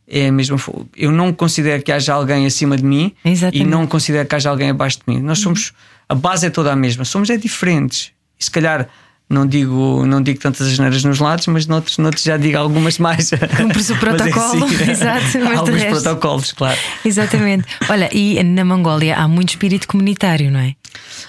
É 0.09 0.29
a 0.29 0.33
mesma. 0.33 0.57
Eu 0.97 1.11
não 1.13 1.33
considero 1.33 1.83
que 1.83 1.91
haja 1.93 2.13
alguém 2.13 2.45
acima 2.45 2.77
de 2.77 2.85
mim 2.85 3.15
Exatamente. 3.25 3.67
e 3.67 3.69
não 3.69 3.87
considero 3.87 4.29
que 4.29 4.35
haja 4.35 4.51
alguém 4.51 4.71
abaixo 4.71 4.99
de 4.99 5.15
mim. 5.15 5.21
Nós 5.23 5.39
somos. 5.39 5.73
A 6.09 6.15
base 6.15 6.47
é 6.47 6.51
toda 6.51 6.73
a 6.73 6.77
mesma, 6.77 7.05
somos 7.05 7.31
é 7.31 7.37
diferentes. 7.37 8.11
E 8.39 8.45
se 8.45 8.51
calhar 8.51 8.89
não 9.31 9.47
digo, 9.47 10.05
não 10.05 10.21
digo 10.21 10.39
tantas 10.41 10.67
asneiras 10.67 11.03
nos 11.05 11.19
lados, 11.19 11.47
mas 11.47 11.67
noutros, 11.67 11.97
noutros 11.97 12.23
já 12.23 12.37
digo 12.37 12.59
algumas 12.59 12.99
mais. 12.99 13.31
Cumpre-se 13.57 13.93
o 13.93 13.97
Mas 14.03 14.05
é 14.05 14.29
protocolo, 14.29 14.67
exato, 14.91 15.39
mas 15.39 15.59
Alguns 15.59 15.83
resto- 15.83 16.03
protocolos, 16.03 16.53
claro. 16.53 16.79
Exatamente. 17.03 17.65
Olha, 17.89 18.11
e 18.15 18.43
na 18.43 18.63
Mongólia 18.63 19.17
há 19.17 19.27
muito 19.27 19.51
espírito 19.51 19.89
comunitário, 19.89 20.51
não 20.51 20.61
é? 20.61 20.75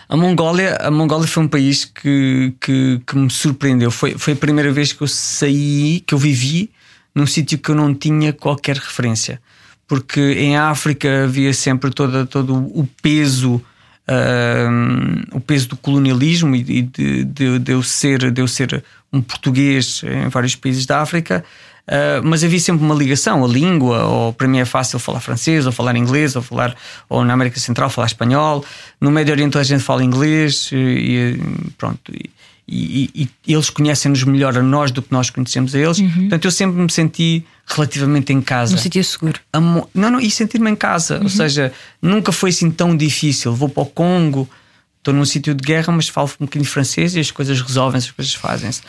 A 0.10 0.18
Mongólia, 0.18 0.76
a 0.82 0.92
Mongólia 0.92 1.28
foi 1.28 1.44
um 1.44 1.48
país 1.48 1.86
que, 1.86 2.54
que, 2.60 3.00
que 3.08 3.16
me 3.16 3.30
surpreendeu. 3.30 3.90
Foi, 3.90 4.16
foi 4.18 4.34
a 4.34 4.36
primeira 4.36 4.74
vez 4.74 4.92
que 4.92 5.02
eu 5.02 5.08
saí, 5.08 6.04
que 6.06 6.14
eu 6.14 6.18
vivi 6.18 6.70
num 7.14 7.26
sítio 7.26 7.58
que 7.58 7.70
eu 7.70 7.76
não 7.76 7.94
tinha 7.94 8.34
qualquer 8.34 8.78
referência. 8.78 9.42
Porque 9.88 10.20
em 10.20 10.58
África 10.58 11.26
havia 11.26 11.54
sempre 11.54 11.92
toda, 11.92 12.26
todo 12.26 12.56
o 12.56 12.88
peso, 13.02 13.62
ahm, 14.08 15.24
o 15.32 15.40
peso 15.40 15.70
do 15.70 15.78
colonialismo 15.78 16.56
e 16.56 16.64
de, 16.64 17.24
de, 17.24 17.60
de 17.60 17.72
eu 17.72 17.84
ser, 17.84 18.32
de 18.32 18.42
eu 18.42 18.48
ser 18.48 18.84
um 19.12 19.22
português 19.22 20.02
em 20.04 20.30
vários 20.30 20.56
países 20.56 20.86
da 20.86 21.02
África. 21.02 21.44
Uh, 21.86 22.24
mas 22.24 22.42
havia 22.46 22.60
sempre 22.62 22.82
uma 22.82 22.96
ligação, 22.96 23.44
a 23.44 23.48
língua, 23.48 24.06
ou 24.06 24.32
para 24.32 24.48
mim 24.48 24.60
é 24.60 24.66
fácil 24.66 24.98
falar 25.00 25.20
francês, 25.20 25.66
ou 25.66 25.72
falar 25.72 25.98
inglês, 25.98 26.34
ou 26.34 26.42
falar, 26.42 26.74
ou 27.10 27.26
na 27.26 27.34
América 27.34 27.60
Central 27.60 27.90
falar 27.90 28.08
espanhol. 28.08 28.64
No 29.02 29.12
Médio 29.12 29.34
Oriente 29.34 29.58
a 29.58 29.64
gente 29.64 29.84
fala 29.84 30.02
inglês 30.02 30.70
e, 30.72 30.78
e 30.78 31.72
pronto. 31.78 32.00
E, 32.14 32.30
e- 32.68 33.30
e 33.48 33.54
eles 33.54 33.70
conhecem-nos 33.70 34.24
melhor 34.24 34.58
a 34.58 34.64
nós 34.64 34.92
do 34.92 35.02
que 35.02 35.12
nós 35.12 35.30
conhecemos 35.30 35.76
a 35.76 35.80
eles. 35.80 36.00
Portanto, 36.02 36.46
eu 36.46 36.52
sempre 36.52 36.82
me 36.82 36.92
senti 36.92 37.46
relativamente 37.68 38.32
em 38.32 38.42
casa. 38.42 38.74
Num 38.76 38.82
sítio 38.82 39.04
seguro. 39.04 39.40
Amo- 39.52 39.90
Não, 39.94 40.12
não, 40.12 40.20
e 40.20 40.30
sentir-me 40.32 40.70
em 40.72 40.76
casa. 40.76 41.20
Ou 41.22 41.30
seja, 41.30 41.72
nunca 42.02 42.32
foi 42.32 42.50
assim 42.52 42.72
tão 42.72 42.96
difícil. 42.96 43.54
Vou 43.54 43.68
para 43.70 43.84
o 43.84 43.86
Congo, 43.86 44.50
estou 44.98 45.14
num 45.14 45.26
sítio 45.26 45.54
de 45.54 45.64
guerra, 45.64 45.92
mas 45.94 46.08
falo 46.08 46.30
um 46.40 46.46
bocadinho 46.46 46.70
francês 46.70 47.16
e 47.16 47.20
as 47.20 47.32
coisas 47.32 47.60
resolvem-se, 47.62 48.08
as 48.08 48.12
coisas 48.14 48.34
fazem-se. 48.34 48.82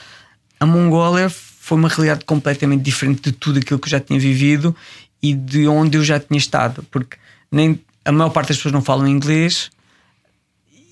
A 0.61 0.67
Mongólia 0.67 1.29
foi 1.29 1.77
uma 1.79 1.89
realidade 1.89 2.25
completamente 2.25 2.83
diferente 2.83 3.23
de 3.23 3.33
tudo 3.33 3.59
aquilo 3.59 3.79
que 3.81 3.87
eu 3.87 3.91
já 3.91 3.99
tinha 4.01 4.19
vivido 4.21 4.75
e 5.23 5.35
de 5.35 5.67
onde 5.67 5.97
eu 5.99 6.05
já 6.05 6.21
tinha 6.21 6.39
estado, 6.39 6.85
porque 6.91 7.17
nem 7.51 7.81
a 8.05 8.13
maior 8.13 8.31
parte 8.31 8.49
das 8.49 8.59
pessoas 8.59 8.73
não 8.73 8.83
falam 8.83 9.09
inglês 9.09 9.71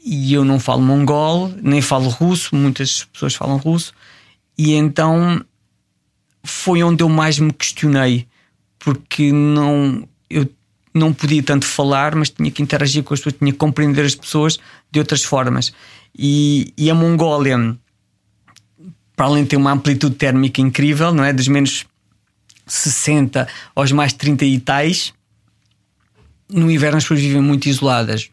e 0.05 0.33
eu 0.35 0.45
não 0.45 0.59
falo 0.59 0.83
mongol, 0.83 1.53
nem 1.63 1.81
falo 1.81 2.09
russo, 2.09 2.55
muitas 2.55 3.05
pessoas 3.05 3.35
falam 3.35 3.57
russo, 3.57 3.93
e 4.59 4.75
então 4.75 5.45
foi 6.43 6.83
onde 6.83 7.03
eu 7.03 7.09
mais 7.09 7.39
me 7.39 7.53
questionei, 7.53 8.27
porque 8.79 9.33
não 9.33 10.09
eu 10.29 10.49
não 10.95 11.13
podia 11.13 11.43
tanto 11.43 11.65
falar, 11.65 12.15
mas 12.15 12.31
tinha 12.31 12.51
que 12.51 12.63
interagir 12.63 13.03
com 13.03 13.15
as 13.15 13.21
pessoas, 13.21 13.39
tinha 13.39 13.53
que 13.53 13.59
compreender 13.59 14.05
as 14.05 14.15
pessoas 14.15 14.59
de 14.91 14.99
outras 14.99 15.23
formas. 15.23 15.73
E, 16.17 16.73
e 16.77 16.91
a 16.91 16.95
Mongólia, 16.95 17.77
para 19.17 19.27
além 19.27 19.45
de 19.45 19.51
ter 19.51 19.57
uma 19.57 19.73
amplitude 19.73 20.17
térmica 20.17 20.61
incrível, 20.61 21.13
não 21.15 21.25
é? 21.25 21.33
Dos 21.33 21.49
menos 21.49 21.87
60 22.67 23.49
aos 23.75 23.93
mais 23.93 24.13
30 24.13 24.45
e 24.45 24.61
tais, 24.61 25.15
no 26.49 26.71
inverno 26.71 26.99
as 26.99 27.05
pessoas 27.05 27.21
vivem 27.21 27.41
muito 27.41 27.69
isoladas. 27.69 28.31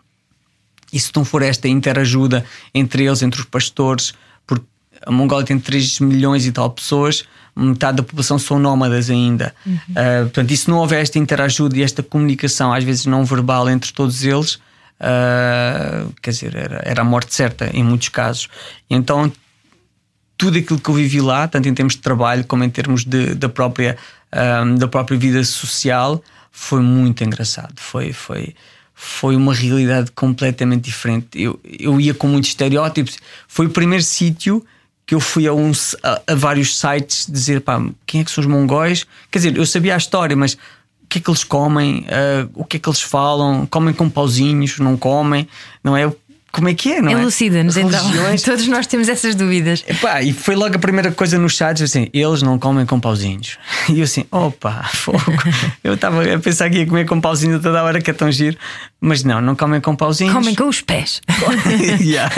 E 0.91 0.99
se 0.99 1.12
não 1.15 1.23
for 1.23 1.41
esta 1.41 1.67
interajuda 1.67 2.45
entre 2.73 3.06
eles, 3.06 3.21
entre 3.21 3.39
os 3.39 3.45
pastores, 3.45 4.13
porque 4.45 4.65
a 5.06 5.12
Mongólia 5.12 5.45
tem 5.45 5.60
3 5.60 5.99
milhões 5.99 6.45
e 6.45 6.52
tal 6.52 6.69
pessoas, 6.69 7.23
metade 7.56 7.97
da 7.97 8.04
população 8.04 8.39
são 8.39 8.60
nómadas 8.60 9.10
ainda. 9.10 9.54
Ah, 9.95 10.23
portanto, 10.23 10.52
e 10.52 10.58
se 10.58 10.69
não 10.69 10.78
houver 10.78 11.02
esta 11.02 11.19
interajuda 11.19 11.78
e 11.78 11.84
esta 11.84 12.02
comunicação, 12.02 12.73
às 12.73 12.84
vezes 12.84 13.06
não 13.06 13.23
verbal, 13.25 13.69
entre 13.69 13.91
todos 13.91 14.23
eles, 14.23 14.60
ah, 14.99 16.06
quer 16.21 16.32
dizer, 16.32 16.56
era, 16.56 16.82
era 16.86 17.02
a 17.02 17.06
morte 17.06 17.34
certa 17.34 17.69
em 17.73 17.84
muitos 17.84 18.10
casos. 18.10 18.49
Então, 18.89 19.32
tudo 20.39 20.58
aquilo 20.58 20.80
que 20.80 20.89
eu 20.89 20.95
vivi 20.95 21.19
lá, 21.19 21.47
tanto 21.49 21.67
em 21.67 21.73
termos 21.73 21.95
de 21.95 22.02
trabalho 22.02 22.45
como 22.45 22.63
em 22.63 22.69
termos 22.69 23.04
de, 23.04 23.36
da, 23.36 23.49
própria, 23.49 23.97
ahm, 24.32 24.75
da 24.75 24.88
própria 24.88 25.17
vida 25.17 25.43
social, 25.43 26.23
foi 26.49 26.82
muito 26.82 27.21
engraçado. 27.25 27.73
Foi, 27.75 28.13
foi, 28.13 28.56
foi 29.01 29.33
uma 29.38 29.53
realidade 29.53 30.12
completamente 30.12 30.83
diferente. 30.83 31.27
Eu, 31.33 31.57
eu 31.63 32.01
ia 32.01 32.13
com 32.13 32.27
muitos 32.27 32.49
estereótipos. 32.49 33.17
Foi 33.47 33.65
o 33.65 33.69
primeiro 33.69 34.03
sítio 34.03 34.63
que 35.05 35.15
eu 35.15 35.21
fui 35.21 35.47
a, 35.47 35.53
um, 35.53 35.71
a, 36.03 36.21
a 36.27 36.35
vários 36.35 36.77
sites 36.77 37.25
dizer 37.25 37.62
pá, 37.62 37.81
quem 38.05 38.19
é 38.19 38.23
que 38.25 38.29
são 38.29 38.41
os 38.41 38.47
mongóis. 38.47 39.07
Quer 39.31 39.39
dizer, 39.39 39.55
eu 39.55 39.65
sabia 39.65 39.93
a 39.93 39.97
história, 39.97 40.35
mas 40.35 40.55
o 40.55 41.07
que 41.07 41.19
é 41.19 41.21
que 41.21 41.29
eles 41.29 41.45
comem, 41.45 42.05
Ah, 42.09 42.45
o 42.53 42.65
que 42.65 42.75
é 42.75 42.79
que 42.79 42.89
eles 42.89 43.01
falam, 43.01 43.65
comem 43.65 43.93
com 43.93 44.09
pauzinhos, 44.09 44.79
não 44.79 44.97
comem, 44.97 45.47
não 45.81 45.95
é? 45.95 46.13
Como 46.51 46.67
é 46.67 46.73
que 46.73 46.93
é, 46.93 47.01
não 47.01 47.12
é? 47.12 47.13
Elucida-nos 47.13 47.77
então. 47.77 47.99
Todos 48.43 48.67
nós 48.67 48.88
temos 48.88 49.07
essas 49.07 49.35
dúvidas. 49.35 49.83
Epá, 49.88 50.21
e 50.21 50.33
foi 50.33 50.55
logo 50.55 50.75
a 50.75 50.79
primeira 50.79 51.12
coisa 51.12 51.38
nos 51.38 51.53
chats 51.53 51.81
assim: 51.81 52.07
eles 52.13 52.41
não 52.41 52.57
comem 52.57 52.85
com 52.85 52.99
pauzinhos. 52.99 53.57
E 53.89 53.99
eu 53.99 54.03
assim: 54.03 54.25
opa, 54.31 54.83
fogo. 54.93 55.19
eu 55.83 55.95
estava 55.95 56.21
a 56.21 56.39
pensar 56.39 56.69
que 56.69 56.77
ia 56.79 56.85
comer 56.85 57.05
com 57.05 57.19
pauzinho 57.19 57.59
toda 57.59 57.79
a 57.79 57.83
hora, 57.83 58.01
que 58.01 58.12
é 58.12 58.13
tão 58.13 58.31
giro. 58.31 58.57
Mas 59.01 59.23
não, 59.23 59.41
não 59.41 59.55
comem 59.55 59.79
com 59.79 59.95
pauzinhos. 59.95 60.33
Comem 60.33 60.53
com 60.53 60.67
os 60.67 60.81
pés. 60.81 61.21
Yeah. 62.01 62.33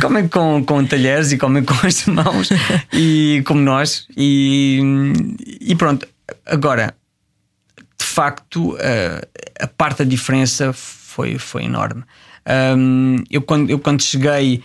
Comem 0.00 0.28
com, 0.28 0.64
com 0.64 0.84
talheres 0.84 1.32
e 1.32 1.38
comem 1.38 1.62
com 1.62 1.74
as 1.86 2.04
mãos, 2.06 2.50
e 2.92 3.42
como 3.46 3.60
nós. 3.60 4.06
E, 4.16 4.80
e 5.60 5.74
pronto, 5.76 6.06
agora, 6.46 6.94
de 7.98 8.04
facto, 8.04 8.76
a, 8.80 9.64
a 9.64 9.66
parte 9.68 9.98
da 9.98 10.04
diferença 10.04 10.72
foi, 10.72 11.38
foi 11.38 11.64
enorme. 11.64 12.02
Um, 12.46 13.22
eu, 13.30 13.42
quando, 13.42 13.70
eu, 13.70 13.78
quando 13.78 14.02
cheguei, 14.02 14.62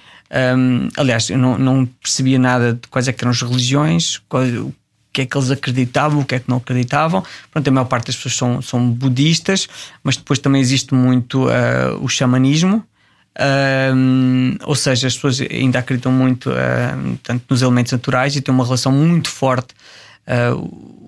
um, 0.58 0.90
aliás, 0.98 1.30
eu 1.30 1.38
não, 1.38 1.58
não 1.58 1.86
percebia 1.86 2.40
nada 2.40 2.74
de 2.74 2.88
quais 2.88 3.08
é 3.08 3.16
eram 3.18 3.32
as 3.32 3.42
religiões, 3.42 4.22
qual- 4.30 4.44
o 4.44 4.74
que 5.14 5.22
é 5.22 5.26
que 5.26 5.38
eles 5.38 5.50
acreditavam, 5.50 6.20
o 6.20 6.26
que 6.26 6.36
é 6.36 6.40
que 6.40 6.50
não 6.50 6.58
acreditavam. 6.58 7.24
Pronto, 7.50 7.68
a 7.68 7.72
maior 7.72 7.86
parte 7.86 8.08
das 8.08 8.18
pessoas 8.18 8.36
são, 8.36 8.62
são 8.62 8.90
budistas, 8.90 9.68
mas 10.04 10.18
depois 10.18 10.40
também 10.40 10.60
existe 10.60 10.94
muito 10.94 11.46
uh, 11.48 11.98
o 12.02 12.10
xamanismo. 12.10 12.84
Uh, 13.38 14.58
ou 14.64 14.76
seja, 14.76 15.08
as 15.08 15.16
pessoas 15.16 15.40
ainda 15.42 15.80
acreditam 15.80 16.12
muito 16.12 16.50
uh, 16.50 17.18
tanto 17.24 17.46
nos 17.50 17.62
elementos 17.62 17.92
naturais 17.94 18.36
e 18.36 18.42
têm 18.42 18.54
uma 18.54 18.66
relação 18.66 18.92
muito 18.92 19.30
forte. 19.30 19.74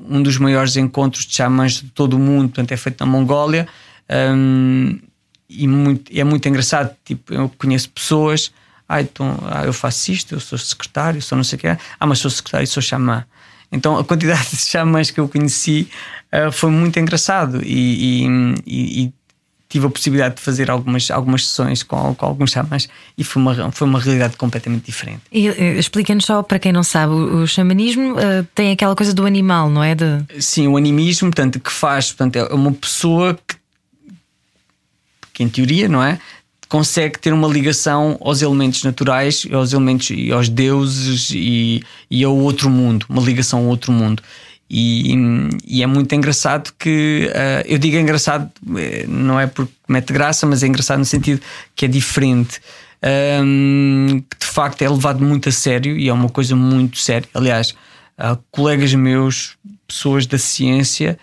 um 0.09 0.23
dos 0.23 0.37
maiores 0.37 0.77
encontros 0.77 1.25
de 1.25 1.35
xamãs 1.35 1.81
de 1.81 1.89
todo 1.89 2.13
o 2.15 2.19
mundo 2.19 2.49
portanto, 2.49 2.71
é 2.71 2.77
feito 2.77 3.03
na 3.03 3.11
Mongólia. 3.11 3.67
Um, 4.09 4.99
e 5.49 5.67
muito, 5.67 6.11
é 6.17 6.23
muito 6.23 6.47
engraçado. 6.47 6.95
Tipo, 7.05 7.33
eu 7.33 7.51
conheço 7.57 7.89
pessoas, 7.89 8.51
ah, 8.87 9.01
então, 9.01 9.37
ah, 9.45 9.65
eu 9.65 9.73
faço 9.73 10.11
isto, 10.11 10.35
eu 10.35 10.39
sou 10.39 10.57
secretário, 10.57 11.21
sou 11.21 11.35
não 11.35 11.43
sei 11.43 11.57
o 11.57 11.59
que, 11.59 11.67
ah, 11.67 12.05
mas 12.05 12.19
sou 12.19 12.31
secretário, 12.31 12.67
sou 12.67 12.81
xamã. 12.81 13.25
Então 13.71 13.97
a 13.97 14.03
quantidade 14.03 14.49
de 14.51 14.57
xamãs 14.57 15.11
que 15.11 15.19
eu 15.19 15.27
conheci 15.27 15.89
uh, 16.33 16.51
foi 16.51 16.69
muito 16.69 16.97
engraçado 16.99 17.61
e, 17.63 18.25
e, 18.65 19.03
e, 19.03 19.13
tive 19.69 19.85
a 19.85 19.89
possibilidade 19.89 20.35
de 20.35 20.41
fazer 20.41 20.71
algumas, 20.71 21.11
algumas 21.11 21.45
sessões 21.45 21.83
com, 21.83 22.15
com 22.15 22.25
alguns 22.25 22.51
xamãs 22.51 22.87
e 23.17 23.23
foi 23.25 23.41
uma, 23.41 23.71
foi 23.73 23.85
uma 23.85 23.99
realidade 23.99 24.37
completamente 24.37 24.85
diferente. 24.85 25.23
E 25.29 25.49
uh, 25.49 25.53
explica-nos 25.77 26.23
só 26.23 26.41
para 26.41 26.57
quem 26.57 26.71
não 26.71 26.83
sabe, 26.83 27.11
o, 27.11 27.41
o 27.41 27.47
xamanismo 27.47 28.13
uh, 28.13 28.47
tem 28.55 28.71
aquela 28.71 28.95
coisa 28.95 29.13
do 29.13 29.25
animal, 29.25 29.69
não 29.69 29.83
é? 29.83 29.93
De... 29.93 30.23
Sim, 30.39 30.69
o 30.69 30.77
animismo, 30.77 31.29
portanto, 31.29 31.59
que 31.59 31.71
faz, 31.71 32.13
portanto, 32.13 32.37
é 32.37 32.53
uma 32.53 32.71
pessoa 32.71 33.37
que 33.45 33.57
que 35.37 35.43
em 35.43 35.49
teoria, 35.49 35.87
não 35.87 36.03
é? 36.03 36.19
Consegue 36.67 37.19
ter 37.19 37.31
uma 37.31 37.47
ligação 37.47 38.17
aos 38.19 38.41
elementos 38.41 38.83
naturais, 38.83 39.47
aos 39.53 39.71
elementos 39.71 40.09
e 40.09 40.31
aos 40.31 40.49
deuses 40.49 41.29
e, 41.31 41.83
e 42.09 42.23
ao 42.23 42.35
outro 42.35 42.69
mundo, 42.69 43.05
uma 43.07 43.21
ligação 43.21 43.59
ao 43.59 43.65
outro 43.65 43.91
mundo. 43.91 44.21
E, 44.69 45.15
e, 45.65 45.81
é 45.81 45.87
muito 45.87 46.13
engraçado 46.13 46.73
que 46.77 47.31
uh, 47.31 47.65
eu 47.65 47.77
digo 47.77 47.95
engraçado, 47.95 48.51
eh, 48.75 49.05
não 49.07 49.39
é 49.39 49.47
porque 49.47 49.71
mete 49.87 50.11
graça, 50.11 50.45
mas 50.45 50.61
é 50.61 50.67
engraçado 50.67 50.99
no 50.99 51.05
sentido 51.05 51.39
que 51.73 51.85
é 51.85 51.87
diferente. 51.87 52.59
Um, 53.41 54.21
que 54.29 54.39
de 54.39 54.45
facto 54.45 54.81
é 54.81 54.89
levado 54.89 55.23
muito 55.23 55.47
a 55.47 55.51
sério 55.53 55.95
e 55.97 56.09
é 56.09 56.13
uma 56.13 56.27
coisa 56.27 56.53
muito 56.53 56.97
séria. 56.97 57.29
Aliás, 57.33 57.69
uh, 58.19 58.37
colegas 58.51 58.93
meus, 58.93 59.55
pessoas 59.87 60.25
da 60.25 60.37
ciência, 60.37 61.17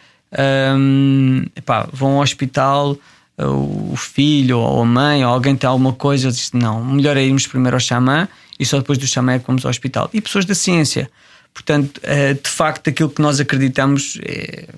um, 0.79 1.45
epá, 1.55 1.87
vão 1.93 2.13
ao 2.13 2.23
hospital 2.23 2.97
o 3.39 3.97
filho 3.97 4.59
ou 4.59 4.83
a 4.83 4.85
mãe 4.85 5.25
ou 5.25 5.33
alguém 5.33 5.57
tem 5.57 5.69
alguma 5.69 5.93
coisa, 5.93 6.31
diz 6.31 6.53
não, 6.53 6.85
melhor 6.85 7.17
é 7.17 7.25
irmos 7.25 7.47
primeiro 7.47 7.77
ao 7.77 7.81
xamã 7.81 8.29
e 8.59 8.65
só 8.65 8.79
depois 8.79 8.99
do 8.99 9.07
xamã 9.07 9.33
é 9.33 9.39
que 9.39 9.47
vamos 9.47 9.65
ao 9.65 9.71
hospital. 9.71 10.09
E 10.13 10.21
pessoas 10.21 10.45
da 10.45 10.55
ciência. 10.55 11.11
Portanto, 11.53 12.01
eh, 12.03 12.35
de 12.35 12.49
facto, 12.49 12.89
aquilo 12.89 13.11
que 13.11 13.23
nós 13.23 13.41
acreditamos 13.41 14.19
é, 14.25 14.69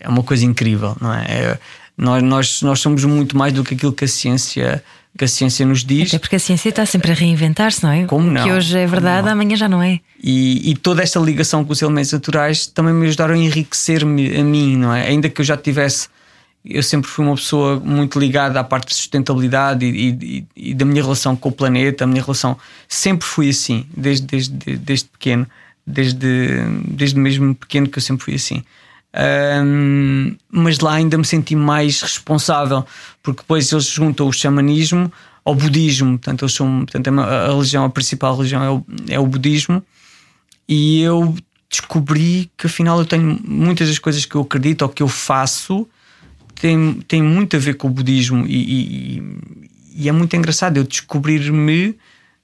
é 0.00 0.08
uma 0.08 0.22
coisa 0.22 0.44
incrível, 0.44 0.96
não 1.00 1.12
é? 1.12 1.24
é 1.28 1.58
nós, 1.96 2.22
nós, 2.22 2.62
nós 2.62 2.80
somos 2.80 3.04
muito 3.04 3.36
mais 3.36 3.52
do 3.52 3.62
que 3.62 3.74
aquilo 3.74 3.92
que 3.92 4.04
a 4.04 4.08
ciência 4.08 4.82
que 5.16 5.24
a 5.24 5.28
ciência 5.28 5.66
nos 5.66 5.84
diz. 5.84 6.08
Até 6.08 6.18
porque 6.18 6.36
a 6.36 6.38
ciência 6.38 6.70
está 6.70 6.86
sempre 6.86 7.12
a 7.12 7.14
reinventar-se, 7.14 7.82
não 7.82 7.90
é? 7.90 8.06
Como 8.06 8.30
não? 8.30 8.44
Que 8.44 8.50
hoje 8.50 8.78
é 8.78 8.86
verdade, 8.86 9.28
amanhã 9.28 9.54
já 9.56 9.68
não 9.68 9.82
é. 9.82 10.00
E, 10.22 10.70
e, 10.70 10.74
toda 10.74 11.02
esta 11.02 11.20
ligação 11.20 11.64
com 11.64 11.72
os 11.72 11.82
elementos 11.82 12.12
naturais 12.12 12.66
também 12.66 12.94
me 12.94 13.06
ajudaram 13.06 13.34
a 13.34 13.36
enriquecer-me 13.36 14.34
a 14.34 14.42
mim, 14.42 14.76
não 14.76 14.94
é? 14.94 15.06
Ainda 15.06 15.28
que 15.28 15.40
eu 15.40 15.44
já 15.44 15.56
tivesse 15.56 16.08
eu 16.64 16.82
sempre 16.82 17.10
fui 17.10 17.24
uma 17.24 17.34
pessoa 17.34 17.80
muito 17.80 18.18
ligada 18.18 18.60
à 18.60 18.64
parte 18.64 18.88
de 18.88 18.94
sustentabilidade 18.94 19.84
e, 19.84 20.10
e, 20.10 20.70
e, 20.70 20.74
da 20.74 20.84
minha 20.84 21.02
relação 21.02 21.34
com 21.34 21.48
o 21.48 21.52
planeta, 21.52 22.04
a 22.04 22.06
minha 22.06 22.22
relação 22.22 22.56
sempre 22.88 23.26
fui 23.26 23.50
assim, 23.50 23.86
desde, 23.96 24.26
desde, 24.26 24.76
desde 24.76 25.08
pequeno, 25.08 25.46
desde, 25.84 26.60
desde 26.86 27.18
mesmo 27.18 27.54
pequeno 27.54 27.88
que 27.88 27.98
eu 27.98 28.02
sempre 28.02 28.24
fui 28.24 28.34
assim. 28.34 28.62
Um, 29.64 30.34
mas 30.50 30.78
lá 30.78 30.94
ainda 30.94 31.18
me 31.18 31.24
senti 31.24 31.54
mais 31.56 32.00
responsável, 32.00 32.86
porque 33.22 33.42
depois 33.42 33.70
eles 33.72 33.86
juntam 33.86 34.28
o 34.28 34.32
xamanismo 34.32 35.12
ao 35.44 35.54
budismo, 35.54 36.18
portanto, 36.18 36.44
eles 36.44 36.54
são, 36.54 36.84
portanto 36.86 37.20
a, 37.20 37.48
religião, 37.48 37.84
a 37.84 37.90
principal 37.90 38.36
religião 38.36 38.62
é 38.62 38.70
o, 38.70 38.84
é 39.08 39.18
o 39.18 39.26
budismo, 39.26 39.82
e 40.68 41.02
eu 41.02 41.34
descobri 41.68 42.50
que 42.56 42.66
afinal 42.66 42.98
eu 43.00 43.04
tenho 43.04 43.38
muitas 43.44 43.88
das 43.88 43.98
coisas 43.98 44.24
que 44.24 44.34
eu 44.34 44.42
acredito 44.42 44.82
ou 44.82 44.88
que 44.88 45.02
eu 45.02 45.08
faço 45.08 45.88
tem, 46.62 47.00
tem 47.08 47.20
muito 47.20 47.56
a 47.56 47.58
ver 47.58 47.74
com 47.74 47.88
o 47.88 47.90
budismo 47.90 48.46
e, 48.46 49.18
e, 49.18 49.22
e 49.96 50.08
é 50.08 50.12
muito 50.12 50.36
engraçado 50.36 50.76
eu 50.76 50.84
descobrir-me 50.84 51.96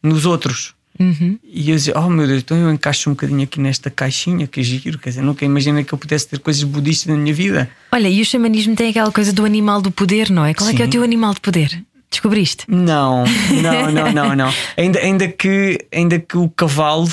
nos 0.03 0.27
outros. 0.27 0.75
Uhum. 0.99 1.39
E 1.45 1.71
eu 1.71 1.77
dizia, 1.77 1.95
oh 1.97 2.11
meu 2.11 2.27
Deus, 2.27 2.43
então 2.43 2.57
eu 2.57 2.73
encaixo 2.73 3.09
um 3.09 3.13
bocadinho 3.13 3.45
aqui 3.45 3.61
nesta 3.61 3.89
caixinha, 3.89 4.49
que 4.49 4.61
giro, 4.61 4.99
quer 4.99 5.11
dizer, 5.11 5.23
nunca 5.23 5.45
imaginei 5.45 5.85
que 5.85 5.93
eu 5.93 5.99
pudesse 5.99 6.27
ter 6.27 6.41
coisas 6.41 6.65
budistas 6.65 7.15
na 7.15 7.17
minha 7.17 7.33
vida. 7.33 7.71
Olha, 7.93 8.09
e 8.09 8.21
o 8.21 8.25
xamanismo 8.25 8.75
tem 8.75 8.91
aquela 8.91 9.13
coisa 9.13 9.33
do 9.33 9.45
animal 9.45 9.81
do 9.81 9.93
poder, 9.93 10.31
não 10.31 10.45
é? 10.45 10.53
Qual 10.53 10.69
Sim. 10.69 10.75
é 10.75 10.77
que 10.77 10.83
é 10.83 10.87
o 10.87 10.91
teu 10.91 11.05
animal 11.05 11.33
de 11.33 11.41
poder? 11.41 11.85
Descobriste? 12.11 12.65
Não, 12.67 13.23
não, 13.63 13.93
não, 13.93 14.13
não, 14.13 14.35
não. 14.35 14.55
ainda, 14.77 14.99
ainda, 14.99 15.29
que, 15.29 15.79
ainda 15.93 16.19
que 16.19 16.37
o 16.37 16.49
cavalo 16.49 17.09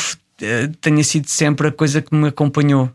tenha 0.82 1.04
sido 1.04 1.28
sempre 1.28 1.68
a 1.68 1.72
coisa 1.72 2.02
que 2.02 2.14
me 2.14 2.28
acompanhou 2.28 2.92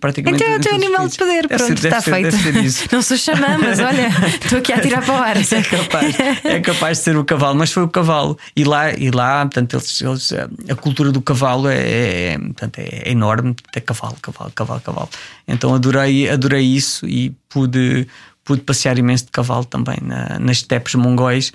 praticamente. 0.00 0.42
Então 0.42 0.54
é 0.54 0.58
o 0.58 0.60
teu 0.60 0.74
animal 0.74 1.06
de 1.06 1.16
poder, 1.16 1.46
deve 1.46 1.64
pronto, 1.64 1.80
ser, 1.80 1.86
está 1.86 2.02
feito. 2.02 2.36
Não 2.90 3.02
sou 3.02 3.16
xamã, 3.16 3.58
mas 3.58 3.78
olha, 3.78 4.08
estou 4.42 4.58
aqui 4.58 4.72
a 4.72 4.80
tirar 4.80 5.04
para 5.04 5.14
o 5.14 5.16
ar. 5.16 5.36
É 5.36 5.62
capaz, 5.62 6.16
é 6.44 6.60
capaz 6.60 6.98
de 6.98 7.04
ser 7.04 7.16
o 7.16 7.24
cavalo, 7.24 7.56
mas 7.56 7.70
foi 7.70 7.84
o 7.84 7.88
cavalo. 7.88 8.36
E 8.56 8.64
lá, 8.64 8.92
e 8.92 9.10
lá 9.10 9.46
portanto, 9.46 9.76
eles, 9.76 10.00
eles 10.02 10.32
a 10.68 10.74
cultura 10.74 11.12
do 11.12 11.20
cavalo 11.20 11.68
é, 11.68 12.32
é, 12.32 12.38
portanto, 12.38 12.78
é 12.78 13.10
enorme. 13.10 13.54
É 13.74 13.80
cavalo, 13.80 14.16
cavalo, 14.20 14.50
cavalo, 14.52 14.80
cavalo. 14.80 15.08
Então 15.46 15.74
adorei, 15.74 16.28
adorei 16.28 16.64
isso 16.64 17.06
e 17.06 17.30
pude, 17.48 18.08
pude 18.44 18.62
passear 18.62 18.98
imenso 18.98 19.26
de 19.26 19.30
cavalo 19.30 19.64
também 19.64 19.98
na, 20.02 20.38
nas 20.38 20.58
estepes 20.58 20.94
mongóis. 20.94 21.52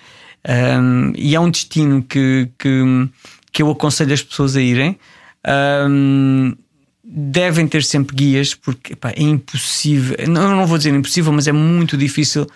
Um, 0.48 1.12
e 1.16 1.36
é 1.36 1.40
um 1.40 1.50
destino 1.50 2.04
que, 2.04 2.50
que, 2.58 3.10
que 3.52 3.64
eu 3.64 3.72
aconselho 3.72 4.14
as 4.14 4.22
pessoas 4.22 4.56
a 4.56 4.62
irem. 4.62 4.98
Um, 5.48 6.56
devem 7.04 7.68
ter 7.68 7.84
sempre 7.84 8.16
guias, 8.16 8.56
porque 8.56 8.98
é 9.04 9.22
impossível, 9.22 10.18
não, 10.28 10.56
não 10.56 10.66
vou 10.66 10.78
dizer 10.78 10.94
impossível, 10.94 11.32
mas 11.32 11.48
é 11.48 11.52
muito 11.52 11.96
difícil 11.96 12.48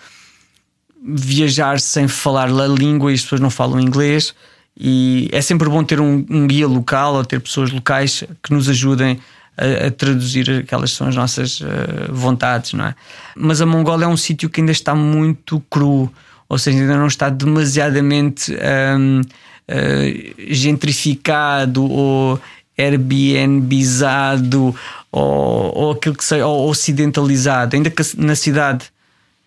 viajar 1.02 1.80
sem 1.80 2.08
falar 2.08 2.48
a 2.48 2.66
língua 2.66 3.10
e 3.10 3.14
as 3.14 3.22
pessoas 3.22 3.40
não 3.40 3.50
falam 3.50 3.80
inglês. 3.80 4.34
E 4.78 5.28
é 5.32 5.40
sempre 5.40 5.68
bom 5.68 5.82
ter 5.84 6.00
um, 6.00 6.24
um 6.28 6.46
guia 6.46 6.66
local 6.66 7.14
ou 7.14 7.24
ter 7.24 7.40
pessoas 7.40 7.70
locais 7.70 8.24
que 8.42 8.52
nos 8.52 8.68
ajudem 8.68 9.18
a, 9.56 9.86
a 9.86 9.90
traduzir 9.90 10.50
aquelas 10.50 10.92
são 10.92 11.08
as 11.08 11.16
nossas 11.16 11.60
uh, 11.60 11.66
vontades, 12.10 12.72
não 12.72 12.86
é? 12.86 12.94
Mas 13.36 13.60
a 13.60 13.66
Mongólia 13.66 14.06
é 14.06 14.08
um 14.08 14.16
sítio 14.16 14.48
que 14.48 14.60
ainda 14.60 14.72
está 14.72 14.94
muito 14.94 15.60
cru, 15.68 16.10
ou 16.48 16.58
seja, 16.58 16.78
ainda 16.78 16.96
não 16.96 17.06
está 17.06 17.28
demasiadamente 17.28 18.52
um, 18.52 19.20
uh, 19.20 19.24
eh, 19.68 20.34
gentrificado 20.48 21.84
ou 21.84 22.40
Airbnbizado 22.78 24.74
ou, 25.12 25.76
ou 25.76 25.90
aquilo 25.92 26.14
que 26.14 26.24
seja, 26.24 26.46
ou 26.46 26.68
ocidentalizado, 26.68 27.76
ainda 27.76 27.90
que 27.90 28.02
na 28.16 28.34
cidade 28.34 28.90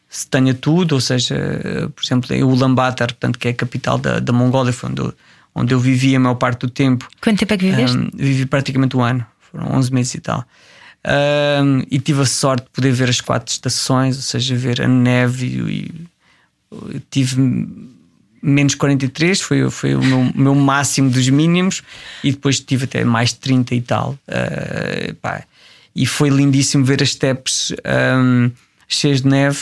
se 0.09 0.27
tenha 0.27 0.53
tudo, 0.53 0.93
ou 0.93 1.01
seja, 1.01 1.35
por 1.95 2.03
exemplo, 2.03 2.35
em 2.35 2.43
Ulaanbaatar, 2.43 3.07
portanto, 3.07 3.39
que 3.39 3.47
é 3.47 3.51
a 3.51 3.53
capital 3.53 3.97
da, 3.97 4.19
da 4.19 4.31
Mongólia, 4.31 4.71
foi 4.71 4.91
onde 4.91 5.01
eu, 5.01 5.13
onde 5.55 5.73
eu 5.73 5.79
vivi 5.79 6.15
a 6.15 6.19
maior 6.19 6.35
parte 6.35 6.59
do 6.61 6.69
tempo. 6.69 7.07
Quanto 7.19 7.39
tempo 7.39 7.53
é 7.53 7.57
que 7.57 7.65
viveste? 7.65 7.97
Um, 7.97 8.11
vivi 8.13 8.45
praticamente 8.45 8.95
um 8.95 9.01
ano, 9.01 9.25
foram 9.51 9.75
11 9.75 9.91
meses 9.91 10.13
e 10.13 10.19
tal. 10.19 10.45
Um, 11.05 11.83
e 11.89 11.99
tive 11.99 12.21
a 12.21 12.25
sorte 12.25 12.65
de 12.65 12.69
poder 12.69 12.91
ver 12.91 13.09
as 13.09 13.19
quatro 13.19 13.51
estações, 13.51 14.15
ou 14.15 14.21
seja, 14.21 14.55
ver 14.55 14.81
a 14.81 14.87
neve 14.87 15.47
e, 15.47 16.07
e 16.95 16.99
tive 17.09 17.41
menos 18.43 18.75
43 18.75 19.39
foi, 19.39 19.69
foi 19.69 19.95
o 19.95 20.03
meu, 20.03 20.31
meu, 20.35 20.55
máximo 20.55 21.09
dos 21.09 21.29
mínimos 21.29 21.81
e 22.21 22.31
depois 22.31 22.59
tive 22.59 22.83
até 22.83 23.05
mais 23.05 23.31
30 23.31 23.73
e 23.73 23.81
tal. 23.81 24.19
Uh, 24.27 25.13
pá. 25.15 25.43
E 25.95 26.05
foi 26.05 26.29
lindíssimo 26.29 26.83
ver 26.83 27.01
as 27.01 27.11
steps 27.11 27.73
um, 28.17 28.51
cheias 28.87 29.21
de 29.21 29.29
neve. 29.29 29.59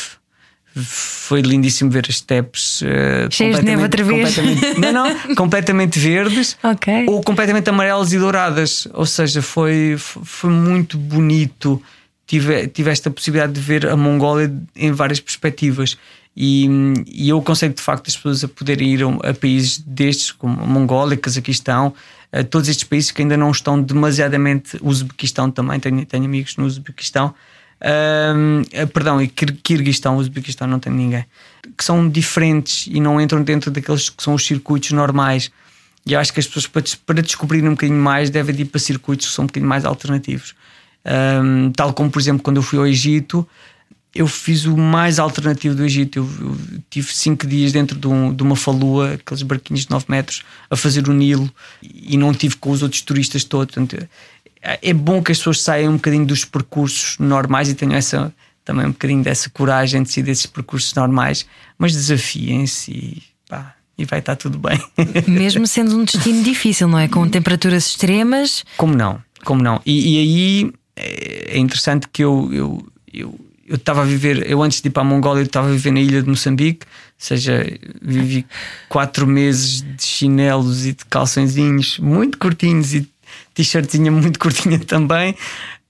Foi 0.73 1.41
lindíssimo 1.41 1.91
ver 1.91 2.05
as 2.09 2.15
steps 2.15 2.81
uh, 2.81 3.29
cheias 3.29 3.59
de 3.59 3.65
neve 3.65 3.83
outra 3.83 4.03
vez. 4.03 4.37
não, 4.77 4.91
não, 4.91 5.19
completamente 5.35 5.99
verdes 5.99 6.57
okay. 6.63 7.05
ou 7.07 7.21
completamente 7.21 7.69
amarelas 7.69 8.13
e 8.13 8.17
douradas. 8.17 8.87
Ou 8.93 9.05
seja, 9.05 9.43
foi, 9.43 9.95
foi 9.97 10.49
muito 10.49 10.97
bonito. 10.97 11.81
Tive, 12.25 12.67
tive 12.67 12.89
esta 12.89 13.11
possibilidade 13.11 13.51
de 13.51 13.59
ver 13.59 13.85
a 13.85 13.97
Mongólia 13.97 14.51
em 14.75 14.91
várias 14.93 15.19
perspectivas 15.19 15.97
e, 16.35 16.67
e 17.07 17.29
eu 17.29 17.39
aconselho 17.39 17.73
de 17.73 17.81
facto 17.81 18.07
as 18.07 18.15
pessoas 18.15 18.43
a 18.43 18.47
poderem 18.47 18.93
ir 18.93 19.03
a, 19.03 19.29
a 19.29 19.33
países 19.33 19.79
destes, 19.79 20.31
como 20.31 20.65
Mongólia, 20.65 21.17
Cazaquistão, 21.17 21.93
a 22.31 22.43
todos 22.43 22.69
estes 22.69 22.85
países 22.85 23.11
que 23.11 23.21
ainda 23.21 23.35
não 23.35 23.51
estão 23.51 23.81
demasiadamente. 23.81 24.77
O 24.81 24.89
Uzbequistão 24.89 25.51
também, 25.51 25.79
tenho, 25.79 26.05
tenho 26.05 26.25
amigos 26.25 26.55
no 26.55 26.65
Uzbequistão. 26.65 27.33
Uh, 27.81 28.87
perdão, 28.87 29.21
e 29.21 29.27
Kirguistão, 29.27 30.15
Uzbequistão 30.17 30.67
não 30.67 30.79
tem 30.79 30.93
ninguém. 30.93 31.25
Que 31.77 31.83
são 31.83 32.07
diferentes 32.07 32.87
e 32.87 32.99
não 32.99 33.19
entram 33.19 33.43
dentro 33.43 33.69
daqueles 33.69 34.09
que 34.09 34.23
são 34.23 34.33
os 34.33 34.45
circuitos 34.45 34.91
normais. 34.91 35.51
E 36.05 36.15
acho 36.15 36.33
que 36.33 36.39
as 36.39 36.47
pessoas, 36.47 36.67
para, 36.67 36.83
para 37.05 37.21
descobrirem 37.21 37.67
um 37.67 37.73
bocadinho 37.73 37.99
mais, 37.99 38.29
devem 38.29 38.55
ir 38.61 38.65
para 38.65 38.79
circuitos 38.79 39.27
que 39.27 39.33
são 39.33 39.43
um 39.43 39.47
bocadinho 39.47 39.69
mais 39.69 39.83
alternativos. 39.83 40.55
Um, 41.03 41.71
tal 41.71 41.93
como, 41.93 42.09
por 42.09 42.19
exemplo, 42.19 42.43
quando 42.43 42.57
eu 42.57 42.63
fui 42.63 42.79
ao 42.79 42.87
Egito, 42.87 43.47
eu 44.13 44.27
fiz 44.27 44.65
o 44.65 44.75
mais 44.77 45.19
alternativo 45.19 45.73
do 45.73 45.85
Egito. 45.85 46.19
Eu, 46.19 46.29
eu 46.41 46.57
tive 46.89 47.13
cinco 47.13 47.47
dias 47.47 47.71
dentro 47.71 47.97
de, 47.97 48.07
um, 48.07 48.33
de, 48.33 48.43
uma 48.43 48.55
falua, 48.55 49.13
aqueles 49.13 49.41
barquinhos 49.43 49.85
de 49.85 49.91
9 49.91 50.05
metros, 50.09 50.43
a 50.69 50.75
fazer 50.75 51.07
o 51.07 51.13
Nilo 51.13 51.49
e 51.81 52.17
não 52.17 52.33
tive 52.33 52.57
com 52.57 52.71
os 52.71 52.83
outros 52.83 53.01
turistas 53.01 53.43
todos. 53.43 53.73
Portanto, 53.73 54.07
é, 54.61 54.93
bom 54.93 55.23
que 55.23 55.31
as 55.31 55.37
pessoas 55.37 55.61
saiam 55.61 55.93
um 55.93 55.95
bocadinho 55.95 56.25
dos 56.25 56.43
percursos 56.43 57.17
normais 57.19 57.69
e 57.69 57.73
tenham 57.73 57.95
essa, 57.95 58.33
também 58.65 58.85
um 58.85 58.91
bocadinho 58.91 59.23
dessa 59.23 59.49
coragem 59.49 60.03
de 60.03 60.11
sair 60.11 60.23
desses 60.23 60.45
percursos 60.45 60.93
normais, 60.93 61.45
mas 61.77 61.93
desafiem-se 61.93 62.91
e, 62.91 63.23
pá, 63.49 63.75
e 63.97 64.03
vai 64.03 64.19
estar 64.19 64.35
tudo 64.35 64.59
bem. 64.59 64.79
Mesmo 65.25 65.65
sendo 65.65 65.97
um 65.97 66.03
destino 66.03 66.43
difícil, 66.43 66.87
não 66.87 66.99
é? 66.99 67.07
Com 67.07 67.27
temperaturas 67.29 67.87
extremas. 67.87 68.65
Como 68.75 68.93
não? 68.93 69.23
Como 69.45 69.63
não? 69.63 69.81
E, 69.85 70.15
e 70.15 70.19
aí 70.19 70.73
é 70.95 71.57
interessante 71.57 72.07
que 72.11 72.23
eu, 72.23 72.49
eu, 72.53 72.87
eu 73.11 73.50
eu 73.71 73.77
estava 73.77 74.01
a 74.01 74.03
viver, 74.03 74.45
eu 74.51 74.61
antes 74.61 74.81
de 74.81 74.89
ir 74.89 74.91
para 74.91 75.01
a 75.01 75.05
Mongólia, 75.05 75.39
eu 75.39 75.45
estava 75.45 75.69
a 75.69 75.71
viver 75.71 75.91
na 75.91 76.01
ilha 76.01 76.21
de 76.21 76.27
Moçambique, 76.27 76.85
ou 76.85 77.13
seja, 77.17 77.65
vivi 78.01 78.45
quatro 78.89 79.25
meses 79.25 79.81
de 79.81 80.03
chinelos 80.03 80.85
e 80.85 80.91
de 80.91 81.05
calçõezinhos 81.05 81.97
muito 81.97 82.37
curtinhos 82.37 82.93
e 82.93 83.09
t-shirtzinha 83.53 84.11
muito 84.11 84.37
curtinha 84.37 84.77
também. 84.77 85.33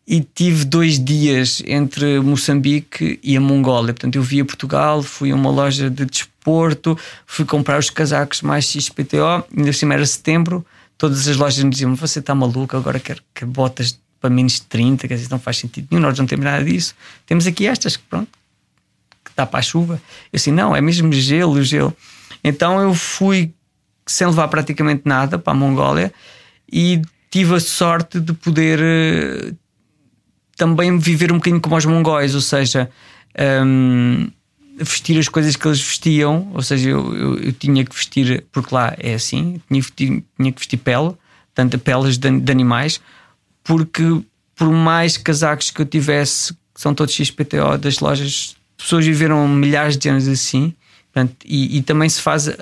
E 0.08 0.22
tive 0.22 0.64
dois 0.64 1.04
dias 1.04 1.64
entre 1.66 2.20
Moçambique 2.20 3.20
e 3.24 3.36
a 3.36 3.42
Mongólia. 3.42 3.96
Portanto, 3.96 4.16
eu 4.16 4.22
vi 4.22 4.42
a 4.42 4.46
Portugal, 4.46 5.02
fui 5.02 5.32
a 5.32 5.36
uma 5.36 5.50
loja 5.50 5.90
de 5.90 6.06
desporto, 6.06 6.96
fui 7.26 7.46
comprar 7.46 7.80
os 7.80 7.90
casacos 7.90 8.44
mais 8.44 8.66
XPTO, 8.66 9.44
ainda 9.58 9.72
assim 9.72 9.92
era 9.92 10.06
setembro. 10.06 10.64
Todas 11.00 11.28
as 11.28 11.36
lojas 11.36 11.64
me 11.64 11.72
diziam: 11.72 11.96
Você 11.96 12.20
está 12.20 12.36
maluco, 12.36 12.78
agora 12.78 13.00
quer, 13.00 13.18
quer 13.34 13.46
botas 13.48 14.00
para 14.22 14.30
menos 14.30 14.54
de 14.54 14.62
30, 14.64 15.08
quer 15.08 15.16
dizer, 15.16 15.30
não 15.32 15.40
faz 15.40 15.58
sentido 15.58 15.88
nenhum, 15.90 16.04
nós 16.04 16.18
não 16.18 16.28
temos 16.28 16.46
nada 16.46 16.64
disso. 16.64 16.96
Temos 17.26 17.48
aqui 17.48 17.66
estas 17.66 17.98
que, 17.98 18.04
pronto, 18.04 18.30
que 19.26 19.32
dá 19.36 19.46
para 19.46 19.60
a 19.60 19.64
chuva. 19.64 20.00
Eu 20.32 20.38
assim, 20.38 20.52
não, 20.52 20.76
é 20.76 20.80
mesmo 20.80 21.12
gelo, 21.12 21.62
gelo. 21.64 21.96
Então 22.44 22.80
eu 22.80 22.94
fui 22.94 23.52
sem 24.06 24.28
levar 24.28 24.48
praticamente 24.48 25.02
nada 25.06 25.40
para 25.40 25.54
a 25.54 25.56
Mongólia 25.56 26.14
e 26.72 27.02
tive 27.32 27.56
a 27.56 27.60
sorte 27.60 28.20
de 28.20 28.34
poder 28.34 28.80
uh, 28.80 29.56
também 30.56 30.98
viver 31.00 31.32
um 31.32 31.38
bocadinho 31.38 31.62
como 31.62 31.76
os 31.76 31.86
mongóis, 31.86 32.36
ou 32.36 32.42
seja, 32.42 32.90
um, 33.66 34.30
vestir 34.78 35.18
as 35.18 35.28
coisas 35.28 35.56
que 35.56 35.68
eles 35.68 35.82
vestiam, 35.82 36.52
ou 36.54 36.62
seja, 36.62 36.90
eu, 36.90 37.16
eu, 37.16 37.40
eu, 37.40 37.54
tinha 37.54 37.84
que 37.84 37.96
vestir, 37.96 38.46
porque 38.52 38.74
lá 38.74 38.94
é 39.00 39.14
assim, 39.14 39.62
tinha, 39.68 40.22
tinha 40.38 40.52
que 40.52 40.60
vestir 40.60 40.78
pele, 40.78 41.14
tanto 41.54 41.80
peles 41.80 42.18
de, 42.18 42.40
de 42.40 42.52
animais, 42.52 43.02
porque 43.64 44.04
por 44.56 44.72
mais 44.72 45.18
casacos 45.18 45.72
que 45.72 45.82
eu 45.82 45.86
tivesse, 45.86 46.54
que 46.54 46.82
são 46.82 46.94
todos 46.94 47.14
XPTO 47.14 47.78
das 47.80 48.00
lojas, 48.00 48.56
pessoas 48.78 49.06
viveram 49.06 49.48
milhares 49.48 49.98
de 49.98 50.10
anos 50.10 50.28
assim, 50.28 50.74
portanto, 51.12 51.36
e, 51.46 51.78
e, 51.78 51.82
também 51.82 52.08
se 52.10 52.22
faz, 52.22 52.48
uh, 52.48 52.54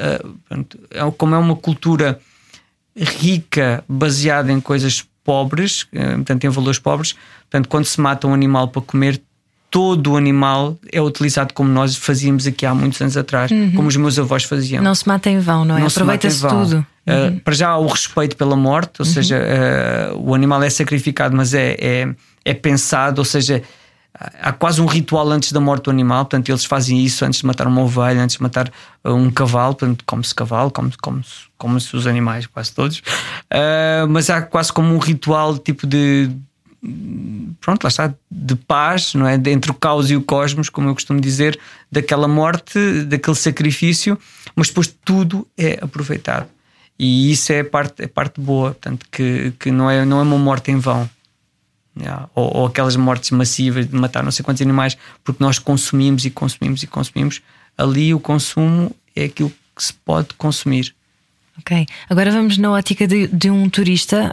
portanto, 0.48 0.80
é, 0.92 1.12
como 1.18 1.36
é 1.36 1.38
uma 1.38 1.56
cultura 1.56 2.20
rica, 2.96 3.84
baseada 3.88 4.52
em 4.52 4.60
coisas 4.60 5.06
pobres, 5.24 5.84
uh, 5.94 6.16
portanto, 6.16 6.44
em 6.46 6.50
valores 6.50 6.80
pobres, 6.80 7.16
portanto, 7.50 7.70
quando 7.70 7.86
se 7.86 8.00
mata 8.00 8.28
um 8.28 8.34
animal 8.34 8.68
para 8.70 8.82
comer, 8.82 9.22
todo 9.70 10.14
o 10.14 10.18
animal 10.18 10.78
é 10.92 11.02
utilizado 11.02 11.54
como 11.54 11.70
nós 11.70 11.96
fazíamos 11.96 12.48
aqui 12.48 12.66
há 12.66 12.74
muitos 12.74 13.00
anos 13.02 13.16
atrás, 13.16 13.52
uhum. 13.52 13.72
como 13.76 13.88
os 13.88 13.96
meus 13.96 14.18
avós 14.18 14.44
faziam. 14.44 14.84
Não 14.84 14.96
se 14.96 15.08
mata 15.08 15.30
em 15.30 15.40
vão, 15.40 15.64
não 15.64 15.78
é? 15.78 15.86
Aproveita-se 15.86 16.48
tudo. 16.48 16.86
Uh, 17.08 17.12
uhum. 17.12 17.40
Para 17.40 17.54
já 17.54 17.70
há 17.70 17.78
o 17.78 17.88
respeito 17.88 18.36
pela 18.36 18.56
morte, 18.56 19.02
ou 19.02 19.06
uhum. 19.06 19.12
seja, 19.12 19.38
uh, 19.38 20.18
o 20.18 20.34
animal 20.34 20.62
é 20.64 20.70
sacrificado, 20.70 21.36
mas 21.36 21.54
é, 21.54 21.76
é, 21.80 22.16
é, 22.44 22.54
pensado, 22.54 23.20
ou 23.20 23.26
seja, 23.26 23.62
há 24.42 24.52
quase 24.52 24.82
um 24.82 24.86
ritual 24.86 25.30
antes 25.30 25.52
da 25.52 25.60
morte 25.60 25.86
do 25.86 25.92
animal, 25.92 26.26
portanto, 26.26 26.50
eles 26.50 26.66
fazem 26.66 27.04
isso 27.04 27.24
antes 27.24 27.40
de 27.42 27.46
matar 27.46 27.68
uma 27.68 27.82
ovelha, 27.82 28.22
antes 28.22 28.38
de 28.38 28.44
matar 28.44 28.72
uh, 29.04 29.14
um 29.14 29.30
cavalo, 29.30 29.76
portanto, 29.76 30.04
come-se 30.06 30.34
cavalo, 30.34 30.72
come-se 30.72 30.98
come 30.98 31.22
come 31.58 31.80
-se 31.80 31.96
os 31.96 32.08
animais, 32.08 32.48
quase 32.48 32.72
todos, 32.72 33.02
mas 34.08 34.30
há 34.30 34.42
quase 34.42 34.72
como 34.72 34.96
um 34.96 34.98
ritual 34.98 35.58
tipo 35.58 35.86
de 35.86 36.32
pronto, 37.60 37.84
lá 37.84 37.88
está, 37.90 38.14
de 38.32 38.56
paz, 38.56 39.14
não 39.14 39.28
é? 39.28 39.36
Entre 39.36 39.72
o 39.72 39.74
caos 39.74 40.10
e 40.10 40.16
o 40.16 40.22
cosmos, 40.22 40.70
como 40.70 40.90
eu 40.90 40.94
costumo 40.94 41.20
dizer, 41.20 41.60
daquela 41.92 42.28
morte, 42.28 43.04
daquele 43.04 43.36
sacrifício, 43.36 44.18
mas 44.56 44.68
depois 44.68 44.88
tudo 45.04 45.48
é 45.58 45.80
aproveitado. 45.82 46.48
E 46.98 47.32
isso 47.32 47.52
é 47.54 47.62
a 47.62 47.66
parte, 47.66 48.04
é 48.04 48.08
parte 48.08 48.42
boa, 48.42 48.72
portanto, 48.72 49.06
que, 49.12 49.54
que 49.60 49.72
não, 49.72 49.90
é, 49.90 50.04
não 50.04 50.20
é 50.20 50.24
uma 50.24 50.38
morte 50.38 50.72
em 50.72 50.78
vão. 50.78 51.10
Ou, 52.34 52.58
ou, 52.58 52.66
aquelas 52.66 52.96
mortes 52.96 53.32
massivas 53.32 53.88
de 53.88 53.96
matar 53.96 54.24
não 54.24 54.32
sei 54.32 54.44
quantos 54.44 54.62
animais, 54.62 54.98
porque 55.24 55.44
nós 55.44 55.60
consumimos 55.60 56.24
e 56.26 56.30
consumimos 56.30 56.84
e 56.84 56.88
consumimos. 56.88 57.42
Ali 57.78 58.14
o 58.14 58.20
consumo 58.20 58.96
é 59.16 59.26
aquilo 59.26 59.52
que 59.76 59.84
se 59.84 59.94
pode 59.94 60.34
consumir. 60.36 60.96
Ok, 61.60 61.86
agora 62.10 62.32
vamos 62.32 62.58
na 62.58 62.72
ótica 62.72 63.06
de, 63.06 63.28
de 63.28 63.50
um 63.50 63.70
turista. 63.70 64.32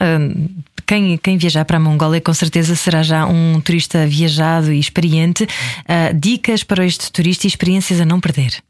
Quem, 0.86 1.18
quem 1.18 1.36
viajar 1.36 1.64
para 1.64 1.78
a 1.78 1.80
Mongólia 1.80 2.20
com 2.20 2.32
certeza 2.32 2.76
será 2.76 3.02
já 3.02 3.26
um 3.26 3.60
turista 3.60 4.06
viajado 4.06 4.72
e 4.72 4.78
experiente. 4.78 5.42
Uh, 5.42 6.14
dicas 6.14 6.62
para 6.62 6.86
este 6.86 7.10
turista 7.10 7.46
e 7.46 7.48
experiências 7.48 8.00
a 8.00 8.04
não 8.04 8.20
perder. 8.20 8.62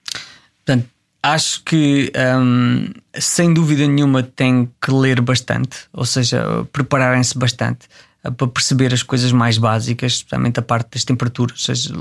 Portanto, 0.65 0.89
acho 1.23 1.63
que 1.63 2.11
sem 3.15 3.53
dúvida 3.53 3.87
nenhuma 3.87 4.23
tem 4.23 4.71
que 4.81 4.91
ler 4.91 5.21
bastante, 5.21 5.81
ou 5.93 6.07
seja, 6.07 6.67
prepararem-se 6.73 7.37
bastante 7.37 7.87
uh, 8.25 8.33
para 8.33 8.49
perceber 8.49 8.95
as 8.95 9.03
coisas 9.03 9.31
mais 9.31 9.59
básicas, 9.59 10.15
especialmente 10.15 10.59
a 10.59 10.63
parte 10.63 10.93
das 10.93 11.05
temperaturas. 11.05 11.69
Ou 11.69 11.75
seja, 11.75 11.95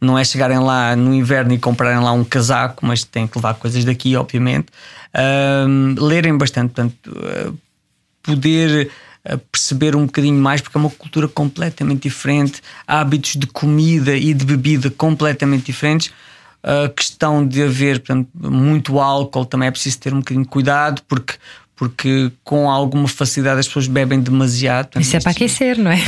não 0.00 0.18
é 0.18 0.24
chegarem 0.24 0.58
lá 0.58 0.94
no 0.94 1.14
inverno 1.14 1.52
e 1.52 1.58
comprarem 1.58 2.02
lá 2.02 2.12
um 2.12 2.24
casaco, 2.24 2.84
mas 2.84 3.04
têm 3.04 3.26
que 3.26 3.38
levar 3.38 3.54
coisas 3.54 3.84
daqui, 3.84 4.16
obviamente. 4.16 4.68
Um, 5.66 5.94
lerem 5.98 6.36
bastante, 6.36 6.74
portanto, 6.74 6.94
uh, 7.08 7.58
poder 8.22 8.90
perceber 9.50 9.96
um 9.96 10.06
bocadinho 10.06 10.40
mais, 10.40 10.60
porque 10.60 10.76
é 10.76 10.80
uma 10.80 10.90
cultura 10.90 11.26
completamente 11.26 12.02
diferente, 12.02 12.62
hábitos 12.86 13.34
de 13.34 13.46
comida 13.46 14.16
e 14.16 14.32
de 14.32 14.44
bebida 14.44 14.90
completamente 14.90 15.66
diferentes. 15.66 16.12
A 16.62 16.88
questão 16.88 17.46
de 17.46 17.62
haver 17.62 18.00
portanto, 18.00 18.28
muito 18.34 18.98
álcool 18.98 19.44
também 19.44 19.68
é 19.68 19.70
preciso 19.70 19.98
ter 19.98 20.12
um 20.12 20.18
bocadinho 20.18 20.44
de 20.44 20.50
cuidado, 20.50 21.02
porque 21.08 21.34
porque 21.76 22.32
com 22.42 22.70
alguma 22.70 23.06
facilidade 23.06 23.60
as 23.60 23.66
pessoas 23.66 23.86
bebem 23.86 24.18
demasiado. 24.18 24.98
Isso 24.98 25.14
é 25.14 25.20
para 25.20 25.32
aquecer, 25.32 25.78
não 25.78 25.90
é? 25.90 26.00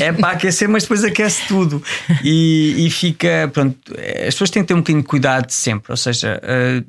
é 0.00 0.12
para 0.12 0.30
aquecer, 0.30 0.68
mas 0.68 0.84
depois 0.84 1.02
aquece 1.02 1.42
tudo 1.48 1.82
e, 2.22 2.86
e, 2.86 2.90
fica. 2.90 3.50
Pronto, 3.52 3.76
as 4.20 4.34
pessoas 4.34 4.50
têm 4.50 4.62
que 4.62 4.68
ter 4.68 4.74
um 4.74 4.78
bocadinho 4.78 5.02
de 5.02 5.08
cuidado 5.08 5.50
sempre, 5.50 5.90
ou 5.90 5.96
seja, 5.96 6.40
uh, 6.40 6.84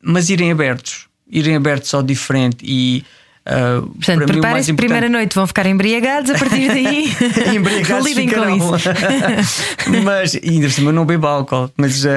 mas 0.00 0.30
irem 0.30 0.52
abertos, 0.52 1.08
irem 1.28 1.56
abertos 1.56 1.92
ao 1.92 2.02
diferente 2.02 2.58
e 2.62 3.04
Uh, 3.44 3.88
Portanto, 3.88 4.26
preparem-se, 4.26 4.72
primeira 4.74 5.08
noite 5.08 5.34
vão 5.34 5.48
ficar 5.48 5.66
embriagados, 5.66 6.30
a 6.30 6.38
partir 6.38 6.68
daí 6.68 7.12
embriagados 7.56 8.06
lidem 8.06 8.28
com 8.28 8.48
isso. 8.48 8.88
mas 10.04 10.36
ainda 10.36 10.68
por 10.68 10.72
cima 10.72 10.92
não 10.92 11.04
bebo 11.04 11.26
álcool, 11.26 11.68
mas, 11.76 12.04
uh, 12.04 12.08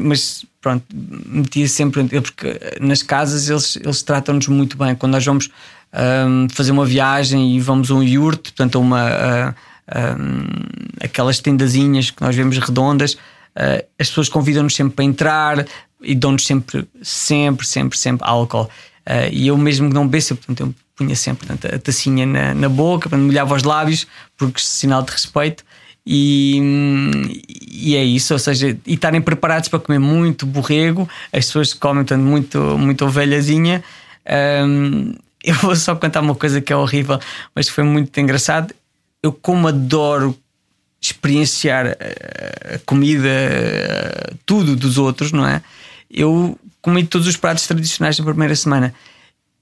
mas 0.00 0.44
pronto, 0.68 0.84
metia 0.92 1.66
sempre 1.66 2.06
porque 2.20 2.60
nas 2.78 3.02
casas 3.02 3.48
eles, 3.48 3.76
eles 3.76 4.02
tratam-nos 4.02 4.48
muito 4.48 4.76
bem. 4.76 4.94
Quando 4.94 5.12
nós 5.12 5.24
vamos 5.24 5.48
um, 6.26 6.46
fazer 6.50 6.72
uma 6.72 6.84
viagem 6.84 7.56
e 7.56 7.60
vamos 7.60 7.90
a 7.90 7.94
um 7.94 8.02
yurt, 8.02 8.42
portanto, 8.42 8.76
a 8.76 8.78
uma 8.78 9.08
uh, 9.08 9.54
um, 10.20 10.44
aquelas 11.02 11.40
tendazinhas 11.40 12.10
que 12.10 12.20
nós 12.20 12.36
vemos 12.36 12.58
redondas. 12.58 13.16
as 13.98 14.08
pessoas 14.08 14.28
convidam-nos 14.28 14.74
sempre 14.74 14.94
para 14.94 15.04
entrar 15.04 15.66
e 16.02 16.14
dão-nos 16.14 16.44
sempre, 16.44 16.86
sempre, 17.02 17.66
sempre, 17.66 17.96
sempre 17.96 18.28
álcool. 18.28 18.68
Uh, 19.08 19.32
e 19.32 19.46
eu 19.46 19.56
mesmo 19.56 19.88
que 19.88 19.94
não 19.94 20.06
bebesse, 20.06 20.34
portanto, 20.34 20.60
eu 20.60 20.74
punha 20.94 21.16
sempre 21.16 21.46
portanto, 21.46 21.74
a 21.74 21.78
tacinha 21.78 22.26
na, 22.26 22.52
na 22.52 22.68
boca, 22.68 23.08
para 23.08 23.16
molhava 23.16 23.54
os 23.54 23.62
lábios, 23.62 24.06
porque 24.36 24.60
sinal 24.60 25.02
de 25.02 25.12
respeito. 25.12 25.64
E, 26.10 26.58
e, 27.70 27.94
é 27.94 28.02
isso, 28.02 28.32
ou 28.32 28.38
seja, 28.38 28.78
e 28.86 28.94
estarem 28.94 29.20
preparados 29.20 29.68
para 29.68 29.78
comer 29.78 29.98
muito 29.98 30.46
borrego, 30.46 31.06
as 31.30 31.44
pessoas 31.44 31.74
comem 31.74 32.02
portanto, 32.02 32.22
muito, 32.22 32.58
muito 32.78 33.04
ovelhazinha. 33.04 33.84
Um, 34.66 35.12
eu 35.44 35.54
vou 35.56 35.76
só 35.76 35.94
contar 35.94 36.22
uma 36.22 36.34
coisa 36.34 36.62
que 36.62 36.72
é 36.72 36.76
horrível, 36.76 37.20
mas 37.54 37.68
foi 37.68 37.84
muito 37.84 38.18
engraçado. 38.18 38.74
Eu, 39.22 39.34
como 39.34 39.68
adoro 39.68 40.34
experienciar 40.98 41.88
a 42.74 42.78
comida, 42.86 43.28
tudo 44.46 44.74
dos 44.74 44.96
outros, 44.96 45.30
não 45.30 45.46
é? 45.46 45.60
Eu 46.10 46.58
comi 46.80 47.04
todos 47.04 47.28
os 47.28 47.36
pratos 47.36 47.66
tradicionais 47.66 48.18
na 48.18 48.24
primeira 48.24 48.56
semana. 48.56 48.94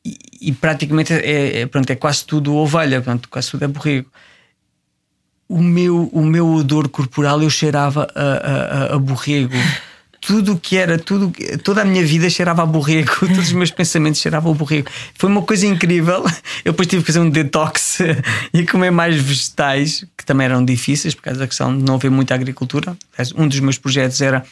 E, 0.05 0.17
e 0.41 0.53
praticamente 0.53 1.13
é, 1.13 1.63
é, 1.63 1.67
pronto, 1.67 1.91
é 1.91 1.97
quase 1.97 2.25
tudo 2.25 2.55
ovelha, 2.55 3.03
pronto, 3.03 3.29
quase 3.29 3.51
tudo 3.51 3.65
é 3.65 3.69
borrego. 3.69 4.09
O 5.49 5.63
meu, 5.63 6.11
o 6.13 6.25
meu 6.25 6.49
odor 6.55 6.89
corporal 6.89 7.43
eu 7.43 7.51
cheirava 7.51 8.09
a, 8.15 8.93
a, 8.93 8.95
a 8.95 8.99
borrego 8.99 9.57
tudo 10.27 10.55
o 10.55 10.59
que 10.59 10.77
era, 10.77 10.99
tudo, 10.99 11.33
toda 11.63 11.83
a 11.83 11.85
minha 11.85 12.05
vida 12.05 12.29
cheirava 12.29 12.63
a 12.63 12.67
borrego, 12.67 13.13
todos 13.21 13.39
os 13.39 13.53
meus 13.53 13.71
pensamentos 13.71 14.21
cheiravam 14.21 14.53
a 14.53 14.55
borrego. 14.57 14.89
Foi 15.15 15.31
uma 15.31 15.43
coisa 15.43 15.67
incrível. 15.67 16.25
Eu 16.65 16.73
depois 16.73 16.89
tive 16.89 17.03
que 17.03 17.07
fazer 17.07 17.21
um 17.21 17.31
detox 17.31 18.01
e 18.53 18.67
comer 18.67 18.91
mais 18.91 19.15
vegetais, 19.15 20.05
que 20.17 20.27
também 20.27 20.47
eram 20.47 20.65
difíceis, 20.65 21.15
por 21.15 21.23
causa 21.23 21.39
da 21.39 21.47
questão 21.47 21.77
de 21.77 21.85
não 21.85 21.95
haver 21.95 22.11
muita 22.11 22.35
agricultura. 22.35 22.97
Um 23.37 23.47
dos 23.47 23.61
meus 23.61 23.79
projetos 23.79 24.21
era 24.21 24.45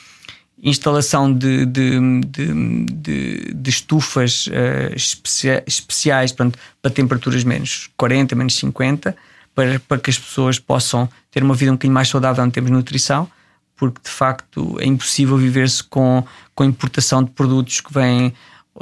instalação 0.63 1.33
de, 1.33 1.67
de, 1.67 1.99
de, 2.21 3.53
de, 3.53 3.71
estufas 3.71 4.47
uh, 4.47 4.95
especia, 4.95 5.65
especiais 5.67 6.31
portanto, 6.31 6.59
para 6.81 6.91
temperaturas 6.91 7.43
menos 7.43 7.91
40, 7.97 8.37
menos 8.37 8.55
50, 8.55 9.15
para, 9.55 9.79
para 9.81 9.99
que 9.99 10.11
as 10.11 10.19
pessoas 10.19 10.59
possam 10.59 11.09
ter 11.31 11.43
uma 11.43 11.55
vida 11.55 11.71
um 11.71 11.75
bocadinho 11.75 11.95
mais 11.95 12.09
saudável 12.09 12.45
em 12.45 12.51
termos 12.51 12.71
de 12.71 12.77
nutrição 12.77 13.29
porque 13.77 14.01
de 14.03 14.11
facto 14.11 14.77
é 14.81 14.87
impossível 14.87 15.37
viver-se 15.37 15.83
com, 15.83 16.25
com 16.55 16.65
importação 16.65 17.23
de 17.23 17.31
produtos 17.31 17.81
que 17.81 17.93
vêm 17.93 18.33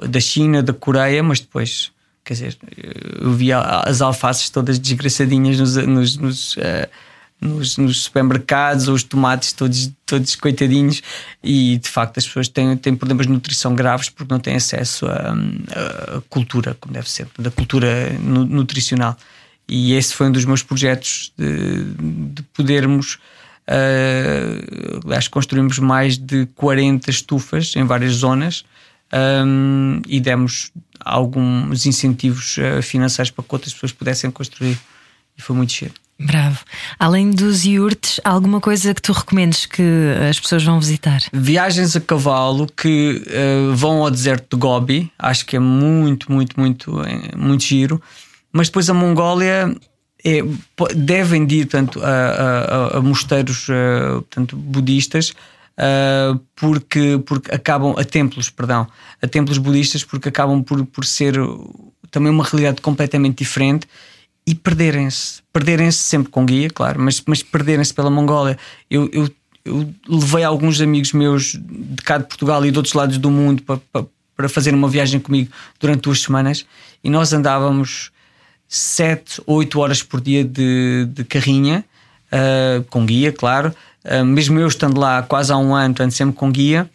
da 0.09 0.21
China, 0.21 0.63
da 0.63 0.73
Coreia, 0.73 1.23
mas 1.23 1.41
depois, 1.41 1.93
quer 2.25 2.35
dizer, 2.35 2.59
eu 3.21 3.33
via 3.33 3.59
as 3.59 4.01
alfaces 4.01 4.49
todas 4.49 4.79
desgraçadinhas 4.79 5.59
nos, 5.59 5.77
nos, 5.77 6.17
nos, 6.17 6.57
uh, 6.57 6.89
nos, 7.41 7.77
nos 7.77 8.05
supermercados, 8.05 8.89
os 8.89 9.03
tomates 9.03 9.53
todos, 9.53 9.91
todos 10.07 10.35
coitadinhos, 10.37 11.03
e 11.43 11.79
de 11.79 11.89
facto 11.89 12.19
as 12.19 12.27
pessoas 12.27 12.49
têm, 12.49 12.77
têm 12.77 12.95
problemas 12.95 13.27
de 13.27 13.33
nutrição 13.33 13.75
graves 13.75 14.09
porque 14.09 14.33
não 14.33 14.41
têm 14.41 14.57
acesso 14.57 15.07
a 15.07 16.23
cultura, 16.31 16.77
como 16.81 16.95
deve 16.95 17.11
ser, 17.11 17.27
da 17.39 17.51
cultura 17.51 18.11
nutricional. 18.21 19.17
E 19.73 19.95
esse 19.95 20.15
foi 20.15 20.27
um 20.27 20.33
dos 20.33 20.45
meus 20.45 20.63
projetos 20.63 21.33
de, 21.37 21.85
de 22.35 22.43
podermos 22.55 23.19
Uh, 23.63 25.13
acho 25.13 25.29
que 25.29 25.35
construímos 25.35 25.79
mais 25.79 26.19
de 26.19 26.47
40 26.57 27.09
estufas 27.09 27.75
em 27.77 27.85
várias 27.85 28.15
zonas 28.15 28.65
um, 29.47 30.03
e 30.09 30.19
demos 30.19 30.73
alguns 30.99 31.87
incentivos 31.87 32.57
uh, 32.57 32.83
financeiros 32.83 33.31
para 33.31 33.45
que 33.45 33.55
outras 33.55 33.73
pessoas 33.73 33.93
pudessem 33.93 34.33
construir. 34.33 34.77
E 35.39 35.41
foi 35.41 35.55
muito 35.55 35.73
cheio. 35.73 35.93
Bravo. 36.19 36.59
Além 36.99 37.31
dos 37.31 37.65
iurtes, 37.65 38.21
alguma 38.25 38.61
coisa 38.61 38.93
que 38.93 39.01
tu 39.01 39.13
recomendes 39.13 39.65
que 39.65 39.83
as 40.29 40.39
pessoas 40.41 40.65
vão 40.65 40.81
visitar? 40.81 41.23
Viagens 41.33 41.95
a 41.95 42.01
cavalo 42.01 42.67
que 42.67 43.23
uh, 43.27 43.75
vão 43.77 44.03
ao 44.03 44.11
deserto 44.11 44.57
de 44.57 44.61
Gobi, 44.61 45.13
acho 45.17 45.47
que 45.47 45.55
é 45.55 45.61
muito, 45.61 46.31
muito, 46.31 46.59
muito, 46.59 47.01
muito 47.37 47.63
giro. 47.63 48.03
Mas 48.53 48.69
depois 48.69 48.89
a 48.91 48.95
Mongólia 48.95 49.75
é, 50.25 50.41
devem 50.95 51.47
ir 51.51 51.67
portanto, 51.67 52.01
a, 52.03 52.09
a, 52.09 52.99
a 52.99 53.01
mosteiros 53.01 53.69
uh, 53.69 54.23
portanto, 54.23 54.57
budistas 54.57 55.31
uh, 55.31 56.39
porque, 56.55 57.21
porque 57.27 57.53
acabam 57.53 57.95
a 57.99 58.05
templos, 58.05 58.49
perdão, 58.49 58.87
a 59.21 59.27
templos 59.27 59.59
budistas 59.59 60.05
porque 60.05 60.29
acabam 60.29 60.63
por, 60.63 60.85
por 60.87 61.05
ser 61.05 61.35
também 62.11 62.31
uma 62.31 62.45
realidade 62.45 62.81
completamente 62.81 63.39
diferente 63.39 63.89
e 64.47 64.55
perderem-se, 64.55 65.43
perderem-se 65.53 65.99
sempre 65.99 66.31
com 66.31 66.45
guia, 66.45 66.69
claro, 66.71 67.01
mas, 67.01 67.23
mas 67.27 67.43
perderem-se 67.43 67.95
pela 67.95 68.11
Mongólia. 68.11 68.59
Eu, 68.91 69.09
eu, 69.13 69.31
eu, 69.65 69.95
levei 70.09 70.45
alguns 70.45 70.81
amigos 70.81 71.13
meus 71.13 71.53
de 71.53 72.03
cá 72.05 72.19
de 72.19 72.25
Portugal 72.25 72.65
e 72.65 72.71
de 72.71 72.77
outros 72.77 72.95
lados 72.95 73.19
do 73.19 73.31
mundo 73.31 73.63
para, 73.63 73.81
para, 73.93 74.07
para 74.37 74.49
fazer 74.49 74.75
uma 74.75 74.89
viagem 74.89 75.19
comigo 75.19 75.51
durante 75.81 76.03
duas 76.03 76.21
semanas 76.21 76.67
e 77.03 77.09
nós 77.11 77.33
andávamos 77.33 78.12
7, 78.75 79.43
8 79.47 79.81
horas 79.81 80.03
por 80.03 80.19
dia 80.19 80.43
de, 80.43 81.07
de 81.13 81.25
carrinha, 81.25 81.85
uh, 82.33 82.83
com 82.85 83.05
guia, 83.05 83.31
claro. 83.31 83.75
Uh, 84.03 84.25
mesmo 84.25 84.59
eu 84.59 84.67
estando 84.67 84.99
lá 84.99 85.23
quase 85.23 85.53
há 85.53 85.59
um 85.59 85.75
ano, 85.75 85.95
portanto, 85.95 86.13
sempre 86.13 86.35
com 86.35 86.51
guia. 86.51 86.91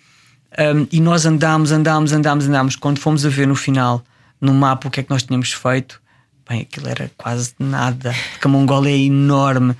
Um, 0.58 0.88
e 0.92 1.00
nós 1.00 1.28
andámos, 1.28 1.72
andámos, 1.72 2.12
andámos, 2.14 2.48
andámos. 2.48 2.76
Quando 2.76 2.98
fomos 2.98 3.24
a 3.28 3.30
ver 3.30 3.48
no 3.48 3.54
final, 3.54 4.04
no 4.42 4.56
mapa, 4.56 4.88
o 4.88 4.92
que 4.92 5.02
é 5.02 5.04
que 5.04 5.12
nós 5.12 5.22
tínhamos 5.22 5.54
feito, 5.54 6.02
bem, 6.50 6.62
aquilo 6.62 6.90
era 6.90 7.12
quase 7.16 7.54
nada, 7.60 8.12
porque 8.32 8.48
a 8.48 8.50
Mongólia 8.50 8.90
é 8.90 8.98
enorme. 8.98 9.76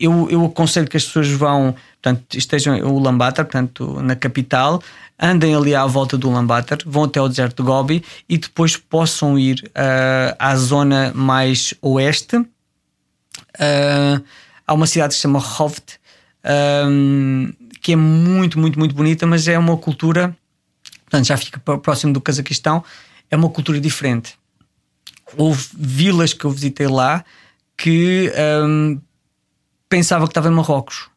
Eu, 0.00 0.28
eu 0.30 0.44
aconselho 0.44 0.88
que 0.88 0.96
as 0.96 1.04
pessoas 1.04 1.28
vão, 1.28 1.74
portanto, 2.00 2.36
estejam 2.36 2.74
em 2.74 2.82
Ulaanbaatar, 2.82 3.44
portanto, 3.44 4.00
na 4.02 4.14
capital, 4.16 4.82
andem 5.18 5.54
ali 5.54 5.74
à 5.74 5.86
volta 5.86 6.18
do 6.18 6.28
Ulaanbaatar, 6.28 6.78
vão 6.84 7.04
até 7.04 7.20
ao 7.20 7.28
deserto 7.28 7.62
de 7.62 7.66
Gobi 7.66 8.04
e 8.28 8.36
depois 8.38 8.76
possam 8.76 9.38
ir 9.38 9.62
uh, 9.68 10.36
à 10.38 10.56
zona 10.56 11.12
mais 11.14 11.74
oeste. 11.80 12.36
Uh, 12.36 14.22
há 14.66 14.74
uma 14.74 14.86
cidade 14.86 15.10
que 15.10 15.16
se 15.16 15.22
chama 15.22 15.38
Hovd, 15.38 15.82
um, 16.86 17.52
que 17.80 17.92
é 17.92 17.96
muito, 17.96 18.58
muito, 18.58 18.78
muito 18.78 18.94
bonita, 18.94 19.26
mas 19.26 19.46
é 19.48 19.58
uma 19.58 19.76
cultura, 19.76 20.36
portanto, 21.04 21.26
já 21.26 21.36
fica 21.36 21.60
próximo 21.60 22.12
do 22.12 22.20
Cazaquistão, 22.20 22.84
é 23.30 23.36
uma 23.36 23.48
cultura 23.48 23.80
diferente. 23.80 24.34
Houve 25.36 25.66
vilas 25.74 26.32
que 26.32 26.44
eu 26.44 26.50
visitei 26.50 26.86
lá 26.86 27.24
que 27.76 28.32
um, 28.64 29.00
pensava 29.96 30.24
que 30.26 30.30
estava 30.30 30.48
em 30.48 30.52
Marrocos 30.52 31.12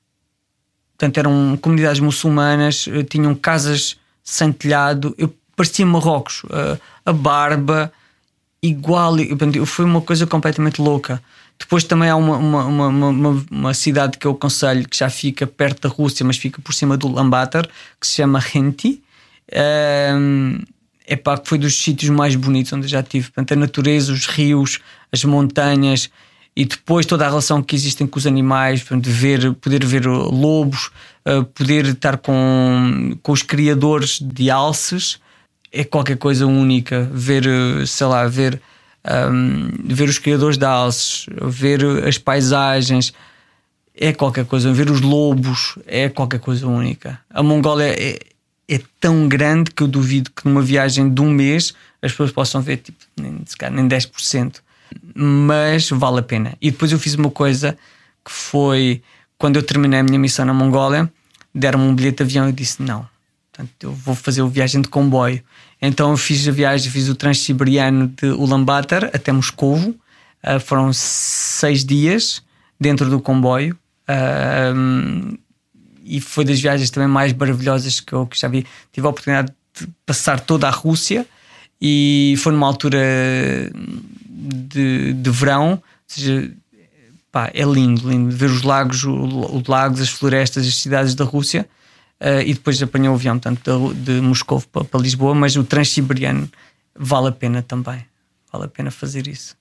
portanto 0.97 1.17
eram 1.17 1.57
comunidades 1.61 1.99
muçulmanas, 1.99 2.87
eh, 2.87 3.03
tinham 3.03 3.35
casas 3.35 3.97
sem 4.23 4.51
telhado, 4.51 5.13
eu 5.17 5.33
parecia 5.55 5.85
Marrocos, 5.85 6.43
uh, 6.45 6.79
a 7.05 7.13
barba 7.13 7.91
igual, 8.61 9.15
portanto, 9.15 9.65
foi 9.65 9.85
uma 9.85 10.01
coisa 10.01 10.25
completamente 10.25 10.81
louca. 10.81 11.21
Depois 11.57 11.83
também 11.83 12.09
há 12.09 12.15
uma, 12.15 12.37
uma, 12.37 12.87
uma, 12.87 13.45
uma, 13.49 13.73
cidade 13.73 14.17
que 14.17 14.25
eu 14.27 14.31
aconselho 14.31 14.89
que 14.89 14.97
já 14.97 15.09
fica 15.09 15.45
perto 15.47 15.87
da 15.87 15.93
Rússia, 15.93 16.25
mas 16.25 16.37
fica 16.37 16.59
por 16.61 16.73
cima 16.73 16.97
do 16.97 17.07
Lambatar, 17.07 17.67
que 18.01 18.07
se 18.07 18.15
chama 18.15 18.39
Renti. 18.39 19.01
É 19.47 21.15
pá, 21.15 21.37
que 21.37 21.47
foi 21.47 21.57
dos 21.57 21.81
sítios 21.81 22.09
mais 22.09 22.35
bonitos 22.35 22.73
onde 22.73 22.85
eu 22.85 22.89
já 22.89 23.03
tive. 23.03 23.27
Portanto, 23.27 23.53
a 23.53 23.55
natureza, 23.55 24.11
os 24.11 24.25
rios, 24.25 24.79
as 25.11 25.23
montanhas, 25.23 26.09
e 26.55 26.63
depois 26.63 27.05
toda 27.05 27.25
a 27.25 27.29
relação 27.29 27.61
que 27.61 27.75
existem 27.75 28.07
com 28.07 28.17
os 28.17 28.25
animais, 28.25 28.81
portanto, 28.81 29.09
ver, 29.09 29.53
poder 29.55 29.83
ver 29.85 30.05
lobos, 30.05 30.89
uh, 31.27 31.43
poder 31.43 31.85
estar 31.87 32.17
com, 32.17 33.17
com 33.21 33.31
os 33.33 33.41
criadores 33.41 34.19
de 34.21 34.49
alces, 34.49 35.19
é 35.71 35.83
qualquer 35.83 36.17
coisa 36.17 36.45
única. 36.45 37.09
Ver, 37.11 37.45
eh, 37.45 37.85
sei 37.85 38.07
lá, 38.07 38.25
ver, 38.27 38.61
um, 39.05 39.69
ver 39.83 40.07
os 40.07 40.17
criadores 40.17 40.57
de 40.57 40.65
alces, 40.65 41.25
ver 41.41 41.83
as 42.07 42.17
paisagens, 42.17 43.13
é 43.93 44.13
qualquer 44.13 44.45
coisa. 44.45 44.71
Ver 44.71 44.89
os 44.89 45.01
lobos, 45.01 45.77
é 45.85 46.07
qualquer 46.07 46.39
coisa 46.39 46.65
única. 46.65 47.19
A 47.29 47.43
Mongólia 47.43 47.93
é, 48.01 48.19
é 48.69 48.79
tão 49.01 49.27
grande 49.27 49.71
que 49.71 49.83
eu 49.83 49.87
duvido 49.87 50.31
que 50.31 50.47
numa 50.47 50.61
viagem 50.61 51.13
de 51.13 51.21
um 51.21 51.29
mês 51.29 51.73
as 52.01 52.11
pessoas 52.11 52.31
possam 52.31 52.61
ver 52.61 52.77
tipo, 52.77 52.97
nem, 53.17 53.43
nem 53.71 53.87
10% 53.89 54.61
mas 55.15 55.89
vale 55.89 56.19
a 56.19 56.23
pena. 56.23 56.57
E 56.61 56.69
depois 56.69 56.91
eu 56.91 56.99
fiz 56.99 57.15
uma 57.15 57.31
coisa 57.31 57.77
que 58.23 58.31
foi 58.31 59.01
quando 59.37 59.55
eu 59.55 59.63
terminei 59.63 59.99
a 59.99 60.03
minha 60.03 60.19
missão 60.19 60.45
na 60.45 60.53
Mongólia, 60.53 61.11
deram-me 61.53 61.85
um 61.85 61.95
bilhete 61.95 62.17
de 62.17 62.23
avião 62.23 62.49
e 62.49 62.51
disse: 62.51 62.81
Não, 62.81 63.07
portanto, 63.51 63.71
eu 63.81 63.93
vou 63.93 64.13
fazer 64.13 64.41
a 64.41 64.45
viagem 64.45 64.81
de 64.81 64.89
comboio. 64.89 65.41
Então 65.81 66.11
eu 66.11 66.17
fiz 66.17 66.47
a 66.47 66.51
viagem, 66.51 66.91
fiz 66.91 67.09
o 67.09 67.15
transsiberiano 67.15 68.07
de 68.07 68.27
Ulaanbaatar 68.27 69.05
até 69.13 69.31
Moscovo. 69.31 69.95
Uh, 70.43 70.59
foram 70.59 70.91
seis 70.93 71.83
dias 71.83 72.43
dentro 72.79 73.09
do 73.09 73.19
comboio. 73.19 73.77
Uh, 74.07 75.37
e 76.03 76.21
foi 76.21 76.45
das 76.45 76.59
viagens 76.59 76.89
também 76.91 77.09
mais 77.09 77.33
maravilhosas 77.33 77.99
que 77.99 78.13
eu 78.13 78.27
que 78.27 78.39
já 78.39 78.47
vi. 78.47 78.65
Tive 78.91 79.07
a 79.07 79.09
oportunidade 79.09 79.51
de 79.79 79.87
passar 80.05 80.39
toda 80.39 80.67
a 80.67 80.71
Rússia 80.71 81.25
e 81.81 82.35
foi 82.37 82.53
numa 82.53 82.67
altura 82.67 82.99
de, 84.45 85.13
de 85.13 85.29
verão, 85.29 85.71
ou 85.71 85.81
seja, 86.07 86.51
pá, 87.31 87.51
é 87.53 87.63
lindo, 87.63 88.09
lindo 88.09 88.35
ver 88.35 88.49
os 88.49 88.61
lagos, 88.61 89.03
os 89.03 89.67
lagos, 89.67 90.01
as 90.01 90.09
florestas, 90.09 90.65
as 90.65 90.75
cidades 90.75 91.15
da 91.15 91.25
Rússia. 91.25 91.67
Uh, 92.19 92.39
e 92.45 92.53
depois 92.53 92.81
apanhou 92.81 93.13
o 93.13 93.17
avião 93.17 93.37
tanto 93.37 93.93
de, 93.93 94.13
de 94.15 94.21
Moscou 94.21 94.61
para, 94.71 94.85
para 94.85 95.01
Lisboa, 95.01 95.35
mas 95.35 95.57
o 95.57 95.65
Transsiberiano 95.65 96.49
vale 96.97 97.27
a 97.27 97.31
pena 97.31 97.61
também. 97.61 98.05
Vale 98.51 98.65
a 98.65 98.67
pena 98.69 98.89
fazer 98.89 99.27
isso. 99.27 99.55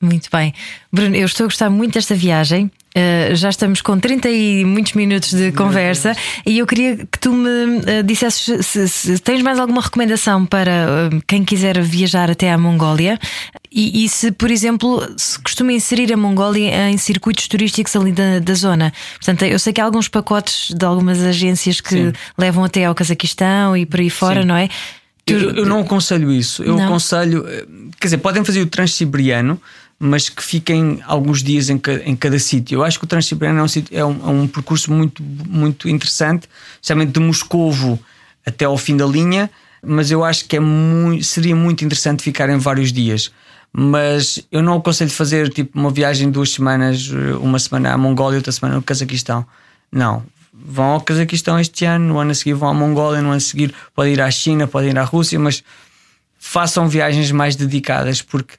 Muito 0.00 0.28
bem. 0.30 0.52
Bruno, 0.92 1.14
eu 1.14 1.24
estou 1.24 1.44
a 1.44 1.46
gostar 1.46 1.70
muito 1.70 1.94
desta 1.94 2.14
viagem. 2.14 2.70
Uh, 2.96 3.34
já 3.34 3.48
estamos 3.48 3.82
com 3.82 3.98
30 3.98 4.28
e 4.30 4.64
muitos 4.64 4.92
minutos 4.92 5.32
de 5.32 5.50
conversa 5.50 6.14
e 6.46 6.60
eu 6.60 6.66
queria 6.66 6.96
que 6.98 7.18
tu 7.18 7.32
me 7.32 7.48
uh, 7.48 8.02
dissesses 8.04 8.64
se, 8.64 8.86
se, 8.86 9.18
tens 9.18 9.42
mais 9.42 9.58
alguma 9.58 9.82
recomendação 9.82 10.46
para 10.46 11.10
uh, 11.12 11.22
quem 11.26 11.44
quiser 11.44 11.82
viajar 11.82 12.30
até 12.30 12.52
à 12.52 12.56
Mongólia 12.56 13.18
e, 13.68 14.04
e, 14.04 14.08
se, 14.08 14.30
por 14.30 14.48
exemplo, 14.48 15.04
se 15.16 15.36
costuma 15.40 15.72
inserir 15.72 16.12
a 16.12 16.16
Mongólia 16.16 16.88
em 16.88 16.96
circuitos 16.96 17.48
turísticos 17.48 17.96
ali 17.96 18.12
da, 18.12 18.38
da 18.38 18.54
zona. 18.54 18.92
Portanto, 19.16 19.42
eu 19.42 19.58
sei 19.58 19.72
que 19.72 19.80
há 19.80 19.84
alguns 19.84 20.06
pacotes 20.06 20.72
de 20.72 20.86
algumas 20.86 21.20
agências 21.20 21.80
que 21.80 21.96
Sim. 21.96 22.12
levam 22.38 22.62
até 22.62 22.84
ao 22.84 22.94
Cazaquistão 22.94 23.76
e 23.76 23.84
por 23.84 23.98
aí 23.98 24.08
fora, 24.08 24.42
Sim. 24.42 24.46
não 24.46 24.56
é? 24.56 24.68
Eu, 25.26 25.50
eu, 25.50 25.66
não 25.66 25.80
aconselho 25.80 26.30
isso. 26.30 26.62
Eu 26.62 26.76
não. 26.76 26.84
aconselho, 26.84 27.44
quer 27.98 28.06
dizer, 28.06 28.18
podem 28.18 28.44
fazer 28.44 28.60
o 28.60 28.66
transsiberiano 28.66 29.60
mas 30.06 30.28
que 30.28 30.44
fiquem 30.44 31.00
alguns 31.06 31.42
dias 31.42 31.70
em, 31.70 31.80
em 32.04 32.14
cada 32.14 32.38
sítio. 32.38 32.76
Eu 32.76 32.84
acho 32.84 32.98
que 32.98 33.06
o 33.06 33.08
Transsiberiano 33.08 33.60
é 33.60 33.62
um, 33.62 33.66
é 33.90 34.04
um, 34.04 34.28
é 34.28 34.42
um 34.42 34.46
percurso 34.46 34.92
muito, 34.92 35.22
muito 35.22 35.88
interessante, 35.88 36.46
especialmente 36.74 37.12
de 37.12 37.20
Moscovo 37.20 37.98
até 38.44 38.66
ao 38.66 38.76
fim 38.76 38.98
da 38.98 39.06
linha, 39.06 39.50
mas 39.82 40.10
eu 40.10 40.22
acho 40.22 40.44
que 40.44 40.56
é 40.56 40.60
muito, 40.60 41.24
seria 41.24 41.56
muito 41.56 41.86
interessante 41.86 42.22
ficar 42.22 42.50
em 42.50 42.58
vários 42.58 42.92
dias. 42.92 43.32
Mas 43.72 44.44
eu 44.52 44.62
não 44.62 44.76
aconselho 44.76 45.10
fazer 45.10 45.48
tipo 45.48 45.78
uma 45.78 45.90
viagem 45.90 46.26
de 46.26 46.34
duas 46.34 46.50
semanas, 46.50 47.08
uma 47.40 47.58
semana 47.58 47.94
à 47.94 47.96
Mongólia 47.96 48.36
outra 48.36 48.52
semana 48.52 48.76
no 48.76 48.82
Cazaquistão. 48.82 49.46
Não. 49.90 50.22
Vão 50.52 50.84
ao 50.84 51.00
Cazaquistão 51.00 51.58
este 51.58 51.86
ano, 51.86 52.08
no 52.08 52.18
ano 52.18 52.32
a 52.32 52.34
seguir 52.34 52.52
vão 52.52 52.68
à 52.68 52.74
Mongólia, 52.74 53.22
no 53.22 53.28
ano 53.28 53.38
a 53.38 53.40
seguir 53.40 53.74
podem 53.94 54.12
ir 54.12 54.20
à 54.20 54.30
China, 54.30 54.66
podem 54.66 54.90
ir 54.90 54.98
à 54.98 55.02
Rússia, 55.02 55.38
mas 55.38 55.64
façam 56.38 56.90
viagens 56.90 57.32
mais 57.32 57.56
dedicadas, 57.56 58.20
porque 58.20 58.54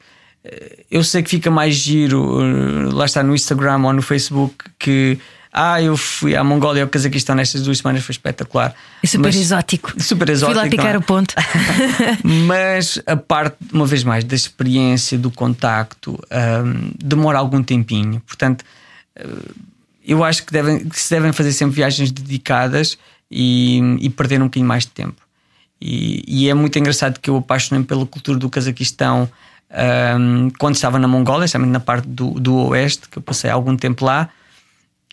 eu 0.90 1.04
sei 1.04 1.24
que 1.24 1.30
fica 1.30 1.50
mais 1.50 1.76
giro, 1.76 2.40
eh, 2.42 2.94
lá 2.94 3.06
está 3.06 3.24
no 3.24 3.34
Instagram 3.34 3.84
ou 3.84 3.94
no 3.94 4.02
Facebook, 4.02 4.56
que 4.78 5.18
ah, 5.52 5.82
eu 5.82 5.96
fui 5.96 6.36
à 6.36 6.44
Mongólia 6.44 6.84
ao 6.84 6.90
Cazaquistão 6.90 7.34
nestas 7.34 7.64
duas 7.64 7.78
semanas, 7.78 8.04
foi 8.04 8.12
espetacular. 8.12 8.76
E 9.02 9.08
super 9.08 9.28
mas, 9.28 9.36
exótico. 9.38 9.94
Super 10.02 10.30
exótico. 10.30 10.60
Fui 10.60 10.64
lá 10.66 10.70
picar 10.70 10.96
é? 10.96 10.98
o 10.98 11.02
ponto. 11.02 11.34
mas 12.46 13.02
a 13.06 13.16
parte, 13.16 13.56
uma 13.72 13.86
vez 13.86 14.04
mais, 14.04 14.26
da 14.26 14.36
experiência, 14.36 15.18
do 15.18 15.32
contacto, 15.32 16.20
um, 16.30 16.92
demora 17.02 17.38
algum 17.38 17.64
tempinho. 17.64 18.22
Portanto, 18.28 18.66
eh, 19.16 19.26
eu 20.06 20.24
acho 20.26 20.46
que, 20.46 20.52
devem, 20.52 20.90
que 20.90 21.00
se 21.00 21.10
devem 21.10 21.32
fazer 21.32 21.54
sempre 21.54 21.78
viagens 21.78 22.12
dedicadas 22.12 22.98
e, 23.32 23.80
e 24.02 24.10
perder 24.10 24.42
um 24.42 24.46
bocadinho 24.46 24.68
mais 24.68 24.84
de 24.84 24.92
tempo. 24.92 25.22
E, 25.80 26.24
e, 26.28 26.50
é 26.50 26.54
muito 26.54 26.78
engraçado 26.78 27.20
que 27.20 27.30
eu 27.30 27.38
apaixonei 27.38 27.84
pela 27.84 28.06
cultura 28.06 28.38
do 28.38 28.50
Cazaquistão 28.50 29.30
um, 30.18 30.50
quando 30.58 30.76
estava 30.76 30.98
na 31.00 31.08
Mongólia, 31.08 31.46
especialmente 31.46 31.72
na 31.72 31.80
parte 31.80 32.08
do, 32.08 32.32
do 32.32 32.56
Oeste, 32.70 33.10
que 33.10 33.18
eu 33.18 33.22
passei 33.22 33.50
algum 33.50 33.76
tempo 33.76 34.06
lá 34.06 34.30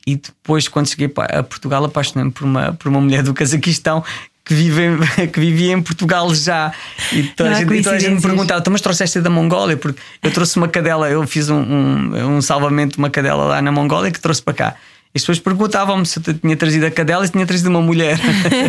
e 0.06 0.16
depois, 0.16 0.68
quando 0.68 0.88
cheguei 0.88 1.12
a 1.16 1.42
Portugal, 1.42 1.84
apaixonei-me 1.84 2.32
por 2.32 2.44
uma, 2.44 2.72
por 2.72 2.88
uma 2.88 3.00
mulher 3.00 3.22
do 3.22 3.32
Cazaquistão 3.32 4.02
que, 4.44 4.52
vive, 4.54 4.98
que 5.32 5.40
vivia 5.40 5.72
em 5.72 5.82
Portugal 5.82 6.34
já. 6.34 6.72
E 7.12 7.22
toda, 7.24 7.50
a, 7.50 7.54
gente, 7.54 7.82
toda 7.82 7.96
a 7.96 7.98
gente 7.98 8.14
me 8.16 8.20
perguntava: 8.20 8.60
então, 8.60 8.72
mas 8.72 8.80
trouxeste 8.80 9.20
da 9.20 9.30
Mongólia? 9.30 9.76
Porque 9.76 10.00
eu 10.22 10.30
trouxe 10.32 10.56
uma 10.56 10.68
cadela, 10.68 11.08
eu 11.08 11.24
fiz 11.26 11.48
um, 11.48 11.60
um, 11.60 12.36
um 12.36 12.42
salvamento 12.42 12.94
de 12.94 12.98
uma 12.98 13.10
cadela 13.10 13.44
lá 13.44 13.62
na 13.62 13.70
Mongólia 13.70 14.10
que 14.10 14.20
trouxe 14.20 14.42
para 14.42 14.54
cá. 14.54 14.74
E 15.14 15.18
as 15.18 15.22
pessoas 15.22 15.38
perguntavam-me 15.40 16.06
se 16.06 16.18
eu 16.18 16.34
tinha 16.34 16.56
trazido 16.56 16.86
a 16.86 16.90
cadela 16.90 17.22
e 17.22 17.26
se 17.26 17.32
tinha 17.32 17.44
trazido 17.46 17.68
uma 17.68 17.82
mulher. 17.82 18.18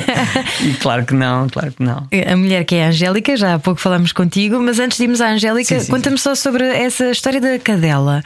e 0.62 0.74
claro 0.74 1.06
que 1.06 1.14
não, 1.14 1.48
claro 1.48 1.72
que 1.72 1.82
não. 1.82 2.06
A 2.30 2.36
mulher 2.36 2.66
que 2.66 2.76
é 2.76 2.86
a 2.86 2.90
Angélica, 2.90 3.38
já 3.38 3.54
há 3.54 3.60
pouco 3.60 3.80
falamos 3.80 4.12
contigo, 4.12 4.60
mas 4.60 4.78
antes 4.78 4.98
de 4.98 5.06
irmos 5.06 5.22
à 5.22 5.30
Angélica, 5.30 5.86
conta-me 5.86 6.18
só 6.18 6.36
sobre 6.36 6.66
essa 6.66 7.12
história 7.12 7.40
da 7.40 7.58
cadela. 7.60 8.22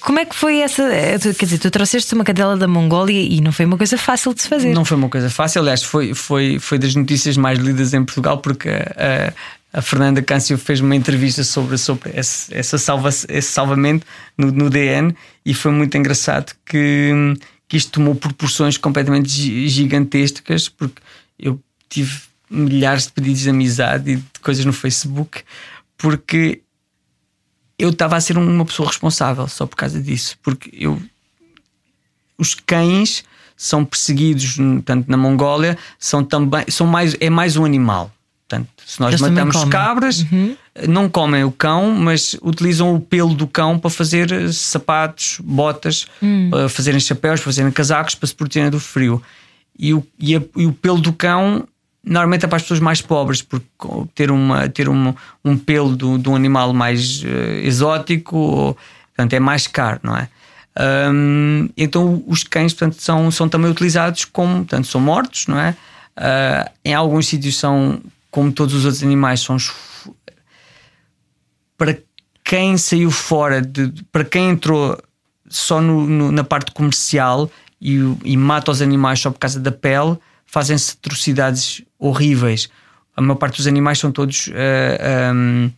Como 0.00 0.18
é 0.18 0.24
que 0.24 0.34
foi 0.34 0.58
essa. 0.58 0.82
Quer 1.38 1.46
dizer, 1.46 1.58
tu 1.58 1.70
trouxeste 1.70 2.12
uma 2.12 2.24
cadela 2.24 2.56
da 2.56 2.66
Mongólia 2.66 3.20
e 3.20 3.40
não 3.40 3.52
foi 3.52 3.66
uma 3.66 3.76
coisa 3.76 3.96
fácil 3.96 4.34
de 4.34 4.42
se 4.42 4.48
fazer. 4.48 4.74
Não 4.74 4.84
foi 4.84 4.96
uma 4.96 5.08
coisa 5.08 5.30
fácil, 5.30 5.60
aliás, 5.60 5.84
foi, 5.84 6.12
foi, 6.12 6.58
foi 6.58 6.76
das 6.76 6.96
notícias 6.96 7.36
mais 7.36 7.60
lidas 7.60 7.94
em 7.94 8.04
Portugal, 8.04 8.38
porque 8.38 8.68
a, 8.68 9.32
a 9.74 9.82
Fernanda 9.82 10.22
Câncio 10.22 10.56
fez 10.56 10.80
uma 10.80 10.94
entrevista 10.94 11.42
sobre, 11.42 11.76
sobre 11.76 12.12
esse, 12.14 12.54
essa 12.54 12.78
salva, 12.78 13.08
esse 13.08 13.42
salvamento 13.42 14.06
no, 14.38 14.52
no 14.52 14.70
DN 14.70 15.12
e 15.44 15.52
foi 15.52 15.72
muito 15.72 15.98
engraçado 15.98 16.54
que, 16.64 17.10
que 17.66 17.76
isto 17.76 17.90
tomou 17.90 18.14
proporções 18.14 18.78
completamente 18.78 19.28
gigantescas, 19.68 20.68
porque 20.68 21.02
eu 21.36 21.60
tive 21.88 22.20
milhares 22.48 23.06
de 23.06 23.12
pedidos 23.12 23.40
de 23.40 23.50
amizade 23.50 24.12
e 24.12 24.16
de 24.16 24.40
coisas 24.40 24.64
no 24.64 24.72
Facebook, 24.72 25.42
porque 25.98 26.62
eu 27.76 27.90
estava 27.90 28.14
a 28.14 28.20
ser 28.20 28.38
uma 28.38 28.64
pessoa 28.64 28.86
responsável 28.86 29.48
só 29.48 29.66
por 29.66 29.74
causa 29.74 30.00
disso, 30.00 30.38
porque 30.40 30.70
eu 30.72 31.02
os 32.38 32.54
cães 32.54 33.24
são 33.56 33.84
perseguidos 33.84 34.56
tanto 34.84 35.10
na 35.10 35.16
Mongólia 35.16 35.76
são 35.98 36.24
também 36.24 36.64
são 36.68 36.86
mais 36.86 37.16
é 37.20 37.30
mais 37.30 37.56
um 37.56 37.64
animal 37.64 38.12
Portanto, 38.48 38.68
se 38.84 39.00
nós 39.00 39.14
Eles 39.14 39.20
matamos 39.20 39.64
cabras, 39.64 40.20
uhum. 40.30 40.56
não 40.86 41.08
comem 41.08 41.44
o 41.44 41.50
cão, 41.50 41.92
mas 41.92 42.36
utilizam 42.42 42.94
o 42.94 43.00
pelo 43.00 43.34
do 43.34 43.46
cão 43.46 43.78
para 43.78 43.90
fazer 43.90 44.30
eh, 44.30 44.52
sapatos, 44.52 45.38
botas, 45.42 46.06
uhum. 46.20 46.50
para 46.50 46.68
fazerem 46.68 47.00
chapéus, 47.00 47.40
para 47.40 47.46
fazerem 47.46 47.72
casacos, 47.72 48.14
para 48.14 48.26
se 48.26 48.34
protegerem 48.34 48.70
do 48.70 48.78
frio. 48.78 49.22
E 49.78 49.94
o, 49.94 50.06
e, 50.18 50.36
a, 50.36 50.42
e 50.56 50.66
o 50.66 50.72
pelo 50.72 51.00
do 51.00 51.12
cão 51.12 51.66
normalmente 52.04 52.44
é 52.44 52.48
para 52.48 52.56
as 52.56 52.62
pessoas 52.62 52.80
mais 52.80 53.00
pobres, 53.00 53.40
porque 53.40 53.66
ter, 54.14 54.30
uma, 54.30 54.68
ter 54.68 54.88
uma, 54.88 55.16
um 55.42 55.56
pelo 55.56 55.96
do, 55.96 56.18
de 56.18 56.28
um 56.28 56.36
animal 56.36 56.74
mais 56.74 57.22
uh, 57.22 57.26
exótico 57.62 58.36
ou, 58.36 58.76
portanto, 59.16 59.32
é 59.32 59.40
mais 59.40 59.66
caro, 59.66 60.00
não 60.02 60.16
é? 60.16 60.28
Um, 61.10 61.68
então 61.76 62.22
os 62.26 62.42
cães 62.42 62.74
portanto, 62.74 63.00
são, 63.00 63.30
são 63.30 63.48
também 63.48 63.70
utilizados 63.70 64.24
como 64.24 64.56
portanto, 64.56 64.88
são 64.88 65.00
mortos, 65.00 65.46
não 65.46 65.58
é? 65.58 65.74
Uh, 66.16 66.70
em 66.84 66.92
alguns 66.92 67.26
sítios 67.28 67.56
são 67.56 68.00
como 68.34 68.50
todos 68.50 68.74
os 68.74 68.84
outros 68.84 69.04
animais, 69.04 69.38
são 69.38 69.56
para 71.78 71.96
quem 72.42 72.76
saiu 72.76 73.08
fora, 73.08 73.62
de, 73.62 73.92
para 74.10 74.24
quem 74.24 74.50
entrou 74.50 75.00
só 75.48 75.80
no, 75.80 76.04
no, 76.04 76.32
na 76.32 76.42
parte 76.42 76.72
comercial 76.72 77.48
e, 77.80 77.94
e, 78.24 78.36
mata 78.36 78.72
os 78.72 78.82
animais 78.82 79.20
só 79.20 79.30
por 79.30 79.38
causa 79.38 79.60
da 79.60 79.70
pele, 79.70 80.18
fazem-se 80.44 80.96
atrocidades 80.98 81.82
horríveis. 81.96 82.68
A 83.16 83.22
maior 83.22 83.36
parte 83.36 83.58
dos 83.58 83.68
animais 83.68 84.00
são 84.00 84.10
todos. 84.10 84.48
Uh, 84.48 85.32
um, 85.32 85.70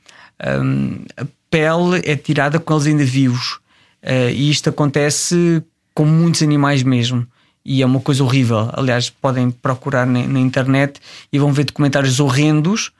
um, 0.42 1.04
a 1.14 1.26
pele 1.50 2.00
é 2.10 2.16
tirada 2.16 2.58
com 2.58 2.72
eles 2.72 2.86
ainda 2.86 3.04
vivos. 3.04 3.58
Uh, 4.02 4.30
e 4.32 4.50
isto 4.50 4.70
acontece 4.70 5.62
com 5.92 6.06
muitos 6.06 6.42
animais 6.42 6.82
mesmo 6.82 7.26
e 7.66 7.82
é 7.82 7.86
uma 7.86 8.00
coisa 8.00 8.22
horrível. 8.22 8.70
Aliás, 8.72 9.10
podem 9.10 9.50
procurar 9.50 10.06
na, 10.06 10.24
na, 10.24 10.38
internet 10.38 11.00
e 11.32 11.38
vão 11.38 11.52
ver 11.52 11.64
documentários 11.64 12.20
horrendos, 12.20 12.92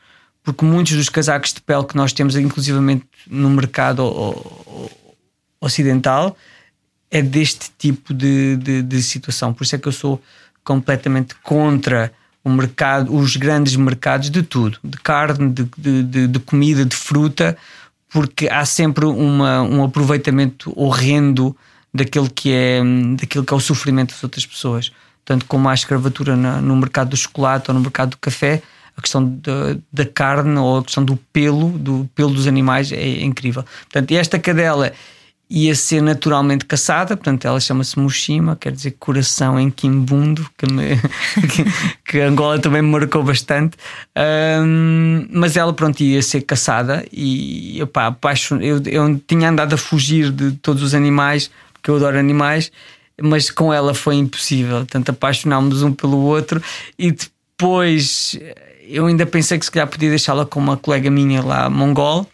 porque 0.43 0.65
muitos 0.65 0.95
dos 0.95 1.09
casacos 1.09 1.53
de 1.53 1.61
pele 1.61 1.85
que 1.85 1.97
nós 1.97 2.13
temos, 2.13 2.35
inclusivamente 2.35 3.07
no 3.29 3.49
mercado 3.49 4.03
ocidental, 5.61 6.37
é 7.09 7.23
deste 7.23 7.71
tipo 7.79 8.13
de, 8.13 8.57
de, 8.57 8.83
de, 8.83 9.03
situação. 9.03 9.55
Por 9.55 9.63
isso 9.63 9.77
é 9.77 9.79
que 9.79 9.87
eu 9.87 9.93
sou 9.93 10.21
completamente 10.65 11.37
contra 11.37 12.13
o 12.43 12.51
mercado, 12.51 13.15
os 13.15 13.37
grandes 13.37 13.77
mercados 13.77 14.31
de 14.31 14.43
tudo, 14.43 14.79
de 14.83 14.99
carne, 14.99 15.53
de, 15.53 16.03
de, 16.03 16.27
de 16.27 16.39
comida, 16.41 16.85
de 16.85 16.97
fruta, 16.97 17.57
porque 18.09 18.49
há 18.49 18.65
sempre 18.65 19.05
uma, 19.05 19.63
um 19.63 19.85
aproveitamento 19.85 20.73
horrendo 20.77 21.57
daquilo 21.97 22.31
que 22.31 22.53
é, 22.53 22.81
daquilo 23.19 23.45
que 23.45 23.53
é 23.53 23.57
o 23.57 23.61
sofrimento 23.61 24.13
das 24.13 24.23
outras 24.23 24.47
pessoas. 24.47 24.93
Tanto 25.25 25.45
como 25.47 25.69
há 25.69 25.75
escravatura 25.75 26.37
no 26.37 26.77
mercado 26.77 27.11
do 27.11 27.17
chocolate 27.17 27.71
ou 27.71 27.75
no 27.75 27.81
mercado 27.81 28.11
do 28.11 28.19
café, 28.19 28.63
a 28.97 29.03
questão 29.03 29.41
da, 29.93 30.05
carne 30.07 30.59
ou 30.59 30.79
a 30.79 30.85
questão 30.85 31.05
do 31.05 31.17
pelo, 31.33 31.71
do 31.71 32.09
pelo 32.15 32.31
dos 32.31 32.47
animais 32.47 32.93
é 32.93 33.23
incrível. 33.23 33.65
Portanto, 33.91 34.13
esta 34.13 34.39
cadela 34.39 34.93
ia 35.49 35.75
ser 35.77 36.03
naturalmente 36.03 36.65
caçada, 36.65 37.17
portanto 37.17 37.45
ela 37.45 37.61
chama-se 37.61 37.97
Mushima, 37.99 38.57
quer 38.57 38.73
dizer 38.73 38.97
coração 38.99 39.61
em 39.61 39.71
Kimbundo, 39.71 40.49
que, 40.59 40.71
me, 40.71 40.97
que, 41.49 41.65
que, 42.05 42.21
Angola 42.21 42.59
também 42.59 42.83
me 42.83 42.89
marcou 42.89 43.23
bastante, 43.23 43.77
um, 44.65 45.27
mas 45.31 45.57
ela 45.57 45.73
pronto 45.73 46.01
ia 46.01 46.21
ser 46.21 46.41
caçada 46.41 47.07
e 47.13 47.81
opa, 47.81 48.09
apaixon... 48.09 48.57
eu, 48.57 48.83
eu 48.87 49.21
tinha 49.25 49.49
andado 49.49 49.75
a 49.75 49.79
fugir 49.79 50.33
de 50.33 50.53
todos 50.53 50.83
os 50.83 50.95
animais 50.95 51.49
que 51.87 51.91
eu 51.91 51.97
adoro 51.97 52.19
animais, 52.19 52.73
mas 53.23 53.49
com 53.49 53.73
ela 53.73 53.95
foi 53.95 54.17
impossível. 54.17 54.85
Tanto 54.85 55.11
apaixonámos 55.13 55.85
um 55.85 55.93
pelo 55.93 56.19
outro 56.19 56.61
e 56.99 57.13
depois 57.13 58.37
eu 58.83 59.07
ainda 59.07 59.25
pensei 59.25 59.57
que 59.57 59.65
se 59.65 59.71
calhar 59.71 59.87
podia 59.87 60.09
deixá-la 60.09 60.45
com 60.45 60.59
uma 60.59 60.77
colega 60.77 61.09
minha 61.09 61.41
lá, 61.41 61.71
mongol, 61.71 62.29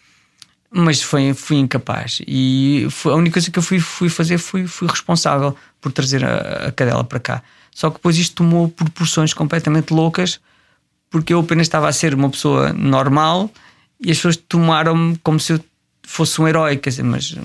mas 0.71 1.03
foi, 1.03 1.35
fui 1.35 1.57
incapaz. 1.57 2.19
E 2.27 2.87
foi, 2.89 3.13
a 3.13 3.15
única 3.15 3.33
coisa 3.33 3.51
que 3.51 3.59
eu 3.59 3.61
fui, 3.61 3.79
fui 3.79 4.09
fazer 4.09 4.39
fui, 4.39 4.65
fui 4.65 4.87
responsável 4.87 5.55
por 5.79 5.91
trazer 5.91 6.25
a, 6.25 6.69
a 6.69 6.71
cadela 6.71 7.03
para 7.03 7.19
cá. 7.19 7.43
Só 7.69 7.91
que 7.91 7.97
depois 7.97 8.17
isto 8.17 8.37
tomou 8.37 8.69
proporções 8.69 9.35
completamente 9.35 9.93
loucas, 9.93 10.39
porque 11.11 11.31
eu 11.31 11.39
apenas 11.39 11.67
estava 11.67 11.87
a 11.87 11.93
ser 11.93 12.15
uma 12.15 12.29
pessoa 12.31 12.73
normal 12.73 13.51
e 14.01 14.09
as 14.09 14.17
pessoas 14.17 14.35
tomaram-me 14.35 15.15
como 15.17 15.39
se 15.39 15.53
eu 15.53 15.63
fosse 16.03 16.39
um 16.41 16.47
herói, 16.47 16.77
quer 16.77 16.89
dizer, 16.89 17.03
mas 17.03 17.35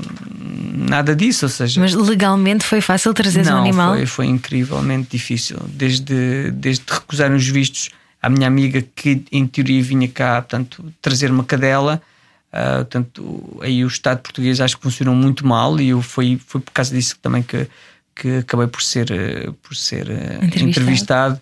nada 0.88 1.14
disso, 1.14 1.46
ou 1.46 1.48
seja. 1.48 1.80
Mas 1.80 1.94
legalmente 1.94 2.64
foi 2.64 2.80
fácil 2.80 3.14
trazer 3.14 3.46
um 3.46 3.56
animal? 3.56 3.94
Foi, 3.94 4.06
foi 4.06 4.26
incrivelmente 4.26 5.08
difícil. 5.10 5.58
Desde, 5.68 6.50
desde 6.50 6.84
recusar 6.88 7.32
os 7.32 7.46
vistos 7.46 7.90
à 8.20 8.28
minha 8.28 8.46
amiga 8.46 8.84
que 8.94 9.22
em 9.30 9.46
teoria 9.46 9.82
vinha 9.82 10.08
cá, 10.08 10.42
portanto, 10.42 10.92
trazer 11.00 11.30
uma 11.30 11.44
cadela. 11.44 12.02
Uh, 12.48 12.76
portanto, 12.78 13.58
aí 13.62 13.84
o 13.84 13.88
Estado 13.88 14.20
português 14.20 14.60
acho 14.60 14.76
que 14.76 14.82
funcionou 14.82 15.14
muito 15.14 15.46
mal 15.46 15.78
e 15.80 15.90
eu 15.90 16.00
foi, 16.00 16.40
foi 16.46 16.60
por 16.60 16.72
causa 16.72 16.94
disso 16.94 17.16
também 17.20 17.42
que, 17.42 17.68
que 18.14 18.38
acabei 18.38 18.66
por 18.66 18.82
ser, 18.82 19.10
eh, 19.10 19.50
por 19.62 19.76
ser 19.76 20.08
eh, 20.08 20.38
entrevistado, 20.42 20.68
entrevistado 20.68 21.40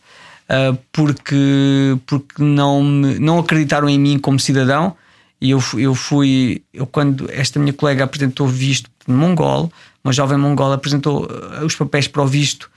uh, 0.51 0.79
porque, 0.93 1.97
porque 2.07 2.43
não, 2.43 2.83
me, 2.83 3.21
não 3.21 3.39
acreditaram 3.39 3.89
em 3.89 4.01
mim 4.01 4.19
como 4.19 4.41
cidadão 4.41 4.97
e 5.41 5.51
eu, 5.51 5.63
eu 5.77 5.95
fui, 5.95 6.63
eu 6.73 6.87
quando 6.87 7.29
esta 7.31 7.59
minha 7.59 7.73
colega 7.73 8.05
apresentou 8.05 8.47
visto 8.47 8.91
mongol, 9.07 9.71
uma 10.03 10.13
jovem 10.13 10.39
mongol 10.39 10.73
apresentou 10.73 11.29
eh, 11.31 11.65
os 11.65 11.75
papéis 11.75 12.09
para 12.09 12.23
o 12.23 12.27
visto, 12.27 12.71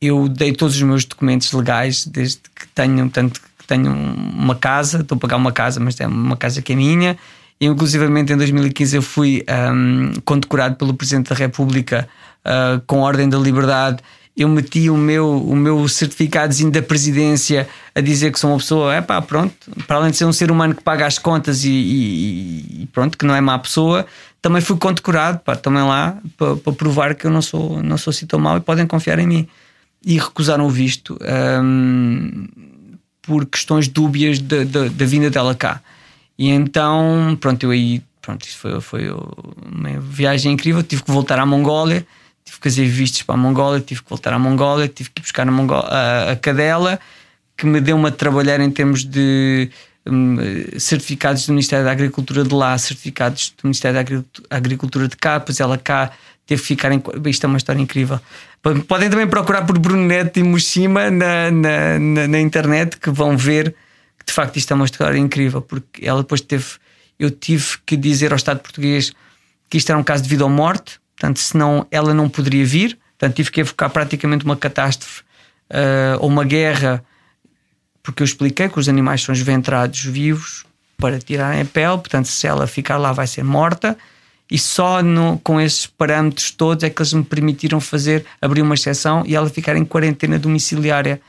eu 0.00 0.28
dei 0.28 0.52
todos 0.52 0.76
os 0.76 0.82
meus 0.82 1.04
documentos 1.04 1.52
legais, 1.52 2.06
desde 2.06 2.40
que 2.54 2.66
tenho, 2.74 3.08
tanto 3.10 3.40
que 3.40 3.66
tenho 3.66 3.92
uma 3.92 4.54
casa, 4.54 5.00
estou 5.00 5.16
a 5.16 5.18
pagar 5.18 5.36
uma 5.36 5.52
casa, 5.52 5.78
mas 5.78 6.00
é 6.00 6.06
uma 6.06 6.36
casa 6.36 6.62
que 6.62 6.72
é 6.72 6.76
minha. 6.76 7.18
E, 7.60 7.66
inclusivamente 7.66 8.32
em 8.32 8.36
2015 8.36 8.96
eu 8.96 9.02
fui 9.02 9.44
um, 9.72 10.12
condecorado 10.24 10.76
pelo 10.76 10.94
Presidente 10.94 11.28
da 11.28 11.36
República 11.36 12.08
uh, 12.44 12.80
com 12.86 13.00
Ordem 13.00 13.28
da 13.28 13.36
Liberdade. 13.36 14.02
Eu 14.40 14.48
meti 14.48 14.88
o 14.88 14.96
meu, 14.96 15.36
o 15.36 15.54
meu 15.54 15.86
certificadozinho 15.86 16.70
da 16.70 16.80
presidência 16.80 17.68
a 17.94 18.00
dizer 18.00 18.32
que 18.32 18.40
sou 18.40 18.48
uma 18.48 18.56
pessoa, 18.56 18.94
é 18.94 19.02
pá, 19.02 19.20
pronto, 19.20 19.54
para 19.86 19.96
além 19.96 20.10
de 20.12 20.16
ser 20.16 20.24
um 20.24 20.32
ser 20.32 20.50
humano 20.50 20.74
que 20.74 20.82
paga 20.82 21.04
as 21.04 21.18
contas 21.18 21.62
e, 21.62 21.70
e, 21.70 22.82
e 22.82 22.86
pronto, 22.86 23.18
que 23.18 23.26
não 23.26 23.34
é 23.34 23.40
má 23.42 23.58
pessoa, 23.58 24.06
também 24.40 24.62
fui 24.62 24.78
condecorado, 24.78 25.40
pá, 25.40 25.54
também 25.56 25.82
lá 25.82 26.16
para, 26.38 26.56
para, 26.56 26.72
provar 26.72 27.14
que 27.14 27.26
eu 27.26 27.30
não 27.30 27.42
sou, 27.42 27.82
não 27.82 27.98
sou 27.98 28.12
assim 28.12 28.24
tão 28.24 28.40
mau 28.40 28.56
e 28.56 28.60
podem 28.62 28.86
confiar 28.86 29.18
em 29.18 29.26
mim. 29.26 29.48
E 30.02 30.16
recusaram 30.18 30.64
o 30.64 30.70
visto 30.70 31.18
um, 31.62 32.48
por 33.20 33.44
questões 33.44 33.88
dúbias 33.88 34.38
da, 34.38 34.64
da, 34.64 34.88
da 34.88 35.04
vinda 35.04 35.28
dela 35.28 35.54
cá. 35.54 35.82
E 36.38 36.48
então, 36.48 37.36
pronto, 37.38 37.62
eu 37.64 37.72
aí, 37.72 38.02
pronto, 38.22 38.46
isso 38.46 38.56
foi, 38.56 38.80
foi 38.80 39.10
uma 39.10 40.00
viagem 40.00 40.54
incrível. 40.54 40.82
Tive 40.82 41.02
que 41.02 41.10
voltar 41.10 41.38
à 41.38 41.44
Mongólia, 41.44 42.06
fazer 42.60 42.86
vistos 42.86 43.22
para 43.22 43.34
a 43.34 43.38
Mongólia, 43.38 43.80
tive 43.80 44.02
que 44.02 44.08
voltar 44.10 44.32
à 44.32 44.38
Mongólia, 44.38 44.88
tive 44.88 45.10
que 45.10 45.22
buscar 45.22 45.46
a, 45.46 45.50
Mongólia, 45.50 45.88
a, 45.88 46.32
a 46.32 46.36
cadela, 46.36 47.00
que 47.56 47.66
me 47.66 47.80
deu-me 47.80 48.08
a 48.08 48.10
trabalhar 48.10 48.60
em 48.60 48.70
termos 48.70 49.04
de 49.04 49.70
um, 50.06 50.36
certificados 50.78 51.46
do 51.46 51.52
Ministério 51.52 51.84
da 51.84 51.92
Agricultura 51.92 52.42
de 52.44 52.54
lá, 52.54 52.76
certificados 52.78 53.54
do 53.56 53.66
Ministério 53.66 54.02
da 54.48 54.56
Agricultura 54.56 55.08
de 55.08 55.16
cá, 55.16 55.40
pois 55.40 55.60
ela 55.60 55.76
cá 55.76 56.12
teve 56.46 56.62
que 56.62 56.68
ficar 56.68 56.90
em. 56.92 57.02
Isto 57.26 57.44
é 57.44 57.46
uma 57.46 57.58
história 57.58 57.80
incrível. 57.80 58.20
Podem 58.86 59.08
também 59.08 59.26
procurar 59.26 59.64
por 59.64 59.78
Bruno 59.78 60.04
Neto 60.04 60.38
e 60.38 60.42
Mushima 60.42 61.10
na, 61.10 61.50
na, 61.50 61.98
na, 61.98 62.28
na 62.28 62.40
internet 62.40 62.98
que 62.98 63.10
vão 63.10 63.36
ver 63.36 63.74
que 64.18 64.26
de 64.26 64.32
facto 64.32 64.56
isto 64.56 64.72
é 64.72 64.74
uma 64.74 64.84
história 64.84 65.18
incrível, 65.18 65.62
porque 65.62 66.06
ela 66.06 66.22
depois 66.22 66.40
teve. 66.40 66.66
Eu 67.18 67.30
tive 67.30 67.76
que 67.84 67.96
dizer 67.96 68.32
ao 68.32 68.36
Estado 68.36 68.60
português 68.60 69.12
que 69.68 69.78
isto 69.78 69.90
era 69.90 69.98
um 69.98 70.02
caso 70.02 70.22
de 70.22 70.28
vida 70.28 70.42
ou 70.42 70.50
morte, 70.50 70.98
portanto, 71.20 71.38
senão 71.38 71.86
ela 71.90 72.14
não 72.14 72.30
poderia 72.30 72.64
vir. 72.64 72.98
Portanto, 73.18 73.36
tive 73.36 73.50
que 73.50 73.60
evocar 73.60 73.90
praticamente 73.90 74.46
uma 74.46 74.56
catástrofe 74.56 75.20
uh, 75.70 76.18
ou 76.18 76.28
uma 76.28 76.42
guerra, 76.42 77.04
porque 78.02 78.22
eu 78.22 78.24
expliquei 78.24 78.70
que 78.70 78.78
os 78.78 78.88
animais 78.88 79.22
são 79.22 79.34
esventrados 79.34 80.02
vivos 80.02 80.64
para 80.96 81.18
tirarem 81.18 81.60
a 81.60 81.64
pele, 81.66 81.98
portanto, 81.98 82.26
se 82.26 82.46
ela 82.46 82.66
ficar 82.66 82.96
lá, 82.96 83.12
vai 83.12 83.26
ser 83.26 83.44
morta. 83.44 83.96
E 84.50 84.58
só 84.58 85.02
no, 85.02 85.38
com 85.44 85.60
esses 85.60 85.86
parâmetros 85.86 86.50
todos 86.50 86.82
é 86.82 86.90
que 86.90 87.00
eles 87.00 87.12
me 87.12 87.22
permitiram 87.22 87.80
fazer, 87.80 88.24
abrir 88.40 88.62
uma 88.62 88.74
exceção 88.74 89.22
e 89.26 89.36
ela 89.36 89.48
ficar 89.48 89.76
em 89.76 89.84
quarentena 89.84 90.38
domiciliária 90.38 91.20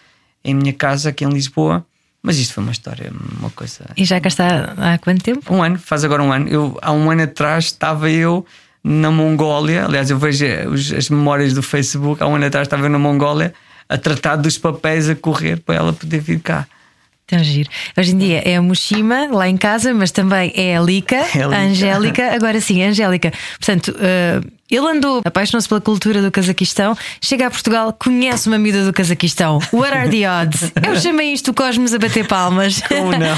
em 0.43 0.55
minha 0.55 0.73
casa 0.73 1.09
aqui 1.09 1.25
em 1.25 1.29
Lisboa 1.29 1.85
mas 2.23 2.37
isto 2.37 2.53
foi 2.53 2.63
uma 2.63 2.71
história, 2.71 3.11
uma 3.39 3.49
coisa. 3.49 3.83
E 3.97 4.05
já 4.05 4.21
cá 4.21 4.27
está 4.27 4.75
há 4.77 4.97
quanto 4.99 5.23
tempo? 5.23 5.51
Um 5.51 5.63
ano, 5.63 5.79
faz 5.79 6.03
agora 6.03 6.21
um 6.21 6.31
ano. 6.31 6.47
Eu, 6.47 6.77
há 6.79 6.91
um 6.91 7.09
ano 7.09 7.23
atrás 7.23 7.65
estava 7.65 8.11
eu 8.11 8.45
na 8.83 9.11
Mongólia. 9.11 9.85
Aliás, 9.85 10.09
eu 10.09 10.17
vejo 10.17 10.45
os, 10.69 10.91
as 10.91 11.09
memórias 11.09 11.53
do 11.53 11.61
Facebook. 11.61 12.21
Há 12.21 12.27
um 12.27 12.35
ano 12.35 12.45
atrás 12.45 12.67
estava 12.67 12.87
na 12.89 12.99
Mongólia 12.99 13.53
a 13.87 13.97
tratar 13.97 14.37
dos 14.37 14.57
papéis 14.57 15.09
a 15.09 15.15
correr 15.15 15.57
para 15.59 15.75
ela 15.75 15.93
poder 15.93 16.19
vir 16.19 16.39
cá. 16.39 16.65
Tão 17.27 17.41
giro. 17.43 17.69
Hoje 17.97 18.13
em 18.13 18.17
dia 18.17 18.41
é 18.45 18.57
a 18.57 18.61
Mushima 18.61 19.27
lá 19.31 19.47
em 19.47 19.55
casa, 19.55 19.93
mas 19.93 20.11
também 20.11 20.51
é 20.55 20.75
a 20.75 20.81
Lica, 20.81 21.15
é 21.15 21.19
a, 21.19 21.47
Lica. 21.47 21.55
a 21.55 21.59
Angélica. 21.61 22.33
Agora 22.33 22.59
sim, 22.59 22.83
Angélica. 22.83 23.31
Portanto, 23.57 23.95
uh, 23.95 24.51
ele 24.71 24.87
andou, 24.87 25.21
apaixonou-se 25.25 25.67
pela 25.67 25.81
cultura 25.81 26.21
do 26.21 26.31
Cazaquistão, 26.31 26.95
chega 27.21 27.47
a 27.47 27.51
Portugal, 27.51 27.93
conhece 27.99 28.47
uma 28.47 28.57
miúda 28.57 28.85
do 28.85 28.93
Cazaquistão. 28.93 29.59
What 29.73 29.93
are 29.93 30.09
the 30.09 30.29
odds? 30.29 30.71
Eu 30.87 30.95
chamei 30.95 31.33
isto 31.33 31.51
o 31.51 31.53
Cosmos 31.53 31.93
a 31.93 31.99
bater 31.99 32.25
palmas. 32.25 32.81
Como 32.87 33.11
não? 33.11 33.37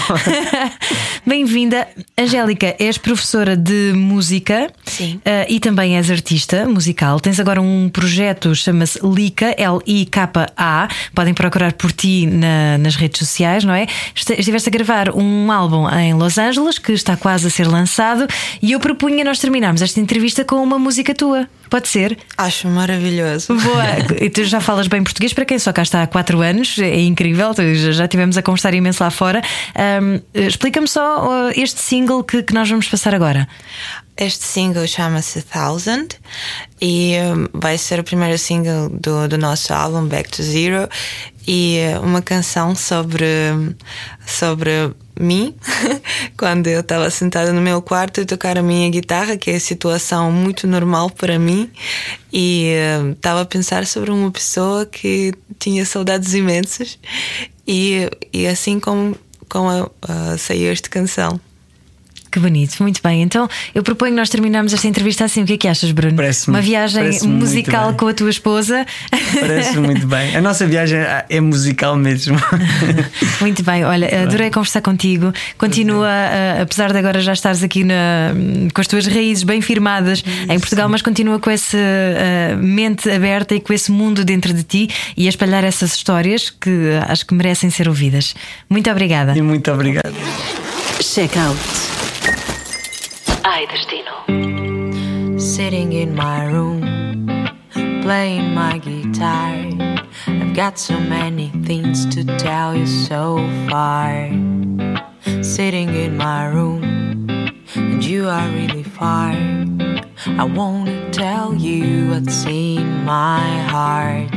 Bem-vinda. 1.25 1.87
Angélica, 2.15 2.75
és 2.77 2.99
professora 2.99 3.57
de 3.57 3.93
música 3.95 4.71
Sim. 4.85 5.15
Uh, 5.15 5.49
e 5.49 5.59
também 5.59 5.97
és 5.97 6.11
artista 6.11 6.67
musical. 6.67 7.19
Tens 7.19 7.39
agora 7.39 7.59
um 7.59 7.89
projeto, 7.89 8.53
chama-se 8.53 8.99
Lika, 9.03 9.55
L-I-K-A. 9.57 10.87
Podem 11.15 11.33
procurar 11.33 11.73
por 11.73 11.91
ti 11.91 12.27
na, 12.27 12.77
nas 12.77 12.95
redes 12.95 13.17
sociais, 13.17 13.63
não 13.63 13.73
é? 13.73 13.87
Estiveste 14.13 14.69
a 14.69 14.71
gravar 14.71 15.09
um 15.09 15.51
álbum 15.51 15.89
em 15.89 16.13
Los 16.13 16.37
Angeles 16.37 16.77
que 16.77 16.91
está 16.91 17.17
quase 17.17 17.47
a 17.47 17.49
ser 17.49 17.67
lançado 17.67 18.27
e 18.61 18.73
eu 18.73 18.79
propunha 18.79 19.23
nós 19.23 19.39
terminarmos 19.39 19.81
esta 19.81 19.99
entrevista 19.99 20.45
com 20.45 20.57
uma 20.57 20.77
música 20.77 21.15
tua. 21.15 21.22
Pode 21.69 21.87
ser? 21.87 22.17
Acho 22.37 22.67
maravilhoso. 22.67 23.55
Boa. 23.55 23.83
E 24.21 24.29
tu 24.29 24.43
já 24.43 24.61
falas 24.61 24.87
bem 24.87 25.03
português 25.03 25.33
para 25.33 25.43
quem 25.43 25.57
só 25.57 25.73
cá 25.73 25.81
está 25.81 26.03
há 26.03 26.07
4 26.07 26.39
anos, 26.39 26.77
é 26.77 27.01
incrível, 27.01 27.51
já 27.91 28.07
tivemos 28.07 28.37
a 28.37 28.41
conversar 28.41 28.73
imenso 28.73 29.03
lá 29.03 29.09
fora. 29.09 29.41
Um, 29.75 30.21
Explica-me 30.33 30.87
só 30.87 31.49
este 31.55 31.81
single 31.81 32.23
que, 32.23 32.43
que 32.43 32.53
nós 32.53 32.69
vamos 32.69 32.87
passar 32.87 33.15
agora. 33.15 33.47
Este 34.15 34.45
single 34.45 34.87
chama-se 34.87 35.41
Thousand 35.41 36.07
e 36.79 37.15
vai 37.51 37.77
ser 37.77 37.99
o 37.99 38.03
primeiro 38.03 38.37
single 38.37 38.89
do, 38.89 39.27
do 39.27 39.37
nosso 39.37 39.73
álbum 39.73 40.05
Back 40.07 40.29
to 40.29 40.43
Zero 40.43 40.87
e 41.47 41.79
uh, 41.97 42.01
uma 42.01 42.21
canção 42.21 42.75
sobre, 42.75 43.25
sobre 44.25 44.93
mim 45.19 45.55
quando 46.37 46.67
eu 46.67 46.81
estava 46.81 47.09
sentada 47.09 47.51
no 47.51 47.61
meu 47.61 47.81
quarto 47.81 48.21
e 48.21 48.25
tocar 48.25 48.57
a 48.57 48.61
minha 48.61 48.89
guitarra, 48.89 49.35
que 49.35 49.51
é 49.51 49.59
situação 49.59 50.31
muito 50.31 50.67
normal 50.67 51.09
para 51.09 51.37
mim, 51.37 51.69
e 52.31 52.71
estava 53.13 53.39
uh, 53.39 53.43
a 53.43 53.45
pensar 53.45 53.85
sobre 53.85 54.11
uma 54.11 54.31
pessoa 54.31 54.85
que 54.85 55.33
tinha 55.59 55.85
saudades 55.85 56.33
imensas 56.33 56.99
e, 57.67 58.09
e 58.31 58.47
assim 58.47 58.79
como, 58.79 59.15
como 59.49 59.69
uh, 59.69 60.37
saiu 60.37 60.71
esta 60.71 60.89
canção. 60.89 61.39
Que 62.33 62.39
bonito, 62.39 62.81
muito 62.81 62.99
bem. 63.03 63.21
Então 63.21 63.47
eu 63.75 63.83
proponho 63.83 64.15
nós 64.15 64.27
terminarmos 64.27 64.73
esta 64.73 64.87
entrevista 64.87 65.23
assim. 65.23 65.43
O 65.43 65.45
que 65.45 65.53
é 65.53 65.57
que 65.57 65.67
achas, 65.67 65.91
Bruno? 65.91 66.17
Uma 66.47 66.61
viagem 66.61 67.11
musical 67.27 67.93
com 67.93 68.07
a 68.07 68.13
tua 68.13 68.31
esposa. 68.31 68.87
Parece 69.39 69.77
muito 69.77 70.07
bem. 70.07 70.35
A 70.35 70.41
nossa 70.41 70.65
viagem 70.65 70.97
é 71.29 71.39
musical 71.39 71.95
mesmo. 71.95 72.35
muito 73.39 73.61
bem, 73.61 73.85
olha, 73.85 74.23
adorei 74.23 74.49
conversar 74.49 74.81
contigo. 74.81 75.31
Continua, 75.59 76.09
apesar 76.59 76.91
de 76.91 76.97
agora 76.97 77.21
já 77.21 77.33
estares 77.33 77.61
aqui 77.61 77.83
na, 77.83 78.31
com 78.73 78.81
as 78.81 78.87
tuas 78.87 79.05
raízes 79.05 79.43
bem 79.43 79.61
firmadas 79.61 80.23
em 80.49 80.59
Portugal, 80.59 80.89
mas 80.89 81.03
continua 81.03 81.37
com 81.37 81.51
essa 81.51 81.77
mente 82.59 83.11
aberta 83.11 83.53
e 83.53 83.59
com 83.59 83.71
esse 83.73 83.91
mundo 83.91 84.25
dentro 84.25 84.51
de 84.55 84.63
ti 84.63 84.89
e 85.15 85.27
a 85.27 85.29
espalhar 85.29 85.63
essas 85.63 85.93
histórias 85.93 86.49
que 86.49 86.97
acho 87.07 87.27
que 87.27 87.35
merecem 87.35 87.69
ser 87.69 87.87
ouvidas. 87.87 88.33
Muito 88.67 88.89
obrigada. 88.89 89.37
E 89.37 89.41
muito 89.43 89.71
obrigado. 89.71 90.15
Check 90.99 91.37
out. 91.37 92.12
Ai 93.45 93.65
Destino. 93.65 95.37
Sitting 95.37 95.91
in 95.91 96.15
my 96.15 96.45
room, 96.45 96.81
playing 98.01 98.53
my 98.53 98.77
guitar. 98.77 99.51
I've 100.27 100.55
got 100.55 100.79
so 100.79 100.97
many 100.97 101.49
things 101.65 102.05
to 102.15 102.23
tell 102.37 102.73
you 102.73 102.87
so 102.87 103.37
far. 103.69 104.29
Sitting 105.41 105.93
in 105.93 106.15
my 106.15 106.45
room, 106.45 106.83
and 107.75 108.01
you 108.01 108.29
are 108.29 108.47
really 108.47 108.83
far. 108.83 109.33
I 110.25 110.45
wanna 110.45 111.11
tell 111.11 111.53
you 111.53 112.11
what's 112.11 112.45
in 112.45 113.03
my 113.03 113.43
heart. 113.67 114.31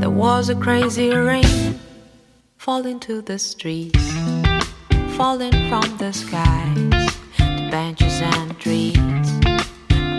There 0.00 0.10
was 0.10 0.48
a 0.48 0.54
crazy 0.54 1.10
rain 1.10 1.80
falling 2.56 3.00
to 3.00 3.20
the 3.20 3.40
streets, 3.40 4.12
falling 5.16 5.56
from 5.68 5.96
the 5.98 6.12
skies 6.12 6.95
benches 7.70 8.20
and 8.20 8.58
trees. 8.58 8.96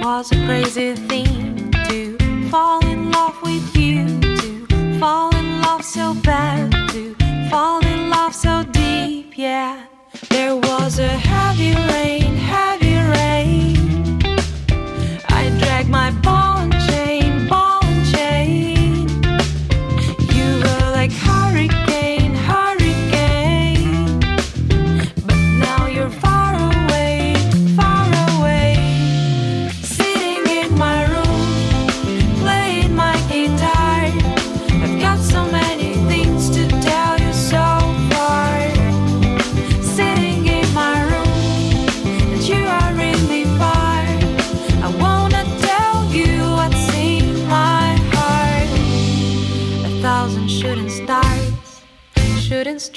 Was 0.01 0.31
a 0.31 0.45
crazy 0.45 0.93
thing 0.95 1.71
to 1.89 2.17
fall 2.49 2.85
in 2.85 3.11
love 3.11 3.35
with 3.41 3.75
you, 3.75 4.05
to 4.21 4.99
fall 4.99 5.35
in 5.35 5.61
love 5.61 5.83
so 5.83 6.13
bad, 6.23 6.71
to 6.91 7.15
fall 7.49 7.85
in 7.85 8.09
love 8.09 8.33
so 8.33 8.63
deep, 8.71 9.37
yeah. 9.37 9.85
There 10.29 10.55
was 10.55 10.99
a 10.99 11.07
heavy 11.07 11.73
rain, 11.93 12.35
heavy 12.35 12.95
rain. 12.95 14.19
I 15.29 15.49
dragged 15.59 15.89
my 15.89 16.11
ball 16.21 16.46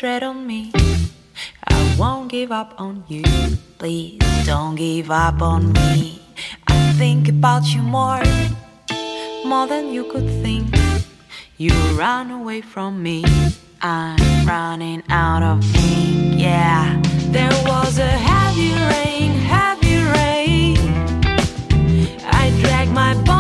tread 0.00 0.22
on 0.22 0.46
me. 0.46 0.72
I 1.68 1.94
won't 1.98 2.30
give 2.30 2.50
up 2.50 2.72
on 2.78 3.04
you. 3.06 3.22
Please 3.76 4.18
don't 4.46 4.74
give 4.74 5.10
up 5.10 5.42
on 5.42 5.74
me. 5.74 6.22
I 6.66 6.92
think 6.94 7.28
about 7.28 7.74
you 7.74 7.82
more, 7.82 8.22
more 9.44 9.66
than 9.66 9.92
you 9.92 10.04
could 10.04 10.30
think. 10.42 10.74
You 11.58 11.74
run 11.98 12.30
away 12.30 12.62
from 12.62 13.02
me. 13.02 13.26
I'm 13.82 14.46
running 14.46 15.02
out 15.10 15.42
of 15.42 15.58
ink. 15.76 16.40
Yeah, 16.40 16.98
there 17.36 17.52
was 17.66 17.98
a 17.98 18.12
heavy 18.30 18.72
rain, 18.92 19.32
heavy 19.54 19.96
rain. 20.16 20.78
I 22.24 22.44
dragged 22.62 22.92
my 22.92 23.12
ball 23.26 23.39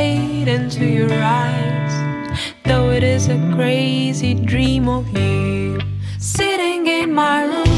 straight 0.00 0.48
into 0.48 0.86
your 0.86 1.12
eyes. 1.12 1.92
Though 2.64 2.90
it 2.90 3.02
is 3.02 3.28
a 3.28 3.38
crazy 3.54 4.34
dream 4.34 4.88
of 4.88 5.06
you, 5.16 5.78
sitting 6.18 6.86
in 6.86 7.12
my 7.12 7.44
room, 7.44 7.69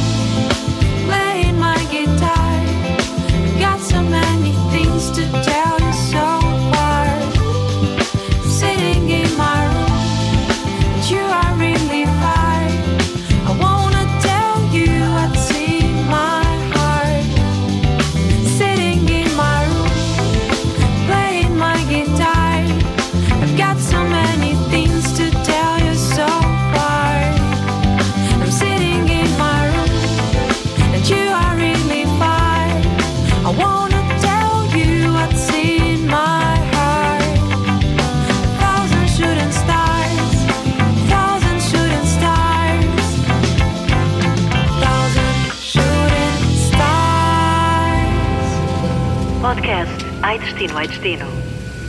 Destino, 50.62 50.78
Ai 50.78 50.86
Destino. 50.86 51.26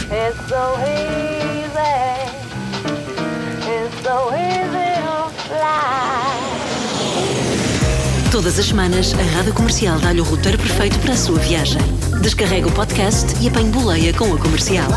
It's 0.10 0.50
so 0.50 0.78
easy, 0.82 1.94
it's 3.70 4.02
so 4.02 4.32
easy 4.34 4.94
to 5.04 5.30
fly. 5.48 6.34
Todas 8.32 8.58
as 8.58 8.66
semanas, 8.66 9.14
a 9.14 9.38
Rádio 9.38 9.54
Comercial 9.54 10.00
dá-lhe 10.00 10.22
o 10.22 10.24
roteiro 10.24 10.58
perfeito 10.58 10.98
para 11.00 11.14
a 11.14 11.18
sua 11.18 11.40
viagem. 11.40 11.82
Descarrega 12.22 12.68
o 12.68 12.72
podcast 12.72 13.36
e 13.42 13.48
apanhe 13.48 13.70
boleia 13.70 14.14
com 14.14 14.34
a 14.34 14.38
comercial. 14.40 14.90